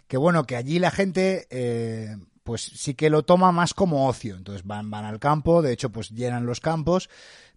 que 0.09 0.17
bueno, 0.17 0.45
que 0.45 0.57
allí 0.57 0.79
la 0.79 0.91
gente 0.91 1.47
eh, 1.51 2.17
pues 2.47 2.63
sí 2.63 2.95
que 2.95 3.11
lo 3.11 3.25
toma 3.25 3.53
más 3.53 3.75
como 3.75 4.09
ocio. 4.09 4.37
Entonces 4.37 4.65
van, 4.65 4.91
van 4.91 5.05
al 5.05 5.19
campo, 5.19 5.63
de 5.63 5.73
hecho 5.73 5.91
pues 5.91 6.11
llenan 6.11 6.47
los 6.47 6.61
campos, 6.61 7.11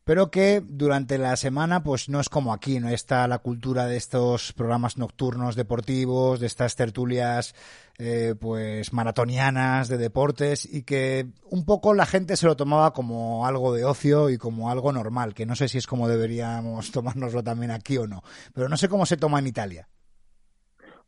pero 0.04 0.32
que 0.32 0.64
durante 0.66 1.20
la 1.20 1.36
semana 1.36 1.84
pues 1.84 2.10
no 2.10 2.20
es 2.20 2.30
como 2.30 2.52
aquí, 2.52 2.80
no 2.80 2.90
está 2.90 3.28
la 3.28 3.38
cultura 3.38 3.86
de 3.86 3.96
estos 3.98 4.54
programas 4.54 4.98
nocturnos 4.98 5.56
deportivos, 5.56 6.40
de 6.40 6.48
estas 6.48 6.76
tertulias 6.76 7.54
eh, 8.00 8.34
pues 8.40 8.92
maratonianas 8.92 9.88
de 9.88 10.00
deportes 10.00 10.66
y 10.66 10.82
que 10.82 11.28
un 11.52 11.64
poco 11.64 11.94
la 11.94 12.08
gente 12.08 12.38
se 12.38 12.48
lo 12.48 12.56
tomaba 12.56 12.92
como 12.92 13.46
algo 13.46 13.72
de 13.72 13.86
ocio 13.86 14.32
y 14.32 14.40
como 14.40 14.72
algo 14.72 14.92
normal, 14.92 15.36
que 15.36 15.46
no 15.46 15.56
sé 15.56 15.68
si 15.68 15.78
es 15.78 15.86
como 15.86 16.08
deberíamos 16.08 16.92
tomárnoslo 16.94 17.44
también 17.44 17.70
aquí 17.70 17.98
o 17.98 18.08
no, 18.08 18.24
pero 18.56 18.68
no 18.68 18.78
sé 18.78 18.90
cómo 18.90 19.06
se 19.06 19.18
toma 19.18 19.38
en 19.38 19.48
Italia. 19.48 19.88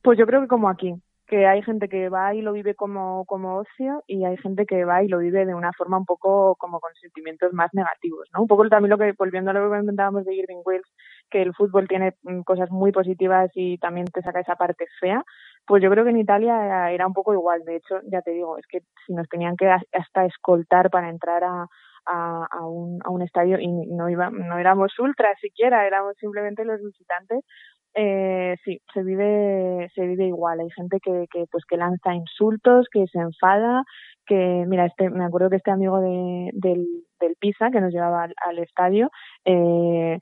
Pues 0.04 0.20
yo 0.20 0.28
creo 0.28 0.42
que 0.42 0.48
como 0.48 0.70
aquí, 0.70 0.94
que 1.32 1.48
hay 1.48 1.62
gente 1.64 1.88
que 1.88 2.10
va 2.10 2.36
y 2.36 2.42
lo 2.42 2.52
vive 2.52 2.76
como, 2.76 3.24
como 3.24 3.56
ocio 3.56 4.04
y 4.06 4.26
hay 4.26 4.36
gente 4.36 4.66
que 4.66 4.84
va 4.84 5.02
y 5.02 5.08
lo 5.08 5.20
vive 5.20 5.46
de 5.46 5.56
una 5.56 5.72
forma 5.72 5.98
un 5.98 6.04
poco 6.06 6.58
como 6.58 6.82
con 6.82 6.94
sentimientos 6.96 7.54
más 7.54 7.70
negativos, 7.74 8.28
¿no? 8.34 8.42
Un 8.42 8.50
poco 8.50 8.68
también 8.68 8.90
lo 8.90 8.98
que, 8.98 9.14
volviendo 9.18 9.50
a 9.50 9.54
lo 9.54 9.62
que 9.62 9.78
comentábamos 9.78 10.26
de 10.26 10.36
Irving 10.36 10.62
Wells, 10.66 10.92
que 11.30 11.42
el 11.42 11.56
fútbol 11.56 11.88
tiene 11.88 12.16
mm, 12.24 12.42
cosas 12.42 12.70
muy 12.70 12.92
positivas 12.92 13.50
y 13.56 13.78
también 13.78 14.08
te 14.08 14.22
saca 14.22 14.42
esa 14.42 14.58
parte 14.58 14.88
fea, 15.00 15.24
pues 15.66 15.82
yo 15.82 15.90
creo 15.90 16.04
que 16.04 16.10
en 16.10 16.18
Italia 16.18 16.92
era 16.92 17.08
un 17.08 17.14
poco 17.14 17.32
igual. 17.32 17.64
De 17.64 17.78
hecho, 17.78 18.02
ya 18.12 18.22
te 18.22 18.32
digo, 18.32 18.58
es 18.58 18.68
que 18.68 18.82
si 19.08 19.14
nos 19.14 19.30
tenían 19.30 19.56
que 19.56 19.70
hasta 19.70 20.26
escoltar 20.26 20.90
para 20.90 21.10
entrar 21.10 21.46
a, 21.46 21.66
a 22.06 22.66
un 22.66 23.22
estadio 23.22 23.58
y 23.58 23.68
no 23.68 24.10
iba, 24.10 24.30
no 24.32 24.58
éramos 24.58 24.98
ultras 25.00 25.40
siquiera, 25.40 25.88
éramos 25.88 26.18
simplemente 26.18 26.66
los 26.66 26.82
visitantes, 26.82 27.46
eh, 27.94 28.56
sí, 28.64 28.82
se 28.94 29.04
vive, 29.04 29.90
se 29.96 30.06
vive 30.06 30.28
igual. 30.28 30.60
Hay 30.60 30.70
gente 30.72 31.00
que, 31.02 31.26
que, 31.32 31.46
pues, 31.52 31.66
que 31.66 31.78
lanza 31.78 32.14
insultos, 32.14 32.88
que 32.92 33.06
se 33.08 33.20
enfada, 33.20 33.84
que, 34.26 34.66
mira, 34.68 34.86
este, 34.86 35.10
me 35.10 35.26
acuerdo 35.26 35.50
que 35.50 35.58
este 35.58 35.72
amigo 35.72 36.00
de, 36.00 36.52
del, 36.54 36.88
del 37.20 37.36
Pisa, 37.40 37.70
que 37.72 37.82
nos 37.82 37.94
llevaba 37.94 38.28
al, 38.46 38.60
estadio, 38.60 39.10
eh, 39.46 40.20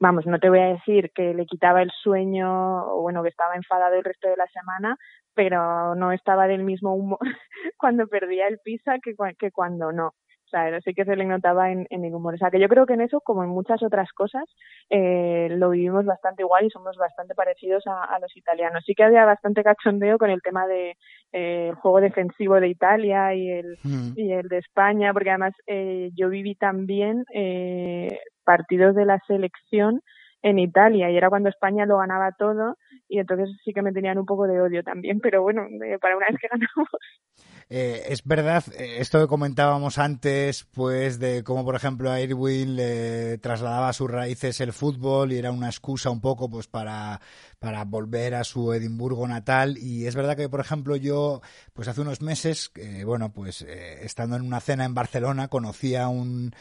vamos, 0.00 0.26
no 0.26 0.38
te 0.38 0.48
voy 0.48 0.60
a 0.60 0.72
decir 0.74 1.10
que 1.14 1.34
le 1.34 1.46
quitaba 1.46 1.82
el 1.82 1.90
sueño 2.02 2.84
o 2.86 3.02
bueno, 3.02 3.22
que 3.22 3.28
estaba 3.28 3.54
enfadado 3.54 3.94
el 3.94 4.04
resto 4.04 4.28
de 4.28 4.36
la 4.36 4.46
semana, 4.48 4.96
pero 5.34 5.94
no 5.94 6.12
estaba 6.12 6.46
del 6.46 6.64
mismo 6.64 6.94
humor 6.94 7.18
cuando 7.78 8.06
perdía 8.08 8.48
el 8.48 8.58
Pisa 8.64 8.98
que, 9.02 9.14
que 9.38 9.50
cuando 9.52 9.92
no 9.92 10.14
sea, 10.54 10.80
sí 10.80 10.94
que 10.94 11.04
se 11.04 11.16
le 11.16 11.24
notaba 11.24 11.70
en, 11.70 11.86
en, 11.90 12.04
el 12.04 12.14
humor. 12.14 12.34
O 12.34 12.38
sea, 12.38 12.50
que 12.50 12.60
yo 12.60 12.68
creo 12.68 12.86
que 12.86 12.94
en 12.94 13.00
eso, 13.00 13.20
como 13.20 13.42
en 13.42 13.50
muchas 13.50 13.82
otras 13.82 14.12
cosas, 14.12 14.44
eh, 14.90 15.48
lo 15.50 15.70
vivimos 15.70 16.04
bastante 16.04 16.42
igual 16.42 16.64
y 16.64 16.70
somos 16.70 16.96
bastante 16.96 17.34
parecidos 17.34 17.86
a, 17.86 18.04
a, 18.04 18.18
los 18.18 18.36
italianos. 18.36 18.84
Sí 18.86 18.94
que 18.94 19.04
había 19.04 19.24
bastante 19.24 19.62
cachondeo 19.62 20.18
con 20.18 20.30
el 20.30 20.42
tema 20.42 20.66
de 20.66 20.96
eh, 21.32 21.68
el 21.70 21.74
juego 21.76 22.00
defensivo 22.00 22.60
de 22.60 22.68
Italia 22.68 23.34
y 23.34 23.50
el, 23.50 23.78
mm. 23.82 24.12
y 24.16 24.32
el 24.32 24.48
de 24.48 24.58
España, 24.58 25.12
porque 25.12 25.30
además 25.30 25.54
eh, 25.66 26.10
yo 26.14 26.28
viví 26.28 26.54
también 26.54 27.24
eh, 27.34 28.20
partidos 28.44 28.94
de 28.94 29.06
la 29.06 29.18
selección 29.26 30.00
en 30.44 30.58
Italia 30.58 31.10
y 31.10 31.16
era 31.16 31.30
cuando 31.30 31.48
España 31.48 31.86
lo 31.86 31.96
ganaba 31.98 32.30
todo 32.38 32.76
y 33.08 33.18
entonces 33.18 33.48
sí 33.64 33.72
que 33.72 33.80
me 33.80 33.92
tenían 33.92 34.18
un 34.18 34.26
poco 34.26 34.46
de 34.46 34.60
odio 34.60 34.82
también, 34.82 35.18
pero 35.20 35.42
bueno, 35.42 35.62
eh, 35.84 35.98
para 35.98 36.16
una 36.16 36.26
vez 36.26 36.38
que 36.38 36.48
ganamos. 36.52 36.88
Eh, 37.70 38.04
es 38.08 38.24
verdad, 38.24 38.62
eh, 38.78 38.96
esto 38.98 39.20
que 39.20 39.26
comentábamos 39.26 39.98
antes, 39.98 40.64
pues 40.72 41.18
de 41.18 41.42
cómo, 41.42 41.64
por 41.64 41.74
ejemplo, 41.74 42.10
a 42.10 42.20
Irwin 42.20 42.76
le 42.76 43.38
trasladaba 43.38 43.88
a 43.88 43.92
sus 43.92 44.10
raíces 44.10 44.60
el 44.60 44.72
fútbol 44.72 45.32
y 45.32 45.38
era 45.38 45.50
una 45.50 45.68
excusa 45.68 46.10
un 46.10 46.20
poco 46.20 46.48
pues 46.48 46.66
para, 46.66 47.20
para 47.58 47.84
volver 47.84 48.34
a 48.34 48.44
su 48.44 48.72
Edimburgo 48.72 49.26
natal. 49.26 49.78
Y 49.78 50.06
es 50.06 50.14
verdad 50.14 50.36
que, 50.36 50.48
por 50.48 50.60
ejemplo, 50.60 50.96
yo, 50.96 51.40
pues 51.72 51.88
hace 51.88 52.02
unos 52.02 52.20
meses, 52.20 52.70
bueno, 53.04 53.32
pues 53.32 53.62
estando 53.62 54.36
en 54.36 54.42
una 54.42 54.60
cena 54.60 54.84
en 54.84 54.94
Barcelona, 54.94 55.48
conocí 55.48 55.94
a 55.94 56.08
un 56.08 56.54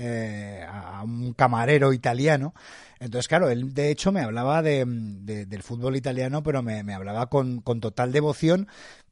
eh, 0.00 0.64
a 0.64 1.02
un 1.02 1.32
camarero 1.32 1.92
italiano. 1.92 2.54
Entonces, 3.00 3.26
claro, 3.26 3.50
él 3.50 3.74
de 3.74 3.90
hecho 3.90 4.12
me 4.12 4.20
hablaba 4.20 4.62
de, 4.62 4.84
del 4.86 5.62
fútbol 5.64 5.96
italiano, 5.96 6.40
pero 6.44 6.62
me, 6.62 6.84
me 6.84 6.94
hablaba 6.94 7.28
con, 7.28 7.62
con, 7.62 7.80
total 7.80 8.12
devoción. 8.12 8.68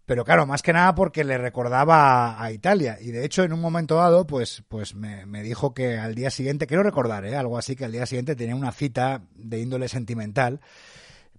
Pero 0.06 0.24
claro, 0.24 0.46
más 0.46 0.62
que 0.62 0.72
nada 0.72 0.94
porque 0.94 1.24
le 1.24 1.36
recordaba 1.36 2.40
a, 2.40 2.52
Italia. 2.52 2.96
Y 3.00 3.10
de 3.10 3.24
hecho, 3.24 3.42
en 3.42 3.52
un 3.52 3.60
momento 3.60 3.96
dado, 3.96 4.26
pues, 4.26 4.62
pues 4.68 4.94
me, 4.94 5.26
me 5.26 5.42
dijo 5.42 5.74
que 5.74 5.98
al 5.98 6.14
día 6.14 6.30
siguiente, 6.30 6.66
quiero 6.66 6.84
recordar, 6.84 7.24
¿eh? 7.24 7.36
algo 7.36 7.58
así, 7.58 7.76
que 7.76 7.84
al 7.84 7.92
día 7.92 8.06
siguiente 8.06 8.36
tenía 8.36 8.54
una 8.54 8.72
cita 8.72 9.22
de 9.34 9.60
índole 9.60 9.88
sentimental 9.88 10.60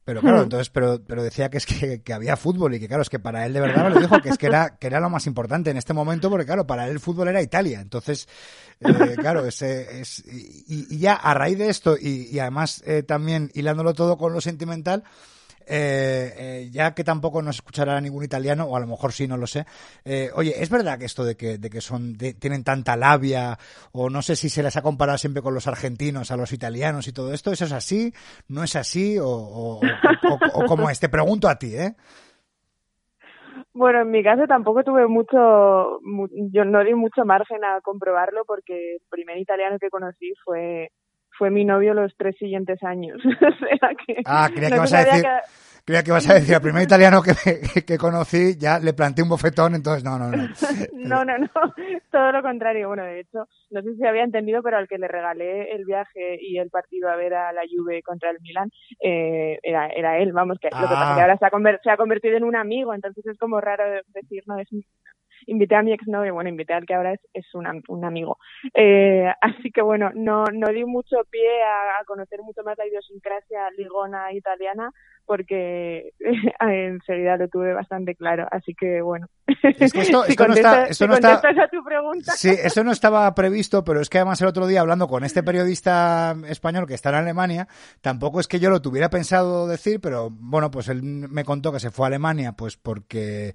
pero 0.07 0.21
claro, 0.21 0.39
hmm. 0.39 0.43
entonces, 0.43 0.69
pero, 0.69 1.01
pero 1.05 1.21
decía 1.21 1.49
que 1.49 1.57
es 1.57 1.65
que, 1.65 2.01
que, 2.01 2.13
había 2.13 2.37
fútbol 2.37 2.73
y 2.73 2.79
que 2.79 2.87
claro, 2.87 3.01
es 3.01 3.09
que 3.09 3.19
para 3.19 3.45
él 3.45 3.51
de 3.51 3.59
verdad 3.59 3.83
me 3.83 3.89
lo 3.89 3.99
dijo 3.99 4.21
que 4.21 4.29
es 4.29 4.37
que 4.37 4.45
era, 4.45 4.77
que 4.77 4.87
era 4.87 5.01
lo 5.01 5.09
más 5.09 5.27
importante 5.27 5.69
en 5.69 5.75
este 5.75 5.93
momento, 5.93 6.29
porque 6.29 6.45
claro, 6.45 6.65
para 6.65 6.85
él 6.85 6.91
el 6.91 7.01
fútbol 7.01 7.27
era 7.27 7.41
Italia. 7.41 7.81
Entonces, 7.81 8.25
eh, 8.79 9.15
claro, 9.17 9.45
ese 9.45 9.99
es, 9.99 10.19
y, 10.19 10.95
y, 10.95 10.97
ya 10.97 11.13
a 11.13 11.33
raíz 11.33 11.57
de 11.57 11.67
esto, 11.67 11.97
y, 11.99 12.29
y 12.31 12.39
además 12.39 12.81
eh, 12.85 13.03
también 13.03 13.51
hilándolo 13.53 13.93
todo 13.93 14.17
con 14.17 14.31
lo 14.31 14.39
sentimental, 14.39 15.03
eh, 15.69 16.33
eh, 16.37 16.69
ya 16.71 16.93
que 16.93 17.03
tampoco 17.03 17.41
nos 17.41 17.57
escuchará 17.57 17.99
ningún 17.99 18.23
italiano, 18.23 18.65
o 18.65 18.75
a 18.75 18.79
lo 18.79 18.87
mejor 18.87 19.11
sí, 19.11 19.27
no 19.27 19.37
lo 19.37 19.47
sé. 19.47 19.65
Eh, 20.05 20.29
oye, 20.33 20.53
¿es 20.61 20.69
verdad 20.69 20.97
que 20.97 21.05
esto 21.05 21.25
de 21.25 21.35
que, 21.35 21.57
de 21.57 21.69
que 21.69 21.81
son, 21.81 22.17
tienen 22.17 22.63
tanta 22.63 22.95
labia, 22.95 23.57
o 23.91 24.09
no 24.09 24.21
sé 24.21 24.35
si 24.35 24.49
se 24.49 24.63
les 24.63 24.77
ha 24.77 24.81
comparado 24.81 25.17
siempre 25.17 25.41
con 25.41 25.53
los 25.53 25.67
argentinos, 25.67 26.31
a 26.31 26.37
los 26.37 26.53
italianos 26.53 27.07
y 27.07 27.13
todo 27.13 27.33
esto? 27.33 27.51
¿Eso 27.51 27.65
es 27.65 27.73
así? 27.73 28.13
¿No 28.47 28.63
es 28.63 28.75
así? 28.75 29.19
¿O, 29.19 29.27
o, 29.27 29.81
o, 30.53 30.65
cómo 30.65 30.89
es? 30.89 30.99
Te 30.99 31.09
pregunto 31.09 31.49
a 31.49 31.59
ti, 31.59 31.75
¿eh? 31.75 31.95
Bueno, 33.73 34.01
en 34.01 34.09
mi 34.09 34.23
caso 34.23 34.47
tampoco 34.47 34.83
tuve 34.83 35.07
mucho, 35.07 35.99
yo 36.51 36.65
no 36.65 36.83
di 36.83 36.95
mucho 36.95 37.25
margen 37.25 37.63
a 37.63 37.79
comprobarlo 37.81 38.43
porque 38.45 38.95
el 38.95 39.01
primer 39.09 39.37
italiano 39.37 39.77
que 39.79 39.91
conocí 39.91 40.33
fue 40.43 40.89
fue 41.37 41.49
mi 41.51 41.65
novio 41.65 41.93
los 41.93 42.15
tres 42.17 42.35
siguientes 42.37 42.81
años. 42.83 43.21
ah, 44.25 44.49
creía 44.53 44.69
que 44.69 44.79
vas 44.79 44.93
a 44.93 45.03
decir... 45.03 45.25
Creía 45.87 46.03
que 46.03 46.11
vas 46.11 46.29
a 46.29 46.33
decir, 46.33 46.53
al 46.53 46.61
primer 46.61 46.83
italiano 46.83 47.21
que, 47.21 47.31
que, 47.87 47.97
conocí 47.97 48.57
ya 48.57 48.77
le 48.77 48.91
planté 48.91 49.23
un 49.23 49.29
bofetón, 49.29 49.73
entonces 49.73 50.03
no, 50.03 50.19
no, 50.19 50.29
no. 50.29 50.43
no, 50.93 51.23
no, 51.23 51.37
no, 51.37 51.47
todo 52.11 52.33
lo 52.33 52.41
contrario. 52.41 52.89
Bueno, 52.89 53.05
de 53.05 53.21
hecho, 53.21 53.47
no 53.71 53.81
sé 53.81 53.95
si 53.95 54.05
había 54.05 54.25
entendido, 54.25 54.61
pero 54.61 54.75
al 54.75 54.89
que 54.89 54.97
le 54.97 55.07
regalé 55.07 55.71
el 55.71 55.85
viaje 55.85 56.39
y 56.41 56.57
el 56.57 56.69
partido 56.69 57.07
a 57.09 57.15
ver 57.15 57.35
a 57.35 57.53
la 57.53 57.61
Juve 57.73 58.03
contra 58.03 58.31
el 58.31 58.37
Milan, 58.41 58.69
eh, 59.01 59.59
era, 59.63 59.87
era 59.87 60.17
él, 60.17 60.33
vamos, 60.33 60.57
que 60.59 60.67
lo 60.71 60.89
que 60.89 60.93
pasa 60.93 61.11
es 61.11 61.15
que 61.15 61.21
ah. 61.21 61.23
ahora 61.23 61.37
se 61.37 61.45
ha, 61.45 61.79
se 61.81 61.89
ha 61.89 61.95
convertido 61.95 62.35
en 62.35 62.43
un 62.43 62.57
amigo, 62.57 62.93
entonces 62.93 63.25
es 63.25 63.37
como 63.37 63.61
raro 63.61 63.85
decir, 64.13 64.43
no, 64.45 64.59
es 64.59 64.67
invité 65.47 65.75
a 65.75 65.81
mi 65.83 65.93
exnovio, 65.93 66.33
bueno, 66.33 66.49
invité 66.49 66.73
al 66.73 66.85
que 66.85 66.93
ahora 66.93 67.13
es, 67.13 67.21
es 67.33 67.45
un, 67.55 67.65
un 67.87 68.05
amigo. 68.05 68.37
Eh, 68.73 69.27
así 69.41 69.71
que 69.71 69.81
bueno, 69.81 70.11
no, 70.13 70.45
no 70.45 70.67
di 70.69 70.85
mucho 70.85 71.17
pie 71.29 71.63
a, 71.63 71.99
a, 71.99 72.05
conocer 72.05 72.41
mucho 72.41 72.63
más 72.63 72.77
la 72.77 72.87
idiosincrasia 72.87 73.71
ligona 73.77 74.31
italiana 74.33 74.91
porque 75.27 76.13
enseguida 76.61 77.37
lo 77.37 77.49
tuve 77.49 77.73
bastante 77.73 78.15
claro, 78.15 78.47
así 78.49 78.73
que 78.73 79.01
bueno. 79.01 79.27
Es 79.61 79.91
que 79.91 80.01
esto, 80.01 80.25
esto 80.27 80.47
no 80.47 80.53
está, 80.53 80.85
esto 80.85 81.05
no 81.05 81.13
está, 81.15 81.33
a 81.33 81.67
tu 81.69 81.83
pregunta. 81.83 82.31
Sí, 82.31 82.49
eso 82.49 82.83
no 82.83 82.91
estaba 82.91 83.33
previsto, 83.35 83.83
pero 83.83 83.99
es 84.01 84.09
que 84.09 84.17
además 84.17 84.41
el 84.41 84.47
otro 84.47 84.65
día 84.65 84.81
hablando 84.81 85.07
con 85.07 85.23
este 85.23 85.43
periodista 85.43 86.35
español 86.47 86.87
que 86.87 86.93
está 86.93 87.09
en 87.09 87.15
Alemania, 87.15 87.67
tampoco 88.01 88.39
es 88.39 88.47
que 88.47 88.59
yo 88.59 88.69
lo 88.69 88.81
tuviera 88.81 89.09
pensado 89.09 89.67
decir, 89.67 89.99
pero 90.01 90.29
bueno, 90.31 90.71
pues 90.71 90.87
él 90.87 91.03
me 91.03 91.43
contó 91.43 91.73
que 91.73 91.79
se 91.79 91.91
fue 91.91 92.05
a 92.05 92.07
Alemania 92.07 92.53
pues 92.53 92.77
porque 92.77 93.53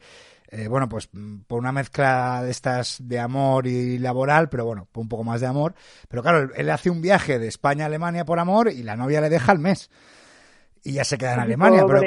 eh, 0.55 0.69
bueno, 0.69 0.87
pues 0.87 1.09
mm, 1.13 1.45
por 1.47 1.59
una 1.59 1.73
mezcla 1.73 2.43
de 2.43 2.51
estas 2.51 2.99
de 3.01 3.19
amor 3.19 3.67
y 3.67 3.99
laboral, 3.99 4.51
pero 4.51 4.67
bueno, 4.67 4.87
por 4.93 5.01
un 5.01 5.09
poco 5.09 5.25
más 5.25 5.41
de 5.41 5.47
amor. 5.47 5.75
Pero 6.09 6.23
claro, 6.23 6.51
él, 6.55 6.69
hace 6.69 6.91
un 6.91 7.01
viaje 7.01 7.39
de 7.39 7.49
España 7.49 7.85
a 7.85 7.87
Alemania 7.87 8.27
por 8.27 8.39
amor 8.39 8.71
y 8.71 8.83
la 8.83 8.95
novia 8.95 9.23
le 9.23 9.31
deja 9.31 9.51
al 9.51 9.59
mes. 9.59 9.91
Y 10.85 10.93
ya 10.93 11.05
se 11.05 11.17
queda 11.17 11.35
en 11.35 11.41
Alemania. 11.41 11.87
Pero, 11.89 12.03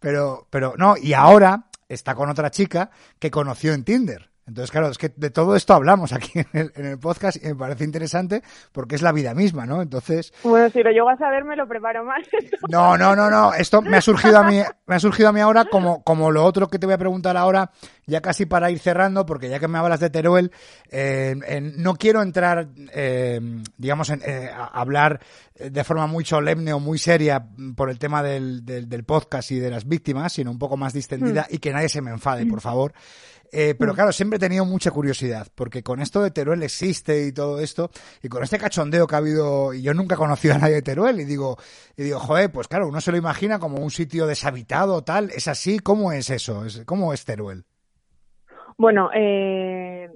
pero, 0.00 0.48
pero, 0.50 0.74
no, 0.76 0.96
y 0.96 1.12
ahora 1.12 1.66
está 1.88 2.16
con 2.16 2.28
otra 2.28 2.50
chica 2.50 2.90
que 3.20 3.30
conoció 3.30 3.72
en 3.72 3.84
Tinder. 3.84 4.31
Entonces, 4.46 4.72
claro, 4.72 4.88
es 4.88 4.98
que 4.98 5.12
de 5.14 5.30
todo 5.30 5.54
esto 5.54 5.72
hablamos 5.72 6.12
aquí 6.12 6.40
en 6.40 6.46
el, 6.52 6.72
en 6.74 6.86
el, 6.86 6.98
podcast 6.98 7.42
y 7.42 7.46
me 7.46 7.54
parece 7.54 7.84
interesante 7.84 8.42
porque 8.72 8.96
es 8.96 9.02
la 9.02 9.12
vida 9.12 9.34
misma, 9.34 9.66
¿no? 9.66 9.80
Entonces. 9.80 10.32
Bueno, 10.42 10.68
si 10.70 10.82
lo 10.82 10.90
llego 10.90 11.08
a 11.08 11.16
saber, 11.16 11.44
me 11.44 11.54
lo 11.54 11.66
preparo 11.68 12.04
más. 12.04 12.26
No, 12.68 12.96
no, 12.96 13.14
no, 13.14 13.30
no. 13.30 13.52
Esto 13.54 13.82
me 13.82 13.98
ha 13.98 14.00
surgido 14.00 14.38
a 14.38 14.44
mí, 14.44 14.60
me 14.86 14.94
ha 14.94 15.00
surgido 15.00 15.28
a 15.28 15.32
mí 15.32 15.40
ahora 15.40 15.64
como, 15.66 16.02
como 16.02 16.30
lo 16.30 16.44
otro 16.44 16.68
que 16.68 16.78
te 16.78 16.86
voy 16.86 16.94
a 16.94 16.98
preguntar 16.98 17.36
ahora, 17.36 17.70
ya 18.06 18.20
casi 18.20 18.46
para 18.46 18.70
ir 18.70 18.78
cerrando, 18.78 19.26
porque 19.26 19.48
ya 19.48 19.58
que 19.58 19.68
me 19.68 19.78
hablas 19.78 20.00
de 20.00 20.10
Teruel, 20.10 20.52
eh, 20.90 21.34
en, 21.46 21.82
no 21.82 21.94
quiero 21.94 22.22
entrar, 22.22 22.68
eh, 22.92 23.40
digamos, 23.76 24.10
en, 24.10 24.22
eh, 24.24 24.50
a 24.52 24.66
hablar 24.80 25.20
de 25.58 25.84
forma 25.84 26.06
muy 26.06 26.24
solemne 26.24 26.72
o 26.72 26.80
muy 26.80 26.98
seria 26.98 27.44
por 27.76 27.90
el 27.90 27.98
tema 27.98 28.22
del, 28.22 28.64
del, 28.64 28.88
del 28.88 29.04
podcast 29.04 29.50
y 29.50 29.58
de 29.58 29.70
las 29.70 29.86
víctimas, 29.86 30.32
sino 30.32 30.50
un 30.50 30.58
poco 30.58 30.76
más 30.76 30.92
distendida 30.92 31.46
mm. 31.50 31.54
y 31.54 31.58
que 31.58 31.72
nadie 31.72 31.88
se 31.88 32.00
me 32.00 32.10
enfade, 32.10 32.46
por 32.46 32.60
favor. 32.60 32.92
Eh, 33.54 33.74
pero 33.78 33.92
mm. 33.92 33.94
claro, 33.94 34.12
siempre 34.12 34.38
he 34.38 34.40
tenido 34.40 34.64
mucha 34.64 34.90
curiosidad, 34.90 35.46
porque 35.54 35.82
con 35.82 36.00
esto 36.00 36.22
de 36.22 36.30
Teruel 36.30 36.62
existe 36.62 37.26
y 37.26 37.32
todo 37.32 37.60
esto, 37.60 37.90
y 38.22 38.28
con 38.28 38.42
este 38.42 38.58
cachondeo 38.58 39.06
que 39.06 39.14
ha 39.14 39.18
habido, 39.18 39.74
y 39.74 39.82
yo 39.82 39.92
nunca 39.92 40.14
he 40.14 40.18
conocido 40.18 40.54
a 40.54 40.58
nadie 40.58 40.76
de 40.76 40.82
Teruel, 40.82 41.20
y 41.20 41.24
digo, 41.24 41.58
y 41.94 42.04
digo, 42.04 42.18
joder, 42.18 42.50
pues 42.50 42.66
claro, 42.66 42.88
uno 42.88 43.02
se 43.02 43.12
lo 43.12 43.18
imagina 43.18 43.58
como 43.58 43.76
un 43.76 43.90
sitio 43.90 44.26
deshabitado, 44.26 45.02
tal, 45.02 45.28
¿es 45.30 45.48
así? 45.48 45.80
¿Cómo 45.80 46.12
es 46.12 46.30
eso? 46.30 46.62
¿Cómo 46.86 47.12
es 47.12 47.26
Teruel? 47.26 47.64
Bueno, 48.78 49.10
eh, 49.14 50.08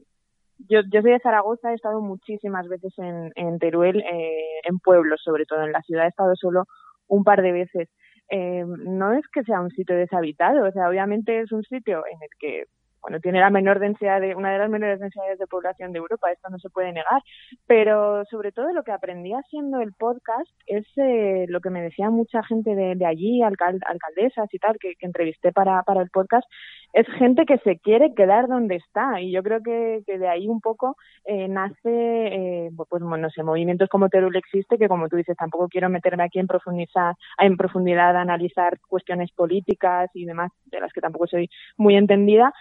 yo, 0.59 0.81
yo 0.91 1.03
soy 1.03 1.13
de 1.13 1.21
Zaragoza, 1.21 1.73
he 1.73 1.75
estado 1.75 2.01
muchísimas 2.01 2.67
veces 2.69 2.95
en, 2.97 3.33
en 3.35 3.59
Teruel, 3.59 4.01
eh, 4.01 4.61
en 4.65 4.79
pueblos 4.79 5.21
sobre 5.23 5.45
todo, 5.45 5.63
en 5.63 5.73
la 5.73 5.83
ciudad 5.83 6.07
he 6.07 6.09
estado 6.09 6.35
solo 6.37 6.65
un 7.07 7.23
par 7.23 7.43
de 7.43 7.53
veces. 7.53 7.89
Eh, 8.31 8.65
no 8.67 9.13
es 9.13 9.25
que 9.33 9.45
sea 9.45 9.61
un 9.61 9.71
sitio 9.71 9.95
deshabitado, 9.95 10.67
o 10.67 10.73
sea, 10.73 10.89
obviamente 10.89 11.41
es 11.41 11.53
un 11.53 11.63
sitio 11.65 11.99
en 12.07 12.19
el 12.23 12.29
que 12.41 12.65
bueno, 13.07 13.21
tiene 13.21 13.39
la 13.39 13.51
menor 13.51 13.79
densidad 13.79 14.21
de, 14.21 14.35
una 14.35 14.51
de 14.51 14.59
las 14.59 14.69
menores 14.69 14.99
densidades 14.99 15.39
de 15.39 15.47
población 15.47 15.93
de 15.93 15.99
Europa, 15.99 16.33
esto 16.33 16.49
no 16.51 16.59
se 16.59 16.71
puede 16.71 16.93
negar, 16.93 17.23
pero 17.65 18.25
sobre 18.25 18.51
todo 18.51 18.73
lo 18.73 18.83
que 18.83 18.91
aprendí 18.91 19.33
haciendo 19.33 19.81
el 19.81 19.93
podcast 19.93 20.51
es 20.67 20.85
eh, 20.97 21.47
lo 21.49 21.61
que 21.61 21.71
me 21.71 21.83
decía 21.83 22.11
mucha 22.11 22.43
gente 22.43 22.75
de, 22.75 23.07
allí, 23.07 23.43
alcaldesas 23.45 24.53
y 24.53 24.59
tal, 24.59 24.77
que, 24.81 24.95
entrevisté 24.99 25.53
para, 25.53 25.85
para 25.85 26.03
el 26.03 26.11
podcast, 26.11 26.49
es 26.93 27.07
gente 27.19 27.47
que 27.47 27.59
se 27.59 27.79
quiere 27.79 28.13
quedar 28.13 28.49
donde 28.49 28.75
está 28.75 29.21
y 29.21 29.31
yo 29.31 29.41
creo 29.45 29.63
que, 29.63 30.03
de 30.05 30.29
ahí 30.29 30.49
un 30.49 30.61
poco 30.61 30.97
eh, 31.27 31.47
nace, 31.47 31.77
eh, 31.85 32.71
pues 32.89 33.03
no 33.03 33.31
sé, 33.31 33.45
movimientos 33.45 33.89
como 33.89 34.09
Terul 34.09 34.35
existe, 34.35 34.79
que 34.79 34.89
como 34.89 35.09
tú 35.09 35.15
dices, 35.15 35.37
tampoco 35.37 35.69
quiero 35.69 35.89
meterme 35.91 36.25
aquí 36.25 36.41
en 36.41 36.49
profundizar, 36.49 37.15
en 37.39 37.57
profundidad 37.57 38.17
a 38.17 38.23
analizar 38.23 38.81
cuestiones 38.89 39.31
políticas 39.31 40.11
y 40.15 40.25
demás, 40.25 40.51
de 40.65 40.81
las 40.81 40.93
que 40.93 41.01
tampoco 41.01 41.29
soy 41.29 41.49
muy 41.77 41.97
entendida, 41.97 42.53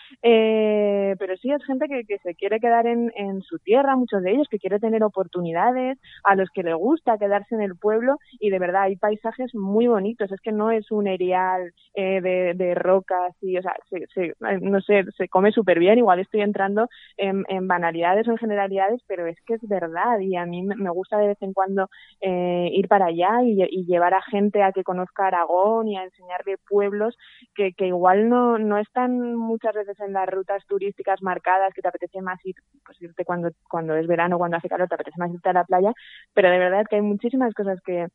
pero 1.18 1.38
sí 1.38 1.52
es 1.52 1.64
gente 1.66 1.88
que, 1.88 2.06
que 2.06 2.18
se 2.20 2.36
quiere 2.36 2.60
quedar 2.60 2.88
en, 2.88 3.42
su 3.42 3.60
tierra, 3.60 3.96
muchos 3.96 4.22
de 4.24 4.32
ellos, 4.32 4.48
que 4.50 4.60
quiere 4.60 4.80
tener 4.80 5.04
oportunidades, 5.04 5.98
a 6.24 6.36
los 6.36 6.50
que 6.50 6.64
le 6.64 6.74
gusta 6.74 7.18
quedarse 7.18 7.56
en 7.56 7.62
el 7.62 7.76
pueblo 7.76 8.18
y 8.40 8.50
de 8.50 8.60
verdad 8.60 8.84
hay 8.84 8.96
paisajes 8.96 9.54
muy 9.54 9.88
bonitos, 9.88 10.32
es 10.32 10.42
que 10.42 10.52
no 10.52 10.72
es 10.72 10.92
un 10.92 11.08
erial 11.08 11.72
eh, 11.94 12.22
de, 12.22 12.76
rocas 12.76 13.36
y, 13.42 13.58
o 13.58 13.62
sea, 13.62 13.76
se, 13.90 14.06
se 14.14 14.34
no 14.62 14.82
sé, 14.82 15.06
se 15.18 15.28
come 15.30 15.52
súper 15.52 15.80
bien, 15.80 15.98
igual 15.98 16.20
estoy 16.20 16.42
entrando 16.42 16.88
en, 17.18 17.44
banalidades 17.68 18.28
o 18.28 18.32
en 18.32 18.38
generalidades, 18.38 19.02
pero 19.08 19.28
es 19.28 19.38
que 19.46 19.56
es 19.56 19.68
verdad 19.68 20.20
y 20.20 20.36
a 20.36 20.46
mí 20.46 20.62
me 20.64 20.90
gusta 20.90 21.18
de 21.18 21.28
vez 21.28 21.42
en 21.42 21.54
cuando 21.54 21.90
eh, 22.22 22.70
ir 22.72 22.88
para 22.88 23.08
allá 23.08 23.42
y, 23.44 23.86
llevar 23.86 24.14
a 24.14 24.22
gente 24.22 24.64
a 24.64 24.72
que 24.72 24.84
conozca 24.84 25.28
Aragón 25.28 25.88
y 25.88 25.98
a 25.98 26.04
enseñarle 26.04 26.58
pueblos 26.68 27.16
que, 27.54 27.74
que 27.74 27.88
igual 27.88 28.30
no, 28.30 28.58
no 28.58 28.78
están 28.78 29.36
muchas 29.36 29.76
veces 29.76 30.00
en 30.00 30.14
rutas 30.26 30.66
turísticas 30.68 31.22
marcadas, 31.22 31.74
que 31.74 31.82
te 31.82 31.88
apetece 31.88 32.22
más 32.22 32.40
ir, 32.46 32.56
pues 32.86 33.02
irte 33.02 33.26
cuando, 33.26 33.50
cuando 33.70 33.96
es 33.96 34.08
verano, 34.08 34.38
cuando 34.38 34.58
hace 34.58 34.70
calor, 34.70 34.88
te 34.88 34.96
apetece 34.96 35.20
más 35.20 35.32
irte 35.34 35.50
a 35.50 35.54
la 35.54 35.64
playa, 35.64 35.94
pero 36.34 36.50
de 36.50 36.60
verdad 36.60 36.86
que 36.90 36.98
hay 36.98 37.02
muchísimas 37.02 37.54
cosas 37.54 37.80
que, 37.82 38.08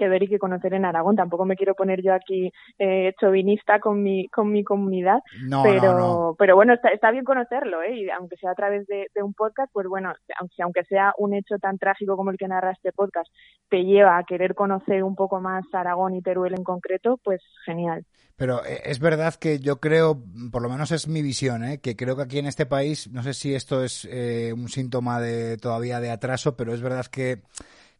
que 0.00 0.08
ver 0.08 0.22
y 0.22 0.28
que 0.28 0.38
conocer 0.38 0.72
en 0.72 0.86
Aragón. 0.86 1.14
Tampoco 1.14 1.44
me 1.44 1.56
quiero 1.56 1.74
poner 1.74 2.02
yo 2.02 2.14
aquí 2.14 2.50
eh, 2.78 3.12
chauvinista 3.20 3.80
con 3.80 4.02
mi, 4.02 4.28
con 4.28 4.50
mi 4.50 4.64
comunidad, 4.64 5.18
no, 5.46 5.62
pero, 5.62 5.92
no, 5.92 5.98
no. 5.98 6.36
pero 6.38 6.56
bueno, 6.56 6.72
está, 6.72 6.88
está 6.88 7.10
bien 7.10 7.24
conocerlo, 7.24 7.82
¿eh? 7.82 7.96
Y 7.96 8.10
aunque 8.10 8.36
sea 8.36 8.52
a 8.52 8.54
través 8.54 8.86
de, 8.86 9.08
de, 9.14 9.22
un 9.22 9.34
podcast, 9.34 9.70
pues 9.72 9.86
bueno, 9.86 10.12
aunque, 10.38 10.62
aunque 10.62 10.84
sea 10.84 11.12
un 11.18 11.34
hecho 11.34 11.58
tan 11.58 11.76
trágico 11.76 12.16
como 12.16 12.30
el 12.30 12.38
que 12.38 12.48
narra 12.48 12.72
este 12.72 12.92
podcast, 12.92 13.30
te 13.68 13.84
lleva 13.84 14.16
a 14.16 14.24
querer 14.24 14.54
conocer 14.54 15.04
un 15.04 15.14
poco 15.14 15.40
más 15.40 15.64
Aragón 15.74 16.14
y 16.14 16.22
Teruel 16.22 16.54
en 16.54 16.64
concreto, 16.64 17.20
pues 17.22 17.42
genial. 17.66 18.06
Pero 18.40 18.64
eh, 18.64 18.80
es 18.86 19.00
verdad 19.00 19.34
que 19.34 19.58
yo 19.58 19.80
creo, 19.80 20.18
por 20.50 20.62
lo 20.62 20.70
menos 20.70 20.92
es 20.92 21.08
mi 21.08 21.20
visión, 21.20 21.62
¿eh? 21.62 21.78
que 21.80 21.94
creo 21.94 22.16
que 22.16 22.22
aquí 22.22 22.38
en 22.38 22.46
este 22.46 22.64
país, 22.64 23.10
no 23.10 23.22
sé 23.22 23.34
si 23.34 23.54
esto 23.54 23.84
es 23.84 24.08
eh, 24.10 24.54
un 24.54 24.70
síntoma 24.70 25.20
de 25.20 25.58
todavía 25.58 26.00
de 26.00 26.10
atraso, 26.10 26.56
pero 26.56 26.72
es 26.72 26.80
verdad 26.80 27.04
que, 27.04 27.42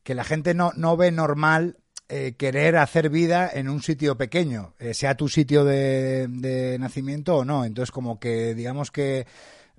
que 0.02 0.14
la 0.14 0.24
gente 0.24 0.54
no, 0.54 0.72
no 0.76 0.96
ve 0.96 1.12
normal 1.12 1.76
eh, 2.10 2.34
querer 2.36 2.76
hacer 2.76 3.08
vida 3.08 3.48
en 3.52 3.68
un 3.68 3.80
sitio 3.80 4.16
pequeño, 4.16 4.74
eh, 4.78 4.94
sea 4.94 5.14
tu 5.14 5.28
sitio 5.28 5.64
de, 5.64 6.26
de, 6.28 6.76
nacimiento 6.78 7.36
o 7.36 7.44
no. 7.44 7.64
Entonces, 7.64 7.92
como 7.92 8.18
que, 8.18 8.54
digamos 8.54 8.90
que, 8.90 9.26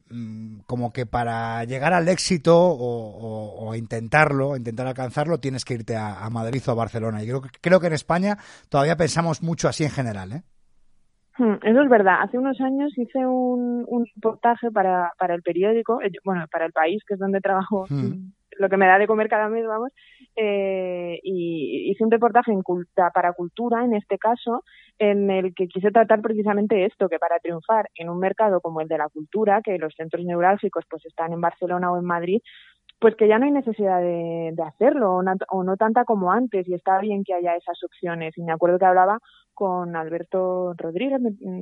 mmm, 0.10 0.60
como 0.66 0.94
que 0.94 1.06
para 1.06 1.64
llegar 1.66 1.94
al 1.94 2.08
éxito 2.08 2.58
o, 2.58 2.76
o, 2.76 3.68
o, 3.68 3.76
intentarlo, 3.76 4.56
intentar 4.56 4.88
alcanzarlo, 4.88 5.40
tienes 5.40 5.66
que 5.66 5.74
irte 5.74 5.96
a, 5.96 6.24
a 6.24 6.30
Madrid 6.30 6.62
o 6.68 6.72
a 6.72 6.76
Barcelona. 6.76 7.22
Y 7.22 7.28
creo, 7.28 7.42
creo 7.60 7.80
que 7.82 7.88
en 7.88 7.94
España 7.94 8.38
todavía 8.70 8.96
pensamos 8.96 9.44
mucho 9.44 9.68
así 9.68 9.84
en 9.84 9.92
general, 9.92 10.32
¿eh? 10.32 10.44
Hmm, 11.38 11.56
eso 11.64 11.82
es 11.82 11.90
verdad. 11.90 12.22
Hace 12.22 12.38
unos 12.38 12.60
años 12.62 12.92
hice 12.98 13.26
un, 13.26 13.84
un 13.88 14.06
reportaje 14.16 14.70
para, 14.72 15.12
para 15.18 15.34
el 15.34 15.42
periódico, 15.42 16.00
bueno, 16.24 16.46
para 16.52 16.66
el 16.66 16.72
país, 16.72 17.02
que 17.08 17.16
es 17.16 17.20
donde 17.20 17.40
trabajo, 17.40 17.86
hmm. 17.90 18.32
Lo 18.58 18.70
que 18.70 18.78
me 18.78 18.88
da 18.88 18.98
de 18.98 19.08
comer 19.08 19.30
cada 19.30 19.50
mes, 19.50 19.66
vamos, 19.66 19.92
eh, 20.36 21.20
y 21.24 21.92
hice 21.92 22.04
un 22.04 22.12
reportaje 22.12 22.52
en 22.52 22.62
para 23.14 23.34
cultura, 23.34 23.84
en 23.84 23.94
este 23.94 24.18
caso, 24.18 24.64
en 25.00 25.30
el 25.30 25.54
que 25.56 25.68
quise 25.68 25.92
tratar 25.92 26.22
precisamente 26.22 26.86
esto, 26.86 27.10
que 27.10 27.20
para 27.20 27.40
triunfar 27.40 27.90
en 27.96 28.10
un 28.10 28.20
mercado 28.20 28.62
como 28.62 28.82
el 28.82 28.88
de 28.88 28.98
la 28.98 29.10
cultura, 29.10 29.62
que 29.64 29.78
los 29.78 29.94
centros 29.96 30.24
neurálgicos 30.26 30.86
pues 30.90 31.06
están 31.06 31.34
en 31.34 31.42
Barcelona 31.42 31.92
o 31.92 31.98
en 31.98 32.06
Madrid, 32.06 32.42
pues 33.02 33.16
que 33.16 33.28
ya 33.28 33.40
no 33.40 33.46
hay 33.46 33.52
necesidad 33.52 34.00
de, 34.00 34.52
de 34.54 34.64
hacerlo 34.64 35.16
o 35.16 35.24
no, 35.24 35.34
o 35.50 35.64
no, 35.64 35.76
tanta 35.76 36.06
como 36.06 36.32
antes 36.32 36.68
y 36.70 36.76
está 36.76 37.00
bien 37.00 37.24
que 37.24 37.34
haya 37.34 37.56
esas 37.56 37.84
opciones. 37.84 38.38
Y 38.38 38.44
me 38.44 38.54
acuerdo 38.54 38.78
que 38.78 38.86
hablaba 38.86 39.18
con 39.56 39.96
Alberto 39.96 40.74
Rodríguez, 40.78 41.20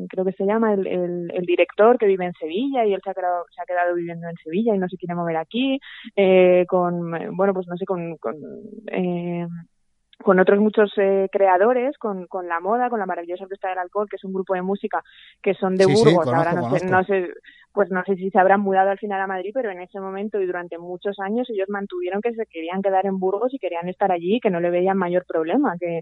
creo 0.09 0.25
que 0.25 0.33
se 0.33 0.45
llama, 0.45 0.73
el, 0.73 0.85
el, 0.85 1.31
el 1.33 1.45
director 1.45 1.97
que 1.97 2.07
vive 2.07 2.25
en 2.25 2.33
Sevilla 2.33 2.85
y 2.85 2.93
él 2.93 2.99
se 3.01 3.11
ha, 3.11 3.13
quedado, 3.13 3.45
se 3.55 3.61
ha 3.61 3.65
quedado 3.65 3.95
viviendo 3.95 4.27
en 4.27 4.35
Sevilla 4.43 4.75
y 4.75 4.79
no 4.79 4.89
se 4.89 4.97
quiere 4.97 5.15
mover 5.15 5.37
aquí, 5.37 5.79
eh, 6.13 6.65
con, 6.67 7.09
bueno, 7.37 7.53
pues 7.53 7.67
no 7.67 7.77
sé, 7.77 7.85
con... 7.85 8.17
con 8.17 8.35
eh, 8.87 9.47
con 10.21 10.37
otros 10.37 10.59
muchos 10.59 10.91
eh, 10.97 11.29
creadores, 11.31 11.97
con, 11.97 12.27
con 12.27 12.49
la 12.49 12.59
moda, 12.59 12.89
con 12.89 12.99
la 12.99 13.05
maravillosa 13.05 13.45
orquesta 13.45 13.69
del 13.69 13.77
alcohol, 13.77 14.09
que 14.09 14.17
es 14.17 14.23
un 14.25 14.33
grupo 14.33 14.53
de 14.53 14.61
música 14.61 15.01
que 15.41 15.53
son 15.53 15.75
de 15.75 15.85
sí, 15.85 15.93
Burgos, 15.93 16.09
sí, 16.09 16.15
conozco, 16.15 16.35
ahora 16.35 16.53
no 16.53 16.61
conozco. 16.63 16.79
sé, 16.79 16.91
no 16.91 17.03
sé, 17.05 17.33
pues 17.73 17.91
no 17.91 18.03
sé 18.03 18.15
si 18.15 18.29
se 18.29 18.39
habrán 18.39 18.61
mudado 18.61 18.89
al 18.89 18.97
final 18.97 19.21
a 19.21 19.27
Madrid, 19.27 19.51
pero 19.53 19.71
en 19.71 19.81
ese 19.81 19.99
momento 19.99 20.39
y 20.39 20.45
durante 20.45 20.77
muchos 20.77 21.19
años 21.19 21.49
ellos 21.49 21.69
mantuvieron 21.69 22.21
que 22.21 22.33
se 22.33 22.45
querían 22.45 22.81
quedar 22.81 23.05
en 23.05 23.19
Burgos 23.19 23.53
y 23.53 23.59
querían 23.59 23.87
estar 23.87 24.11
allí, 24.11 24.39
que 24.39 24.49
no 24.49 24.59
le 24.59 24.71
veían 24.71 24.97
mayor 24.97 25.25
problema, 25.25 25.75
que, 25.79 26.01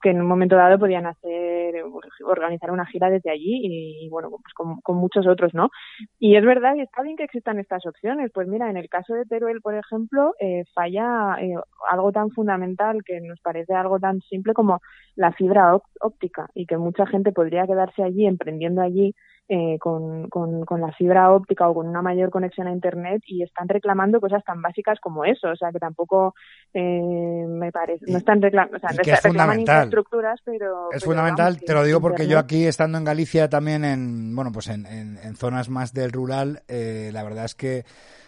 que 0.00 0.10
en 0.10 0.20
un 0.20 0.26
momento 0.26 0.56
dado 0.56 0.78
podían 0.78 1.06
hacer, 1.06 1.82
organizar 2.24 2.70
una 2.70 2.86
gira 2.86 3.10
desde 3.10 3.30
allí 3.30 3.60
y, 3.62 4.08
bueno, 4.08 4.30
pues 4.30 4.54
con, 4.54 4.96
muchos 4.96 5.26
otros, 5.26 5.52
¿no? 5.54 5.70
Y 6.18 6.36
es 6.36 6.44
verdad 6.44 6.74
y 6.76 6.80
está 6.82 7.02
bien 7.02 7.16
que 7.16 7.24
existan 7.24 7.58
estas 7.58 7.84
opciones, 7.86 8.30
pues 8.32 8.48
mira, 8.48 8.70
en 8.70 8.76
el 8.76 8.88
caso 8.88 9.14
de 9.14 9.24
Teruel, 9.24 9.60
por 9.60 9.74
ejemplo, 9.74 10.34
eh, 10.40 10.64
falla 10.74 11.36
eh, 11.40 11.54
algo 11.90 12.12
tan 12.12 12.30
fundamental 12.30 13.02
que 13.04 13.20
nos 13.20 13.40
parece 13.40 13.74
algo 13.74 13.98
tan 13.98 14.20
simple 14.20 14.54
como 14.54 14.80
la 15.16 15.32
fibra 15.32 15.76
óptica 16.00 16.48
y 16.54 16.66
que 16.66 16.78
mucha 16.78 17.06
gente 17.06 17.32
podría 17.32 17.66
quedarse 17.66 18.02
allí 18.02 18.26
emprendiendo 18.26 18.82
allí 18.82 19.14
eh, 19.48 19.76
con, 19.80 20.28
con, 20.28 20.64
con, 20.64 20.80
la 20.80 20.92
fibra 20.92 21.01
óptica 21.10 21.68
o 21.68 21.74
con 21.74 21.88
una 21.88 22.02
mayor 22.02 22.30
conexión 22.30 22.66
a 22.66 22.72
Internet 22.72 23.22
y 23.26 23.42
están 23.42 23.68
reclamando 23.68 24.20
cosas 24.20 24.44
tan 24.44 24.60
básicas 24.62 24.98
como 25.00 25.24
eso. 25.24 25.48
O 25.50 25.56
sea, 25.56 25.70
que 25.72 25.78
tampoco 25.78 26.34
eh, 26.74 27.44
me 27.48 27.70
parece. 27.72 28.04
No 28.10 28.18
están 28.18 28.40
reclamando. 28.40 28.76
O 28.76 28.80
sea, 28.80 28.90
no 28.90 29.02
es 29.02 29.22
reclaman 29.22 29.60
infraestructuras, 29.60 30.40
pero. 30.44 30.90
Es 30.90 31.00
pero 31.00 31.06
fundamental, 31.06 31.54
vamos, 31.54 31.64
te 31.64 31.74
lo 31.74 31.84
digo 31.84 32.00
porque 32.00 32.22
Internet. 32.22 32.32
yo 32.32 32.38
aquí, 32.38 32.66
estando 32.66 32.98
en 32.98 33.04
Galicia, 33.04 33.48
también 33.48 33.84
en, 33.84 34.34
bueno, 34.34 34.52
pues 34.52 34.68
en, 34.68 34.86
en, 34.86 35.18
en 35.18 35.36
zonas 35.36 35.68
más 35.68 35.92
del 35.92 36.12
rural, 36.12 36.62
eh, 36.68 37.10
la 37.12 37.22
verdad 37.22 37.44
es 37.44 37.54
que 37.54 37.84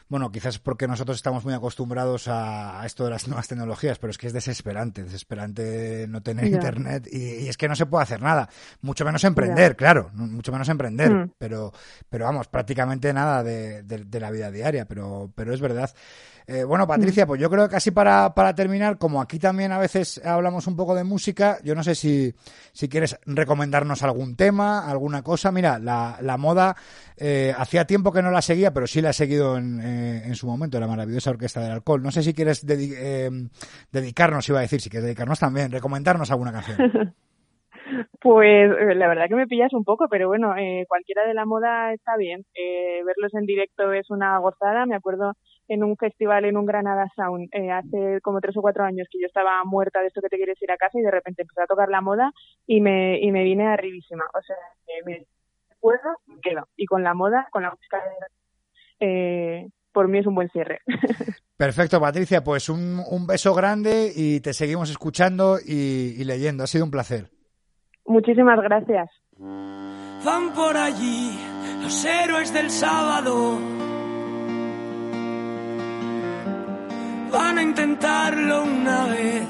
bueno, 0.09 0.31
quizás 0.31 0.59
porque 0.59 0.87
nosotros 0.87 1.17
estamos 1.17 1.45
muy 1.45 1.55
acostumbrados 1.55 2.29
a, 2.29 2.83
esto 2.85 3.05
de 3.05 3.11
las 3.11 3.27
nuevas 3.27 3.49
tecnologías, 3.49 3.99
pero 3.99 4.11
es 4.11 4.19
que 4.19 4.27
es 4.27 4.33
desesperante, 4.33 5.03
desesperante 5.03 6.07
no 6.09 6.23
tener 6.23 6.47
yeah. 6.47 6.57
internet 6.57 7.09
y, 7.11 7.45
y, 7.45 7.49
es 7.49 7.57
que 7.57 7.69
no 7.69 7.77
se 7.77 7.87
puede 7.87 8.03
hacer 8.03 8.23
nada, 8.23 8.49
mucho 8.83 9.05
menos 9.05 9.25
emprender, 9.25 9.71
yeah. 9.71 9.77
claro, 9.77 10.11
mucho 10.15 10.53
menos 10.53 10.69
emprender, 10.69 11.11
mm. 11.11 11.33
pero, 11.39 11.73
pero 12.09 12.27
vamos, 12.27 12.49
prácticamente 12.49 13.13
nada 13.13 13.43
de, 13.43 13.83
de, 13.83 14.05
de, 14.05 14.21
la 14.21 14.31
vida 14.31 14.51
diaria, 14.51 14.87
pero, 14.87 15.33
pero 15.35 15.55
es 15.55 15.61
verdad. 15.61 15.91
Eh, 16.47 16.65
bueno, 16.65 16.87
Patricia, 16.87 17.27
pues 17.27 17.41
yo 17.41 17.49
creo 17.49 17.65
que 17.65 17.73
casi 17.73 17.91
para, 17.91 18.35
para 18.35 18.55
terminar, 18.55 18.99
como 18.99 19.21
aquí 19.21 19.39
también 19.39 19.73
a 19.73 19.79
veces 19.79 20.21
hablamos 20.25 20.67
un 20.67 20.77
poco 20.77 20.95
de 20.95 21.03
música, 21.03 21.59
yo 21.65 21.75
no 21.75 21.83
sé 21.83 21.95
si, 21.95 22.35
si 22.73 22.89
quieres 22.89 23.19
recomendarnos 23.25 24.03
algún 24.03 24.37
tema, 24.37 24.87
alguna 24.89 25.23
cosa. 25.23 25.51
Mira, 25.51 25.79
la, 25.79 26.19
la 26.21 26.37
moda, 26.37 26.77
eh, 27.17 27.55
hacía 27.57 27.87
tiempo 27.87 28.13
que 28.13 28.23
no 28.23 28.31
la 28.31 28.43
seguía, 28.43 28.73
pero 28.73 28.87
sí 28.87 29.01
la 29.01 29.11
he 29.11 29.15
seguido 29.15 29.57
en, 29.57 29.81
eh, 29.81 30.23
en 30.27 30.35
su 30.35 30.47
momento, 30.47 30.79
la 30.79 30.87
maravillosa 30.87 31.31
Orquesta 31.31 31.61
del 31.61 31.73
Alcohol. 31.73 32.03
No 32.03 32.11
sé 32.11 32.23
si 32.23 32.35
quieres 32.35 32.67
dedi 32.67 32.93
eh, 32.95 33.31
dedicarnos, 33.91 34.49
iba 34.49 34.59
a 34.59 34.63
decir, 34.63 34.81
si 34.81 34.91
quieres 34.91 35.05
dedicarnos 35.05 35.39
también, 35.39 35.71
recomendarnos 35.71 36.31
alguna 36.31 36.53
canción. 36.53 37.15
Pues 38.21 38.71
eh, 38.71 38.95
la 38.95 39.09
verdad 39.09 39.29
que 39.29 39.35
me 39.35 39.47
pillas 39.47 39.73
un 39.73 39.85
poco, 39.85 40.07
pero 40.09 40.29
bueno, 40.29 40.57
eh, 40.57 40.85
cualquiera 40.89 41.27
de 41.27 41.35
la 41.35 41.45
moda 41.45 41.93
está 41.93 42.17
bien. 42.17 42.45
Eh, 42.55 43.03
verlos 43.05 43.35
en 43.35 43.47
directo 43.47 43.93
es 43.93 44.11
una 44.11 44.39
gozada. 44.39 44.87
Me 44.87 44.97
acuerdo 44.97 45.33
en 45.69 45.85
un 45.85 45.97
festival 45.97 46.45
en 46.45 46.57
un 46.57 46.67
Granada 46.67 47.07
Sound 47.17 47.49
eh, 47.53 47.71
hace 47.71 48.21
como 48.23 48.41
tres 48.41 48.57
o 48.57 48.63
cuatro 48.63 48.85
años 48.85 49.07
que 49.11 49.21
yo 49.21 49.27
estaba 49.27 49.63
muerta 49.65 50.01
de 50.01 50.09
esto 50.09 50.21
que 50.21 50.29
te 50.29 50.37
quieres 50.37 50.61
ir 50.63 50.71
a 50.71 50.77
casa 50.77 50.99
y 50.99 51.03
de 51.03 51.11
repente 51.11 51.43
empecé 51.43 51.63
a 51.63 51.67
tocar 51.67 51.89
la 51.89 52.01
moda 52.01 52.33
y 52.67 52.81
me, 52.81 53.19
y 53.21 53.31
me 53.31 53.45
vine 53.45 53.67
arribísima. 53.67 54.25
O 54.35 54.43
sea, 54.43 54.57
me 55.05 55.27
acuerdo 55.71 56.17
y 56.27 56.41
quedo. 56.41 56.69
Y 56.77 56.87
con 56.87 57.03
la 57.03 57.15
moda, 57.15 57.49
con 57.51 57.63
la 57.63 57.71
música 57.71 58.03
eh, 59.01 59.69
por 59.93 60.09
mí 60.09 60.19
es 60.19 60.27
un 60.27 60.35
buen 60.35 60.49
cierre. 60.51 60.81
Perfecto, 61.57 62.01
Patricia. 62.01 62.43
Pues 62.43 62.69
un, 62.69 63.01
un 63.11 63.27
beso 63.27 63.55
grande 63.55 64.11
y 64.15 64.41
te 64.41 64.53
seguimos 64.53 64.91
escuchando 64.91 65.59
y 65.65 66.23
leyendo. 66.25 66.65
Ha 66.65 66.67
sido 66.67 66.85
un 66.85 66.91
placer. 66.91 67.34
Muchísimas 68.07 68.61
gracias. 68.61 69.11
Van 69.39 70.53
por 70.55 70.77
allí 70.77 71.39
los 71.83 72.05
héroes 72.05 72.53
del 72.53 72.71
sábado 72.71 73.59
van 77.35 77.59
a 77.59 77.63
intentarlo 77.63 78.63
una 78.63 79.07
vez. 79.07 79.47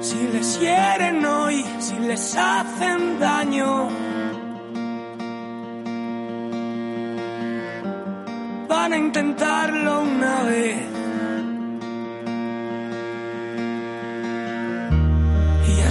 Si 0.00 0.28
les 0.32 0.60
hieren 0.60 1.24
hoy, 1.24 1.64
si 1.78 1.98
les 1.98 2.36
hacen 2.36 3.18
daño, 3.18 3.88
van 8.68 8.92
a 8.92 8.96
intentarlo 8.96 10.02
una 10.02 10.42
vez. 10.44 10.99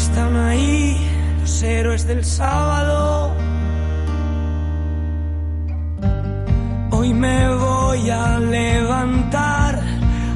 Están 0.10 0.36
ahí 0.36 0.98
los 1.40 1.64
héroes 1.64 2.08
del 2.08 2.26
sábado. 2.26 3.32
Hoy 6.92 7.14
me 7.14 7.56
voy 7.56 8.10
a 8.10 8.40
levantar, 8.40 9.80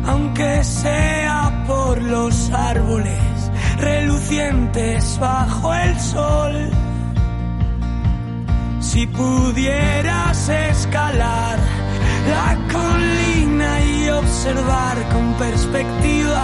aunque 0.05 0.63
sea 0.63 1.63
por 1.67 2.01
los 2.01 2.51
árboles 2.51 3.51
relucientes 3.79 5.17
bajo 5.19 5.73
el 5.73 5.99
sol. 5.99 6.55
Si 8.79 9.07
pudieras 9.07 10.49
escalar 10.49 11.57
la 12.33 12.49
colina 12.71 13.71
y 13.81 14.09
observar 14.09 14.95
con 15.13 15.33
perspectiva 15.33 16.43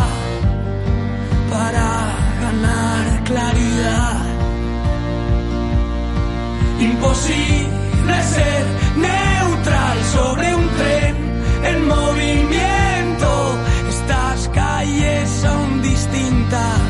para 1.52 2.29
ganar 2.40 3.24
claridad. 3.24 4.26
Imposible 6.80 8.16
ser 8.36 8.64
neutral 8.96 9.98
sobre 10.16 10.56
un 10.56 10.68
tren 10.80 11.16
en 11.70 11.88
movimiento. 11.88 13.30
Estas 13.90 14.48
calles 14.50 15.30
son 15.30 15.82
distintas, 15.82 16.90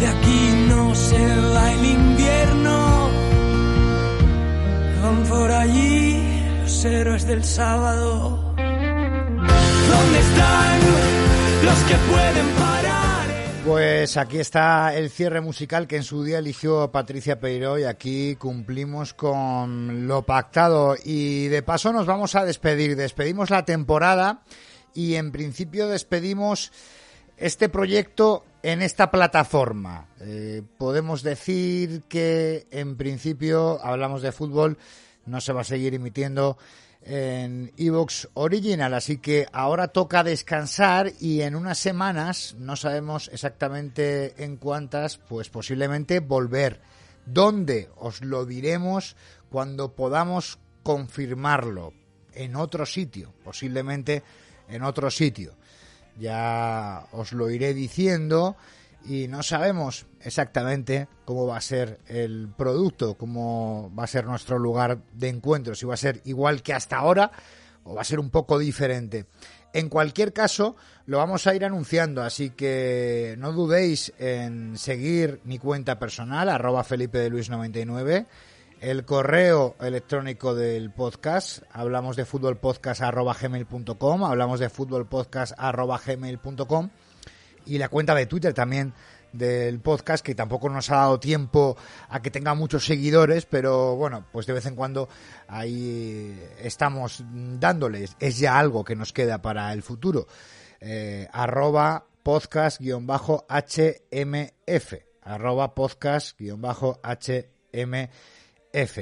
de 0.00 0.06
aquí 0.06 0.66
no 0.68 0.94
se 0.94 1.22
va 1.54 1.72
el 1.72 1.84
invierno. 1.84 3.10
Van 5.02 5.22
por 5.28 5.50
allí 5.50 6.22
los 6.62 6.84
héroes 6.84 7.26
del 7.26 7.44
sábado. 7.44 8.38
¿Dónde 9.92 10.18
están 10.26 10.78
los 11.66 11.78
que 11.88 11.94
pueden 12.10 12.46
parar? 12.58 12.77
Pues 13.68 14.16
aquí 14.16 14.38
está 14.38 14.96
el 14.96 15.10
cierre 15.10 15.42
musical 15.42 15.86
que 15.86 15.96
en 15.96 16.02
su 16.02 16.24
día 16.24 16.38
eligió 16.38 16.90
Patricia 16.90 17.38
Peiró 17.38 17.78
y 17.78 17.84
aquí 17.84 18.34
cumplimos 18.36 19.12
con 19.12 20.08
lo 20.08 20.22
pactado 20.22 20.96
y 21.04 21.48
de 21.48 21.62
paso 21.62 21.92
nos 21.92 22.06
vamos 22.06 22.34
a 22.34 22.46
despedir. 22.46 22.96
Despedimos 22.96 23.50
la 23.50 23.66
temporada 23.66 24.40
y 24.94 25.16
en 25.16 25.32
principio 25.32 25.86
despedimos 25.86 26.72
este 27.36 27.68
proyecto 27.68 28.46
en 28.62 28.80
esta 28.80 29.10
plataforma. 29.10 30.08
Eh, 30.20 30.62
podemos 30.78 31.22
decir 31.22 32.04
que 32.08 32.66
en 32.70 32.96
principio 32.96 33.84
hablamos 33.84 34.22
de 34.22 34.32
fútbol, 34.32 34.78
no 35.26 35.42
se 35.42 35.52
va 35.52 35.60
a 35.60 35.64
seguir 35.64 35.92
emitiendo 35.92 36.56
en 37.08 37.72
Evox 37.78 38.28
Original, 38.34 38.92
así 38.92 39.16
que 39.16 39.46
ahora 39.50 39.88
toca 39.88 40.22
descansar 40.22 41.10
y 41.18 41.40
en 41.40 41.56
unas 41.56 41.78
semanas, 41.78 42.54
no 42.58 42.76
sabemos 42.76 43.30
exactamente 43.32 44.44
en 44.44 44.58
cuántas, 44.58 45.16
pues 45.16 45.48
posiblemente 45.48 46.20
volver. 46.20 46.82
¿Dónde? 47.24 47.88
Os 47.96 48.20
lo 48.20 48.44
diremos 48.44 49.16
cuando 49.48 49.94
podamos 49.94 50.58
confirmarlo. 50.82 51.94
En 52.34 52.56
otro 52.56 52.84
sitio, 52.84 53.32
posiblemente 53.42 54.22
en 54.68 54.82
otro 54.82 55.10
sitio. 55.10 55.54
Ya 56.18 57.06
os 57.12 57.32
lo 57.32 57.48
iré 57.48 57.72
diciendo 57.72 58.56
y 59.04 59.28
no 59.28 59.42
sabemos 59.42 60.06
exactamente 60.20 61.08
cómo 61.24 61.46
va 61.46 61.56
a 61.56 61.60
ser 61.60 62.00
el 62.06 62.48
producto, 62.56 63.16
cómo 63.16 63.92
va 63.98 64.04
a 64.04 64.08
ser 64.08 64.26
nuestro 64.26 64.58
lugar 64.58 64.98
de 65.12 65.28
encuentro, 65.28 65.74
si 65.74 65.86
va 65.86 65.94
a 65.94 65.98
ser 65.98 66.20
igual 66.24 66.62
que 66.62 66.74
hasta 66.74 66.96
ahora 66.96 67.30
o 67.84 67.94
va 67.94 68.02
a 68.02 68.04
ser 68.04 68.20
un 68.20 68.30
poco 68.30 68.58
diferente. 68.58 69.26
En 69.72 69.88
cualquier 69.88 70.32
caso, 70.32 70.76
lo 71.06 71.18
vamos 71.18 71.46
a 71.46 71.54
ir 71.54 71.64
anunciando, 71.64 72.22
así 72.22 72.50
que 72.50 73.34
no 73.38 73.52
dudéis 73.52 74.12
en 74.18 74.76
seguir 74.76 75.40
mi 75.44 75.58
cuenta 75.58 75.98
personal, 75.98 76.48
arroba 76.48 76.84
Felipe 76.84 77.18
de 77.18 77.30
Luis 77.30 77.50
99, 77.50 78.26
el 78.80 79.04
correo 79.04 79.76
electrónico 79.80 80.54
del 80.54 80.90
podcast, 80.90 81.62
hablamos 81.72 82.16
de 82.16 82.24
fútbol 82.24 82.56
podcast 82.58 83.02
arroba 83.02 83.36
gmail.com, 83.40 84.24
hablamos 84.24 84.60
de 84.60 84.70
fútbol 84.70 85.06
podcast 85.06 85.52
arroba 85.56 86.00
gmail.com 86.04 86.90
y 87.68 87.78
la 87.78 87.88
cuenta 87.88 88.14
de 88.14 88.26
Twitter 88.26 88.54
también 88.54 88.94
del 89.32 89.80
podcast 89.80 90.24
que 90.24 90.34
tampoco 90.34 90.68
nos 90.70 90.90
ha 90.90 90.96
dado 90.96 91.20
tiempo 91.20 91.76
a 92.08 92.22
que 92.22 92.30
tenga 92.30 92.54
muchos 92.54 92.86
seguidores 92.86 93.44
pero 93.44 93.94
bueno 93.94 94.24
pues 94.32 94.46
de 94.46 94.54
vez 94.54 94.66
en 94.66 94.74
cuando 94.74 95.08
ahí 95.46 96.38
estamos 96.58 97.22
dándoles. 97.26 98.16
Es 98.20 98.38
ya 98.38 98.58
algo 98.58 98.84
que 98.84 98.96
nos 98.96 99.12
queda 99.12 99.42
para 99.42 99.72
el 99.72 99.82
futuro. 99.82 100.26
Eh, 100.80 101.28
arroba 101.32 102.06
podcast 102.22 102.80
guion 102.80 103.06
bajo 103.06 103.46
HMF 103.48 104.94
arroba 105.22 105.74
podcast 105.74 106.38
guion 106.38 106.60
bajo 106.60 107.00
HMF 107.02 108.98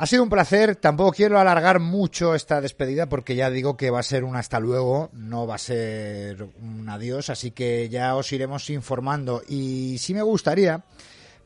ha 0.00 0.06
sido 0.06 0.22
un 0.22 0.30
placer, 0.30 0.76
tampoco 0.76 1.12
quiero 1.12 1.38
alargar 1.38 1.78
mucho 1.78 2.34
esta 2.34 2.62
despedida 2.62 3.06
porque 3.10 3.36
ya 3.36 3.50
digo 3.50 3.76
que 3.76 3.90
va 3.90 4.00
a 4.00 4.02
ser 4.02 4.24
un 4.24 4.34
hasta 4.34 4.58
luego, 4.58 5.10
no 5.12 5.46
va 5.46 5.56
a 5.56 5.58
ser 5.58 6.42
un 6.42 6.88
adiós, 6.88 7.28
así 7.28 7.50
que 7.50 7.90
ya 7.90 8.16
os 8.16 8.32
iremos 8.32 8.70
informando. 8.70 9.42
Y 9.46 9.98
sí 9.98 10.14
me 10.14 10.22
gustaría, 10.22 10.84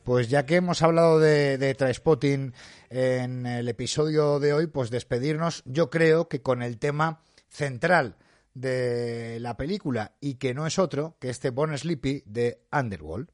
pues 0.05 0.29
ya 0.29 0.45
que 0.45 0.55
hemos 0.55 0.81
hablado 0.83 1.19
de, 1.19 1.57
de 1.57 2.51
en 2.89 3.45
el 3.45 3.67
episodio 3.67 4.39
de 4.39 4.53
hoy, 4.53 4.67
pues 4.67 4.89
despedirnos, 4.89 5.61
yo 5.65 5.89
creo 5.89 6.29
que 6.29 6.41
con 6.41 6.63
el 6.63 6.77
tema 6.77 7.19
central 7.49 8.15
de 8.53 9.37
la 9.41 9.57
película 9.57 10.13
y 10.21 10.35
que 10.35 10.53
no 10.53 10.65
es 10.65 10.79
otro 10.79 11.17
que 11.19 11.29
este 11.29 11.49
Born 11.49 11.77
Sleepy 11.77 12.23
de 12.25 12.61
Underworld. 12.71 13.31